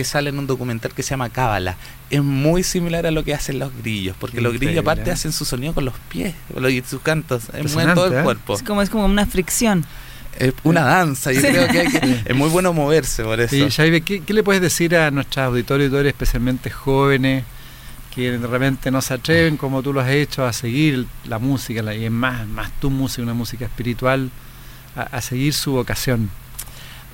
que 0.00 0.04
sale 0.04 0.30
en 0.30 0.38
un 0.38 0.46
documental 0.46 0.92
que 0.94 1.02
se 1.02 1.10
llama 1.10 1.28
Cábala. 1.28 1.76
Es 2.08 2.22
muy 2.22 2.62
similar 2.62 3.06
a 3.06 3.10
lo 3.10 3.22
que 3.22 3.34
hacen 3.34 3.58
los 3.58 3.70
grillos, 3.76 4.16
porque 4.18 4.40
los 4.40 4.54
grillos 4.54 4.78
aparte 4.78 5.10
hacen 5.10 5.30
su 5.30 5.44
sonido 5.44 5.74
con 5.74 5.84
los 5.84 5.94
pies, 6.08 6.34
y 6.70 6.82
sus 6.82 7.02
cantos, 7.02 7.50
mueven 7.74 7.94
todo 7.94 8.06
el 8.06 8.24
cuerpo. 8.24 8.54
Es 8.54 8.62
como, 8.62 8.80
es 8.80 8.88
como 8.88 9.04
una 9.04 9.26
fricción. 9.26 9.84
Es 10.38 10.54
una 10.62 10.82
danza, 10.82 11.32
yo 11.32 11.40
creo 11.42 11.68
que, 11.68 11.80
hay 11.80 11.88
que, 11.88 12.22
es 12.24 12.34
muy 12.36 12.48
bueno 12.48 12.72
moverse 12.72 13.24
por 13.24 13.40
eso. 13.40 13.56
Y 13.56 13.70
Jaime, 13.70 14.00
¿qué, 14.00 14.22
le 14.26 14.42
puedes 14.42 14.62
decir 14.62 14.96
a 14.96 15.10
nuestros 15.10 15.44
auditores, 15.44 15.92
especialmente 15.92 16.70
jóvenes, 16.70 17.44
que 18.14 18.38
realmente 18.38 18.90
no 18.90 19.02
se 19.02 19.14
atreven, 19.14 19.58
como 19.58 19.82
tú 19.82 19.92
lo 19.92 20.00
has 20.00 20.08
hecho, 20.08 20.46
a 20.46 20.54
seguir 20.54 21.06
la 21.26 21.38
música, 21.38 21.94
y 21.94 22.06
es 22.06 22.10
más, 22.10 22.46
más 22.46 22.70
tu 22.80 22.88
música, 22.88 23.22
una 23.22 23.34
música 23.34 23.66
espiritual, 23.66 24.30
a 24.94 25.20
seguir 25.20 25.52
su 25.52 25.72
vocación? 25.72 26.30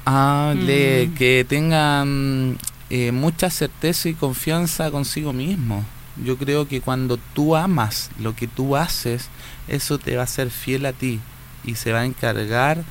Ah, 0.06 0.54
Mm. 0.56 1.14
que 1.14 1.44
tengan 1.48 2.58
eh, 2.88 3.10
mucha 3.10 3.50
certeza 3.50 4.08
y 4.08 4.14
confianza 4.14 4.90
consigo 4.92 5.32
mismo. 5.32 5.84
Yo 6.24 6.38
creo 6.38 6.68
que 6.68 6.80
cuando 6.80 7.18
tú 7.34 7.56
amas 7.56 8.10
lo 8.20 8.34
que 8.36 8.46
tú 8.46 8.76
haces, 8.76 9.28
eso 9.66 9.98
te 9.98 10.16
va 10.16 10.22
a 10.22 10.28
ser 10.28 10.50
fiel 10.50 10.86
a 10.86 10.92
ti 10.92 11.18
y 11.64 11.74
se 11.74 11.90
va 11.92 12.00
a 12.00 12.04
encargar 12.06 12.84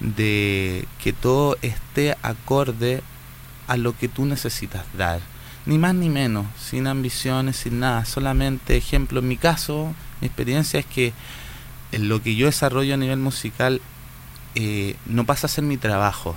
de 0.00 0.88
que 1.02 1.12
todo 1.12 1.58
esté 1.60 2.16
acorde 2.22 3.02
a 3.68 3.76
lo 3.76 3.96
que 3.96 4.08
tú 4.08 4.24
necesitas 4.24 4.84
dar. 4.96 5.20
Ni 5.66 5.76
más 5.78 5.94
ni 5.94 6.08
menos, 6.08 6.46
sin 6.58 6.86
ambiciones, 6.86 7.56
sin 7.56 7.78
nada. 7.80 8.04
Solamente, 8.06 8.76
ejemplo, 8.76 9.20
en 9.20 9.28
mi 9.28 9.36
caso, 9.36 9.94
mi 10.20 10.26
experiencia 10.26 10.80
es 10.80 10.86
que 10.86 11.12
en 11.92 12.08
lo 12.08 12.22
que 12.22 12.34
yo 12.34 12.46
desarrollo 12.46 12.94
a 12.94 12.96
nivel 12.96 13.18
musical 13.18 13.80
eh, 14.54 14.96
no 15.06 15.24
pasa 15.24 15.46
a 15.46 15.50
ser 15.50 15.64
mi 15.64 15.76
trabajo. 15.76 16.34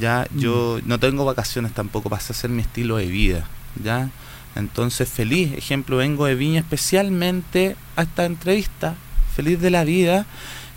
Ya, 0.00 0.26
yo 0.34 0.80
no 0.84 0.98
tengo 0.98 1.24
vacaciones 1.24 1.72
tampoco, 1.72 2.08
pasa 2.10 2.32
a 2.32 2.36
ser 2.36 2.50
mi 2.50 2.62
estilo 2.62 2.96
de 2.96 3.06
vida. 3.06 3.46
Ya, 3.82 4.10
entonces 4.54 5.08
feliz, 5.08 5.52
ejemplo, 5.52 5.96
vengo 5.98 6.26
de 6.26 6.34
Viña 6.34 6.60
especialmente 6.60 7.76
a 7.96 8.02
esta 8.02 8.24
entrevista, 8.24 8.94
feliz 9.34 9.60
de 9.60 9.70
la 9.70 9.84
vida 9.84 10.26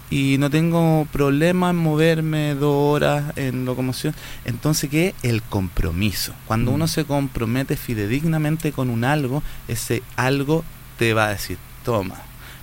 y 0.09 0.37
no 0.39 0.49
tengo 0.49 1.05
problema 1.11 1.69
en 1.69 1.75
moverme 1.75 2.55
dos 2.55 2.73
horas 2.95 3.33
en 3.35 3.65
locomoción. 3.65 4.15
Entonces, 4.45 4.89
¿qué? 4.89 5.13
El 5.21 5.43
compromiso. 5.43 6.33
Cuando 6.47 6.71
Mm. 6.71 6.75
uno 6.75 6.87
se 6.87 7.05
compromete 7.05 7.75
fidedignamente 7.77 8.71
con 8.71 8.89
un 8.89 9.03
algo, 9.03 9.43
ese 9.67 10.01
algo 10.15 10.63
te 10.97 11.13
va 11.13 11.27
a 11.27 11.29
decir, 11.29 11.57
toma. 11.85 12.15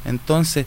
Entonces, 0.04 0.66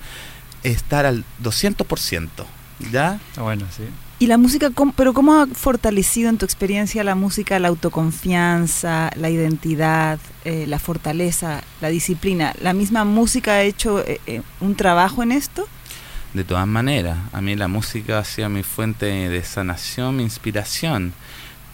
estar 0.64 1.06
al 1.06 1.26
200%, 1.44 2.46
¿ya? 2.92 3.20
Ah, 3.36 3.42
bueno, 3.42 3.66
sí. 3.76 3.84
¿Y 4.20 4.26
la 4.26 4.40
música, 4.40 4.72
pero 4.96 5.14
cómo 5.14 5.36
ha 5.36 5.46
fortalecido 5.46 6.32
en 6.32 6.40
tu 6.40 6.46
experiencia 6.46 7.04
la 7.04 7.14
música 7.14 7.60
la 7.60 7.68
autoconfianza, 7.68 9.12
la 9.16 9.30
identidad, 9.30 10.18
eh, 10.44 10.66
la 10.68 10.80
fortaleza, 10.80 11.62
la 11.82 11.90
disciplina? 11.90 12.56
¿La 12.60 12.74
misma 12.74 13.06
música 13.06 13.54
ha 13.54 13.62
hecho 13.62 14.04
eh, 14.04 14.20
eh, 14.26 14.42
un 14.60 14.74
trabajo 14.74 15.22
en 15.22 15.32
esto? 15.32 15.68
De 16.34 16.44
todas 16.44 16.66
maneras, 16.66 17.20
a 17.32 17.42
mí 17.42 17.56
la 17.56 17.68
música 17.68 18.18
ha 18.18 18.26
sido 18.26 18.50
mi 18.50 18.64
fuente 18.64 19.06
de 19.06 19.44
sanación, 19.44 20.16
mi 20.16 20.24
inspiración, 20.24 21.14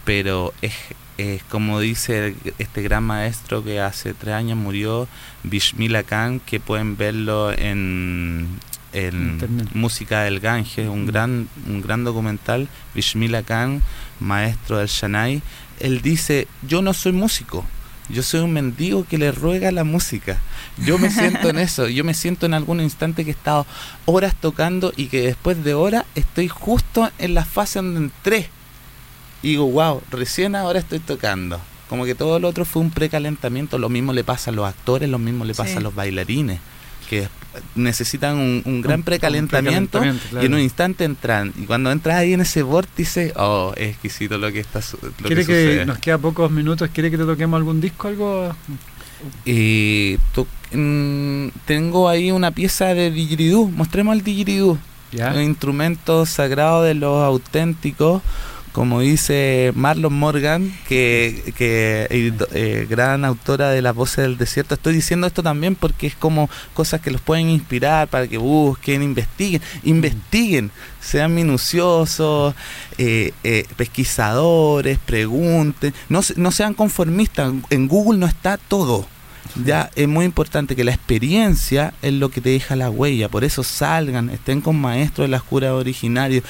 pero 0.03 0.53
es, 0.61 0.73
es 1.17 1.43
como 1.43 1.79
dice 1.79 2.35
este 2.59 2.81
gran 2.81 3.05
maestro 3.05 3.63
que 3.63 3.79
hace 3.79 4.13
tres 4.13 4.35
años 4.35 4.57
murió, 4.57 5.07
Bishmila 5.43 6.03
Khan, 6.03 6.41
que 6.41 6.59
pueden 6.59 6.97
verlo 6.97 7.53
en, 7.53 8.49
en 8.93 9.31
Internet. 9.33 9.69
Música 9.73 10.21
del 10.23 10.39
Ganges, 10.39 10.87
un 10.87 11.03
Mm. 11.03 11.07
gran, 11.07 11.49
un 11.67 11.81
gran 11.81 12.03
documental, 12.03 12.67
Bishmila 12.95 13.43
Khan, 13.43 13.81
maestro 14.19 14.77
del 14.77 14.87
Shanai, 14.87 15.41
él 15.79 16.01
dice, 16.01 16.47
yo 16.67 16.81
no 16.81 16.93
soy 16.93 17.11
músico, 17.11 17.65
yo 18.09 18.21
soy 18.23 18.41
un 18.41 18.53
mendigo 18.53 19.05
que 19.05 19.17
le 19.17 19.31
ruega 19.31 19.71
la 19.71 19.83
música. 19.83 20.37
Yo 20.85 20.97
me 20.97 21.09
siento 21.09 21.49
en 21.49 21.57
eso, 21.67 21.87
yo 21.89 22.03
me 22.03 22.13
siento 22.13 22.45
en 22.45 22.53
algún 22.53 22.79
instante 22.81 23.23
que 23.23 23.31
he 23.31 23.33
estado 23.33 23.65
horas 24.05 24.35
tocando 24.39 24.93
y 24.95 25.07
que 25.07 25.21
después 25.23 25.63
de 25.63 25.73
horas 25.73 26.05
estoy 26.15 26.47
justo 26.47 27.09
en 27.17 27.33
la 27.33 27.45
fase 27.45 27.79
donde 27.79 27.99
entré. 27.99 28.49
Y 29.41 29.49
digo, 29.49 29.65
wow, 29.69 30.01
recién 30.11 30.55
ahora 30.55 30.79
estoy 30.79 30.99
tocando. 30.99 31.59
Como 31.89 32.05
que 32.05 32.15
todo 32.15 32.39
lo 32.39 32.47
otro 32.47 32.65
fue 32.65 32.81
un 32.81 32.91
precalentamiento, 32.91 33.77
lo 33.77 33.89
mismo 33.89 34.13
le 34.13 34.23
pasa 34.23 34.51
a 34.51 34.53
los 34.53 34.65
actores, 34.67 35.09
lo 35.09 35.19
mismo 35.19 35.43
le 35.45 35.53
pasa 35.53 35.71
Sí. 35.71 35.77
a 35.77 35.81
los 35.81 35.93
bailarines, 35.93 36.59
que 37.09 37.27
necesitan 37.75 38.37
un, 38.37 38.61
un 38.65 38.81
gran 38.81 38.99
Un- 38.99 39.03
precalentamiento, 39.03 39.99
un 39.99 40.03
precalentamiento, 40.03 40.29
claro. 40.29 40.43
y 40.43 40.45
en 40.47 40.53
un 40.53 40.59
instante 40.59 41.03
entran. 41.05 41.53
Y 41.57 41.65
cuando 41.65 41.91
entras 41.91 42.15
ahí 42.17 42.33
en 42.33 42.41
ese 42.41 42.63
vórtice, 42.63 43.33
oh, 43.35 43.73
es 43.77 43.89
exquisito 43.91 44.37
lo 44.37 44.51
que 44.51 44.59
está 44.59 44.79
lo 45.01 45.27
¿Quiere 45.27 45.45
que, 45.45 45.83
nos 45.85 45.97
queda 45.99 46.17
pocos 46.17 46.49
minutos? 46.51 46.89
¿Quiere 46.93 47.09
que 47.11 47.17
te 47.17 47.25
toquemos 47.25 47.57
algún 47.57 47.79
disco, 47.81 48.07
algo? 48.07 48.55
Eh, 49.45 50.17
to- 50.33 50.47
mm, 50.73 51.47
tengo 51.65 52.09
ahí 52.09 52.31
una 52.31 52.51
pieza 52.51 52.93
de 52.93 53.11
didgeridoo, 53.11 53.69
mostremos 53.69 54.15
el 54.15 54.23
didgeridoo. 54.23 54.77
Un 55.35 55.41
instrumento 55.43 56.25
sagrado 56.25 56.81
de 56.81 56.95
los 56.95 57.23
auténticos, 57.23 58.23
como 58.73 59.01
dice 59.01 59.71
Marlon 59.75 60.13
Morgan, 60.13 60.75
que, 60.89 61.53
que 61.55 62.07
eh, 62.09 62.33
eh, 62.53 62.87
gran 62.89 63.23
autora 63.23 63.69
de 63.69 63.83
Las 63.83 63.95
Voces 63.95 64.23
del 64.23 64.37
Desierto. 64.37 64.73
Estoy 64.73 64.95
diciendo 64.95 65.27
esto 65.27 65.43
también 65.43 65.75
porque 65.75 66.07
es 66.07 66.15
como 66.15 66.49
cosas 66.73 66.99
que 66.99 67.11
los 67.11 67.21
pueden 67.21 67.49
inspirar 67.49 68.07
para 68.07 68.27
que 68.27 68.39
busquen, 68.39 69.03
investiguen, 69.03 69.61
investiguen, 69.83 70.71
sean 70.99 71.35
minuciosos, 71.35 72.55
eh, 72.97 73.31
eh, 73.43 73.65
pesquisadores, 73.77 74.97
pregunten, 74.97 75.93
no, 76.09 76.21
no 76.35 76.51
sean 76.51 76.73
conformistas. 76.73 77.53
En 77.69 77.87
Google 77.87 78.17
no 78.17 78.25
está 78.25 78.57
todo. 78.57 79.07
Ya 79.65 79.91
es 79.95 80.07
muy 80.07 80.25
importante 80.25 80.75
que 80.75 80.83
la 80.83 80.93
experiencia 80.93 81.93
es 82.01 82.13
lo 82.13 82.29
que 82.29 82.41
te 82.41 82.49
deja 82.49 82.75
la 82.75 82.89
huella, 82.89 83.29
por 83.29 83.43
eso 83.43 83.61
salgan, 83.61 84.29
estén 84.29 84.61
con 84.61 84.79
maestros 84.79 85.25
de 85.25 85.29
las 85.29 85.43
curas 85.43 85.71
originarios, 85.71 86.43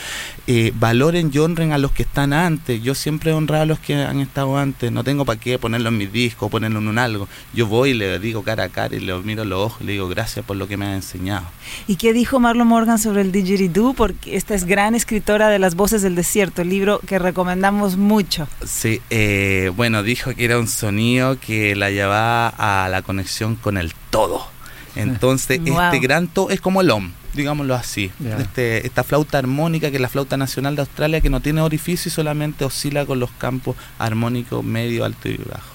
eh, 0.47 0.73
valoren 0.75 1.31
y 1.33 1.37
honren 1.39 1.71
a 1.71 1.77
los 1.77 1.91
que 1.91 2.03
están 2.03 2.33
antes. 2.33 2.81
Yo 2.83 2.95
siempre 2.95 3.31
he 3.31 3.33
honrado 3.33 3.63
a 3.63 3.65
los 3.65 3.79
que 3.79 3.95
han 3.95 4.19
estado 4.19 4.57
antes, 4.57 4.91
no 4.91 5.03
tengo 5.03 5.23
para 5.25 5.39
qué 5.39 5.57
ponerlo 5.57 5.89
en 5.89 5.97
mis 5.97 6.11
discos, 6.11 6.49
ponerlo 6.51 6.79
en 6.79 6.87
un 6.87 6.97
algo. 6.97 7.27
Yo 7.53 7.67
voy 7.67 7.91
y 7.91 7.93
le 7.93 8.19
digo 8.19 8.43
cara 8.43 8.65
a 8.65 8.69
cara 8.69 8.95
y 8.95 8.99
le 8.99 9.13
miro 9.19 9.45
los 9.45 9.59
ojos 9.59 9.81
y 9.81 9.85
le 9.85 9.91
digo 9.93 10.07
gracias 10.09 10.45
por 10.45 10.57
lo 10.57 10.67
que 10.67 10.75
me 10.77 10.85
has 10.87 10.95
enseñado. 10.95 11.45
¿Y 11.87 11.95
qué 11.95 12.11
dijo 12.13 12.39
Marlon 12.39 12.67
Morgan 12.67 12.99
sobre 12.99 13.21
el 13.21 13.31
didgeridoo? 13.31 13.93
Porque 13.93 14.35
esta 14.35 14.53
es 14.55 14.65
gran 14.65 14.95
escritora 14.95 15.47
de 15.49 15.59
Las 15.59 15.75
Voces 15.75 16.01
del 16.01 16.15
Desierto, 16.15 16.61
el 16.61 16.69
libro 16.69 16.99
que 17.07 17.19
recomendamos 17.19 17.95
mucho. 17.97 18.47
Sí, 18.65 19.01
eh, 19.09 19.71
bueno, 19.75 20.03
dijo 20.03 20.33
que 20.35 20.43
era 20.45 20.59
un 20.59 20.67
sonido 20.67 21.39
que 21.39 21.75
la 21.75 21.89
llevaba 21.89 22.49
a 22.49 22.89
la 22.89 23.01
conexión 23.01 23.55
con 23.55 23.77
el 23.77 23.93
todo. 24.09 24.45
Entonces, 24.95 25.59
Wow. 25.61 25.81
este 25.85 25.99
gran 25.99 26.27
todo 26.27 26.49
es 26.49 26.61
como 26.61 26.81
el 26.81 26.91
OM, 26.91 27.11
digámoslo 27.33 27.75
así. 27.75 28.11
Este, 28.39 28.85
esta 28.85 29.03
flauta 29.03 29.37
armónica, 29.37 29.89
que 29.89 29.95
es 29.97 30.01
la 30.01 30.09
flauta 30.09 30.37
nacional 30.37 30.75
de 30.75 30.81
Australia, 30.81 31.21
que 31.21 31.29
no 31.29 31.39
tiene 31.41 31.61
orificio 31.61 32.09
y 32.09 32.11
solamente 32.11 32.65
oscila 32.65 33.05
con 33.05 33.19
los 33.19 33.31
campos 33.31 33.75
armónicos 33.99 34.63
medio, 34.63 35.05
alto 35.05 35.29
y 35.29 35.37
bajo. 35.37 35.73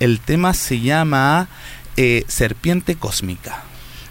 El 0.00 0.20
tema 0.20 0.52
se 0.54 0.80
llama 0.80 1.48
eh, 1.96 2.24
Serpiente 2.28 2.96
Cósmica. 2.96 3.62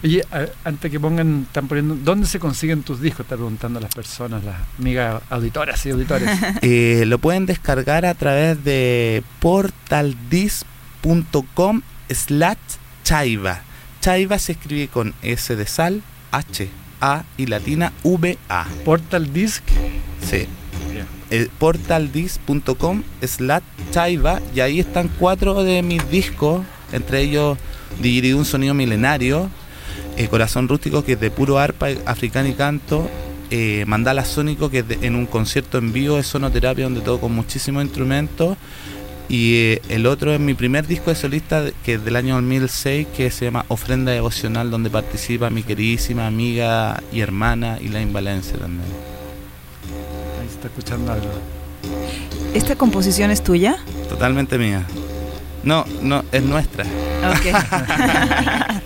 Oye, 0.04 0.22
a- 0.30 0.46
antes 0.68 0.90
que 0.90 1.00
pongan, 1.00 1.44
están 1.46 1.68
poniendo, 1.68 1.96
¿dónde 1.96 2.26
se 2.26 2.38
consiguen 2.38 2.82
tus 2.82 3.00
discos? 3.00 3.20
Están 3.24 3.38
preguntando 3.38 3.80
las 3.80 3.94
personas, 3.94 4.44
las 4.44 4.56
amigas 4.78 5.22
auditoras 5.30 5.84
y 5.86 5.90
auditores. 5.90 6.28
Eh, 6.62 7.04
lo 7.06 7.18
pueden 7.18 7.46
descargar 7.46 8.04
a 8.04 8.12
través 8.14 8.62
de 8.62 9.22
portaldis.com 9.40 11.82
slash 12.10 12.56
chaiva. 13.04 13.60
Chaiva 14.00 14.38
se 14.38 14.52
escribe 14.52 14.88
con 14.88 15.14
S 15.22 15.56
de 15.56 15.66
sal, 15.66 16.02
H, 16.36 16.68
A 17.00 17.24
y 17.36 17.46
latina 17.46 17.92
V, 18.02 18.38
A. 18.48 18.66
Portal 18.84 19.32
Disc. 19.32 19.62
Sí. 20.28 20.46
Eh, 21.30 21.48
portaldis.com 21.58 23.02
slash 23.20 23.62
chaiva 23.90 24.40
y 24.54 24.60
ahí 24.60 24.78
están 24.80 25.08
cuatro 25.18 25.64
de 25.64 25.82
mis 25.82 26.08
discos, 26.10 26.62
entre 26.92 27.22
ellos 27.22 27.58
Dividido 28.00 28.36
un 28.38 28.44
sonido 28.44 28.74
milenario, 28.74 29.48
eh, 30.16 30.28
Corazón 30.28 30.68
rústico 30.68 31.02
que 31.02 31.12
es 31.12 31.20
de 31.20 31.30
puro 31.30 31.58
arpa 31.58 31.88
africano 32.04 32.48
y 32.48 32.52
canto, 32.52 33.08
eh, 33.50 33.84
Mandala 33.86 34.24
Sónico, 34.24 34.70
que 34.70 34.80
es 34.80 34.88
de- 34.88 34.98
en 35.02 35.14
un 35.16 35.24
concierto 35.26 35.78
en 35.78 35.92
vivo 35.92 36.16
de 36.16 36.22
sonoterapia 36.22 36.84
donde 36.84 37.00
toco 37.00 37.28
muchísimos 37.28 37.82
instrumentos. 37.84 38.56
Y 39.28 39.56
eh, 39.56 39.82
el 39.88 40.06
otro 40.06 40.32
es 40.32 40.40
mi 40.40 40.54
primer 40.54 40.86
disco 40.86 41.10
de 41.10 41.16
solista, 41.16 41.64
que 41.84 41.94
es 41.94 42.04
del 42.04 42.16
año 42.16 42.36
2006, 42.36 43.08
que 43.16 43.30
se 43.30 43.46
llama 43.46 43.64
Ofrenda 43.68 44.12
Devocional, 44.12 44.70
donde 44.70 44.88
participa 44.88 45.50
mi 45.50 45.62
queridísima 45.62 46.26
amiga 46.26 47.02
y 47.12 47.20
hermana 47.20 47.78
Elaine 47.78 48.12
Valencia 48.12 48.56
también. 48.56 48.88
Ahí 50.40 50.48
se 50.48 50.54
está 50.54 50.68
escuchando 50.68 51.12
algo. 51.12 51.26
¿Esta 52.54 52.76
composición 52.76 53.30
es 53.30 53.42
tuya? 53.42 53.78
Totalmente 54.08 54.58
mía. 54.58 54.86
No, 55.64 55.84
no, 56.02 56.24
es 56.30 56.42
nuestra. 56.44 56.84
Ok. 56.84 58.76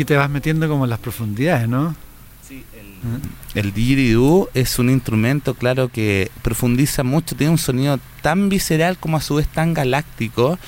Aquí 0.00 0.06
te 0.06 0.16
vas 0.16 0.30
metiendo 0.30 0.66
como 0.66 0.84
en 0.84 0.90
las 0.90 0.98
profundidades, 0.98 1.68
¿no? 1.68 1.94
El 3.54 3.74
didgeridoo 3.74 4.48
es 4.54 4.78
un 4.78 4.88
instrumento, 4.88 5.52
claro, 5.52 5.90
que 5.90 6.30
profundiza 6.40 7.02
mucho, 7.02 7.36
tiene 7.36 7.50
un 7.50 7.58
sonido 7.58 8.00
tan 8.22 8.48
visceral 8.48 8.96
como 8.96 9.18
a 9.18 9.20
su 9.20 9.34
vez 9.34 9.46
tan 9.46 9.74
galáctico. 9.74 10.58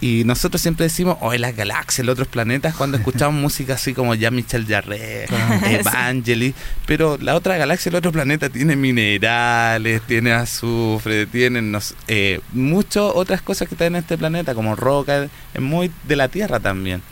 Y 0.00 0.22
nosotros 0.22 0.62
siempre 0.62 0.84
decimos, 0.84 1.16
oh, 1.20 1.34
las 1.34 1.56
galaxias, 1.56 2.06
los 2.06 2.12
otros 2.12 2.28
planetas, 2.28 2.76
cuando 2.76 2.96
escuchamos 2.98 3.34
música 3.40 3.74
así 3.74 3.94
como 3.94 4.14
ya 4.14 4.30
Michel 4.30 4.64
Jarre, 4.64 5.26
Evangeli. 5.66 6.54
Pero 6.86 7.18
la 7.20 7.34
otra 7.34 7.56
galaxia, 7.56 7.90
el 7.90 7.96
otro 7.96 8.12
planeta, 8.12 8.48
tiene 8.48 8.76
minerales, 8.76 10.02
tiene 10.02 10.30
azufre, 10.30 11.26
tiene 11.26 11.76
eh, 12.06 12.38
muchas 12.52 13.10
otras 13.12 13.42
cosas 13.42 13.66
que 13.66 13.74
están 13.74 13.88
en 13.88 13.96
este 13.96 14.16
planeta, 14.16 14.54
como 14.54 14.76
roca, 14.76 15.24
es 15.52 15.60
muy 15.60 15.90
de 16.06 16.14
la 16.14 16.28
Tierra 16.28 16.60
también. 16.60 17.02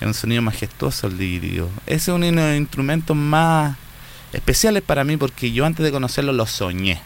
Es 0.00 0.06
un 0.06 0.14
sonido 0.14 0.42
majestuoso 0.42 1.06
el 1.06 1.18
didgeridoo. 1.18 1.70
Ese 1.86 1.96
es 1.96 2.08
uno 2.08 2.26
de 2.26 2.32
los 2.32 2.56
instrumentos 2.56 3.16
más 3.16 3.76
especiales 4.32 4.82
para 4.82 5.04
mí 5.04 5.16
porque 5.16 5.52
yo 5.52 5.64
antes 5.64 5.84
de 5.84 5.92
conocerlo 5.92 6.32
lo 6.32 6.46
soñé. 6.46 7.00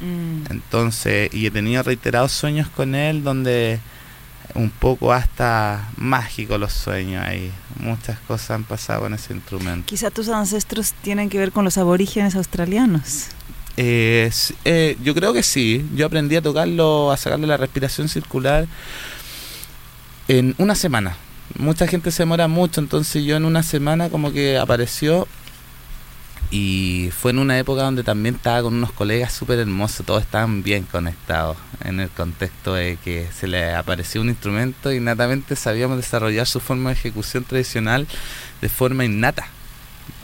Mm. 0.00 0.50
Entonces, 0.50 1.32
y 1.34 1.46
he 1.46 1.50
tenido 1.50 1.82
reiterados 1.82 2.32
sueños 2.32 2.68
con 2.68 2.94
él 2.94 3.22
donde 3.22 3.80
un 4.54 4.70
poco 4.70 5.12
hasta 5.12 5.88
mágico 5.96 6.58
los 6.58 6.72
sueños 6.72 7.24
ahí. 7.24 7.52
Muchas 7.78 8.18
cosas 8.20 8.50
han 8.52 8.64
pasado 8.64 9.02
con 9.02 9.14
ese 9.14 9.32
instrumento. 9.32 9.86
Quizá 9.86 10.10
tus 10.10 10.28
ancestros 10.28 10.92
tienen 11.02 11.28
que 11.28 11.38
ver 11.38 11.52
con 11.52 11.64
los 11.64 11.78
aborígenes 11.78 12.34
australianos. 12.34 13.28
Eh, 13.76 14.30
eh, 14.64 14.96
yo 15.02 15.14
creo 15.14 15.32
que 15.32 15.42
sí. 15.42 15.86
Yo 15.94 16.06
aprendí 16.06 16.36
a 16.36 16.42
tocarlo, 16.42 17.10
a 17.12 17.16
sacarle 17.16 17.46
la 17.46 17.56
respiración 17.56 18.08
circular 18.08 18.66
en 20.28 20.54
una 20.58 20.74
semana. 20.74 21.16
Mucha 21.58 21.86
gente 21.86 22.10
se 22.10 22.22
demora 22.22 22.48
mucho, 22.48 22.80
entonces 22.80 23.24
yo 23.24 23.36
en 23.36 23.44
una 23.44 23.62
semana 23.62 24.08
como 24.08 24.32
que 24.32 24.58
apareció 24.58 25.26
y 26.50 27.10
fue 27.16 27.30
en 27.30 27.38
una 27.38 27.58
época 27.58 27.82
donde 27.82 28.02
también 28.02 28.36
estaba 28.36 28.62
con 28.62 28.74
unos 28.74 28.92
colegas 28.92 29.32
súper 29.32 29.58
hermosos, 29.58 30.04
todos 30.04 30.22
estaban 30.22 30.62
bien 30.62 30.84
conectados 30.84 31.56
en 31.84 32.00
el 32.00 32.10
contexto 32.10 32.74
de 32.74 32.98
que 33.04 33.28
se 33.32 33.46
le 33.46 33.72
apareció 33.74 34.20
un 34.20 34.30
instrumento 34.30 34.92
y 34.92 34.96
innatamente 34.96 35.54
sabíamos 35.54 35.96
desarrollar 35.96 36.46
su 36.46 36.60
forma 36.60 36.90
de 36.90 36.96
ejecución 36.96 37.44
tradicional 37.44 38.06
de 38.60 38.68
forma 38.68 39.04
innata. 39.04 39.46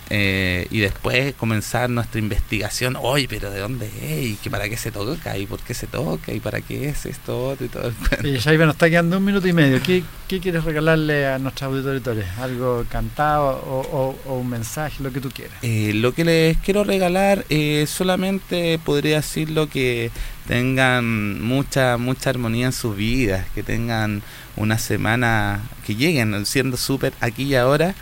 Eh, 0.09 0.69
y 0.71 0.79
después 0.79 1.35
comenzar 1.35 1.91
nuestra 1.91 2.21
investigación, 2.21 2.97
oye, 3.01 3.27
pero 3.29 3.51
¿de 3.51 3.59
dónde 3.59 3.87
es? 4.03 4.25
¿Y 4.27 4.37
que 4.37 4.49
para 4.51 4.69
qué 4.69 4.77
se 4.77 4.93
toca? 4.93 5.37
¿Y 5.37 5.47
por 5.47 5.59
qué 5.61 5.75
se 5.75 5.89
toca? 5.89 6.33
¿Y 6.33 6.39
para 6.39 6.61
qué 6.61 6.89
es 6.91 7.07
esto 7.07 7.49
otro 7.49 7.67
y 7.67 7.69
todo 7.69 7.89
el 7.89 7.95
cuento? 7.95 8.29
Y 8.29 8.39
Shaiva, 8.39 8.67
nos 8.67 8.77
está 8.77 8.89
quedando 8.89 9.19
un 9.19 9.25
minuto 9.25 9.49
y 9.49 9.53
medio. 9.53 9.83
¿Qué, 9.83 10.05
qué 10.29 10.39
quieres 10.39 10.63
regalarle 10.63 11.27
a 11.27 11.39
nuestros 11.41 11.73
auditores? 11.75 12.25
¿Algo 12.39 12.85
cantado 12.89 13.49
o, 13.49 13.81
o- 13.81 14.31
o 14.33 14.39
un 14.39 14.49
mensaje, 14.49 15.03
lo 15.03 15.11
que 15.13 15.21
tú 15.21 15.29
quieras? 15.31 15.57
Eh, 15.63 15.91
lo 15.95 16.15
que 16.15 16.25
les 16.25 16.57
quiero 16.59 16.85
regalar 16.85 17.45
eh, 17.49 17.85
solamente 17.89 18.79
podría 18.79 19.17
decirlo 19.17 19.69
que 19.69 20.13
tengan 20.47 21.43
mucha 21.43 21.97
mucha 21.99 22.31
armonía 22.31 22.67
en 22.67 22.73
sus 22.73 22.97
vidas, 22.97 23.45
que 23.55 23.63
tengan 23.65 24.23
una 24.57 24.79
semana, 24.79 25.63
que 25.85 25.97
lleguen 25.97 26.47
siendo 26.47 26.77
súper 26.77 27.13
aquí 27.21 27.43
y 27.43 27.55
ahora, 27.57 27.95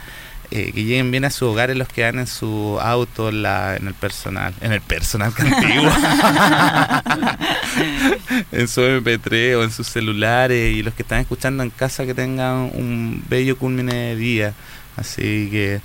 eh, 0.51 0.73
que 0.73 0.85
lleguen 0.85 1.11
bien 1.11 1.25
a 1.25 1.31
su 1.31 1.47
hogar 1.47 1.71
en 1.71 1.79
los 1.79 1.89
que 1.89 2.03
van 2.03 2.19
en 2.19 2.27
su 2.27 2.79
auto, 2.81 3.29
en, 3.29 3.37
el 3.87 3.95
personal, 3.95 4.55
en 4.61 4.73
el 4.73 4.81
personal 4.81 5.33
que 5.37 5.45
en 8.53 8.69
su 8.69 8.81
MP3 8.81 9.57
o 9.57 9.65
en 9.65 9.71
sus 9.71 9.87
celulares 9.89 10.75
y 10.75 10.83
los 10.83 10.95
que 10.95 11.03
están 11.03 11.21
escuchando 11.21 11.63
en 11.63 11.71
casa 11.71 12.07
que 12.07 12.15
tengan 12.15 12.71
un 12.75 13.25
bello 13.29 13.57
culmine 13.59 13.95
de 13.95 14.17
día, 14.17 14.55
así 14.97 15.49
que 15.51 15.81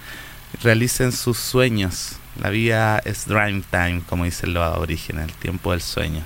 realicen 0.62 1.12
sus 1.12 1.38
sueños. 1.38 2.18
La 2.42 2.50
vida 2.50 3.00
es 3.06 3.26
dream 3.28 3.64
time, 3.70 4.02
como 4.08 4.26
dicen 4.26 4.54
los 4.54 4.64
aborígenes, 4.64 5.26
el 5.26 5.34
tiempo 5.34 5.72
del 5.72 5.82
sueño. 5.82 6.24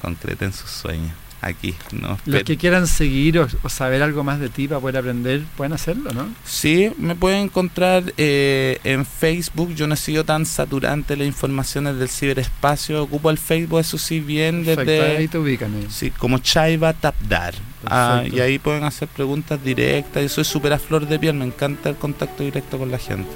Concreten 0.00 0.52
sus 0.52 0.70
sueños. 0.70 1.12
Aquí, 1.46 1.74
¿no? 1.92 2.18
Los 2.24 2.42
que 2.42 2.56
quieran 2.56 2.86
seguir 2.86 3.38
o, 3.38 3.46
o 3.62 3.68
saber 3.68 4.02
algo 4.02 4.24
más 4.24 4.40
de 4.40 4.48
ti 4.48 4.66
para 4.66 4.80
poder 4.80 4.96
aprender, 4.96 5.42
pueden 5.58 5.74
hacerlo, 5.74 6.10
¿no? 6.14 6.26
Sí, 6.44 6.90
me 6.96 7.14
pueden 7.14 7.40
encontrar 7.40 8.14
eh, 8.16 8.78
en 8.82 9.04
Facebook. 9.04 9.74
Yo 9.74 9.86
no 9.86 9.92
he 9.92 9.98
sido 9.98 10.24
tan 10.24 10.46
saturante 10.46 11.16
las 11.18 11.26
informaciones 11.26 11.98
del 11.98 12.08
ciberespacio. 12.08 13.02
Ocupo 13.02 13.28
el 13.30 13.36
Facebook, 13.36 13.80
eso 13.80 13.98
sí, 13.98 14.20
bien 14.20 14.64
Perfecto, 14.64 14.90
desde... 14.90 15.16
ahí 15.18 15.28
te 15.28 15.36
ubican. 15.36 15.74
eh. 15.74 15.86
Sí, 15.90 16.10
como 16.10 16.38
Chaiba 16.38 16.94
Tapdar. 16.94 17.54
Ah, 17.84 18.24
y 18.30 18.40
ahí 18.40 18.58
pueden 18.58 18.84
hacer 18.84 19.08
preguntas 19.08 19.62
directas. 19.62 20.22
Yo 20.22 20.28
soy 20.30 20.44
súper 20.44 20.72
a 20.72 20.78
flor 20.78 21.06
de 21.06 21.18
piel, 21.18 21.34
me 21.34 21.44
encanta 21.44 21.90
el 21.90 21.96
contacto 21.96 22.42
directo 22.42 22.78
con 22.78 22.90
la 22.90 22.98
gente. 22.98 23.30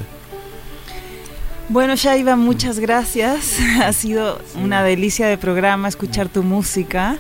Bueno, 1.69 1.97
Shaiva, 1.97 2.37
muchas 2.37 2.79
gracias. 2.79 3.59
Ha 3.83 3.93
sido 3.93 4.41
una 4.63 4.83
delicia 4.83 5.27
de 5.29 5.39
programa 5.39 5.89
escuchar 5.89 6.29
tu 6.29 6.43
música. 6.43 7.17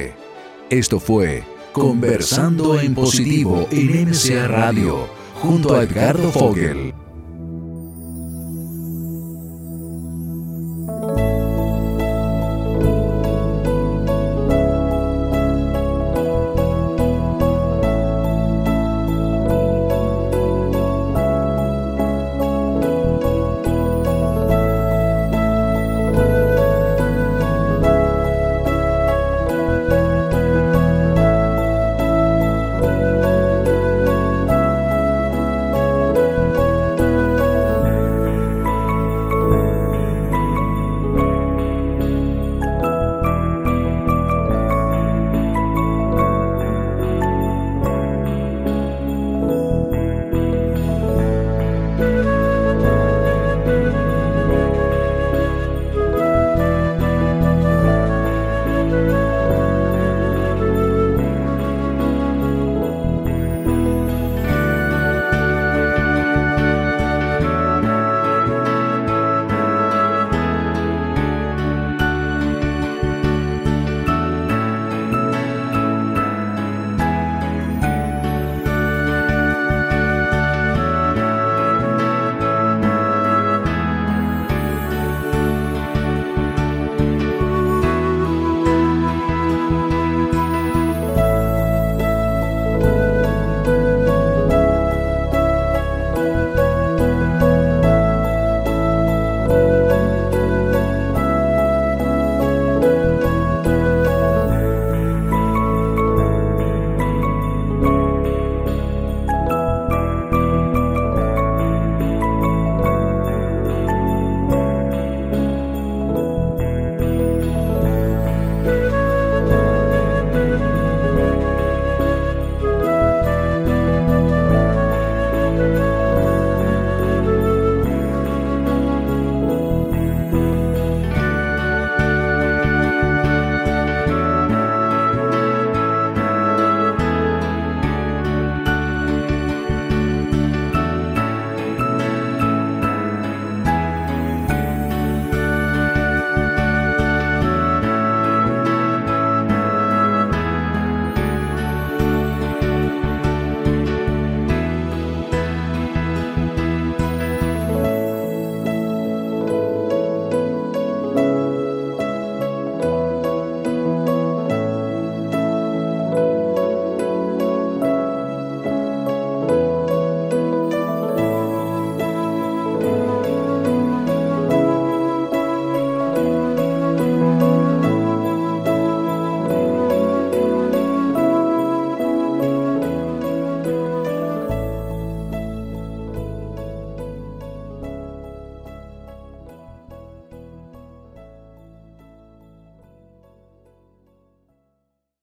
Esto 0.69 0.99
fue 1.01 1.43
Conversando 1.73 2.79
en 2.79 2.95
Positivo 2.95 3.67
en 3.69 4.09
MCA 4.09 4.47
Radio, 4.47 5.09
junto 5.41 5.75
a 5.75 5.83
Edgardo 5.83 6.31
Fogel. 6.31 6.93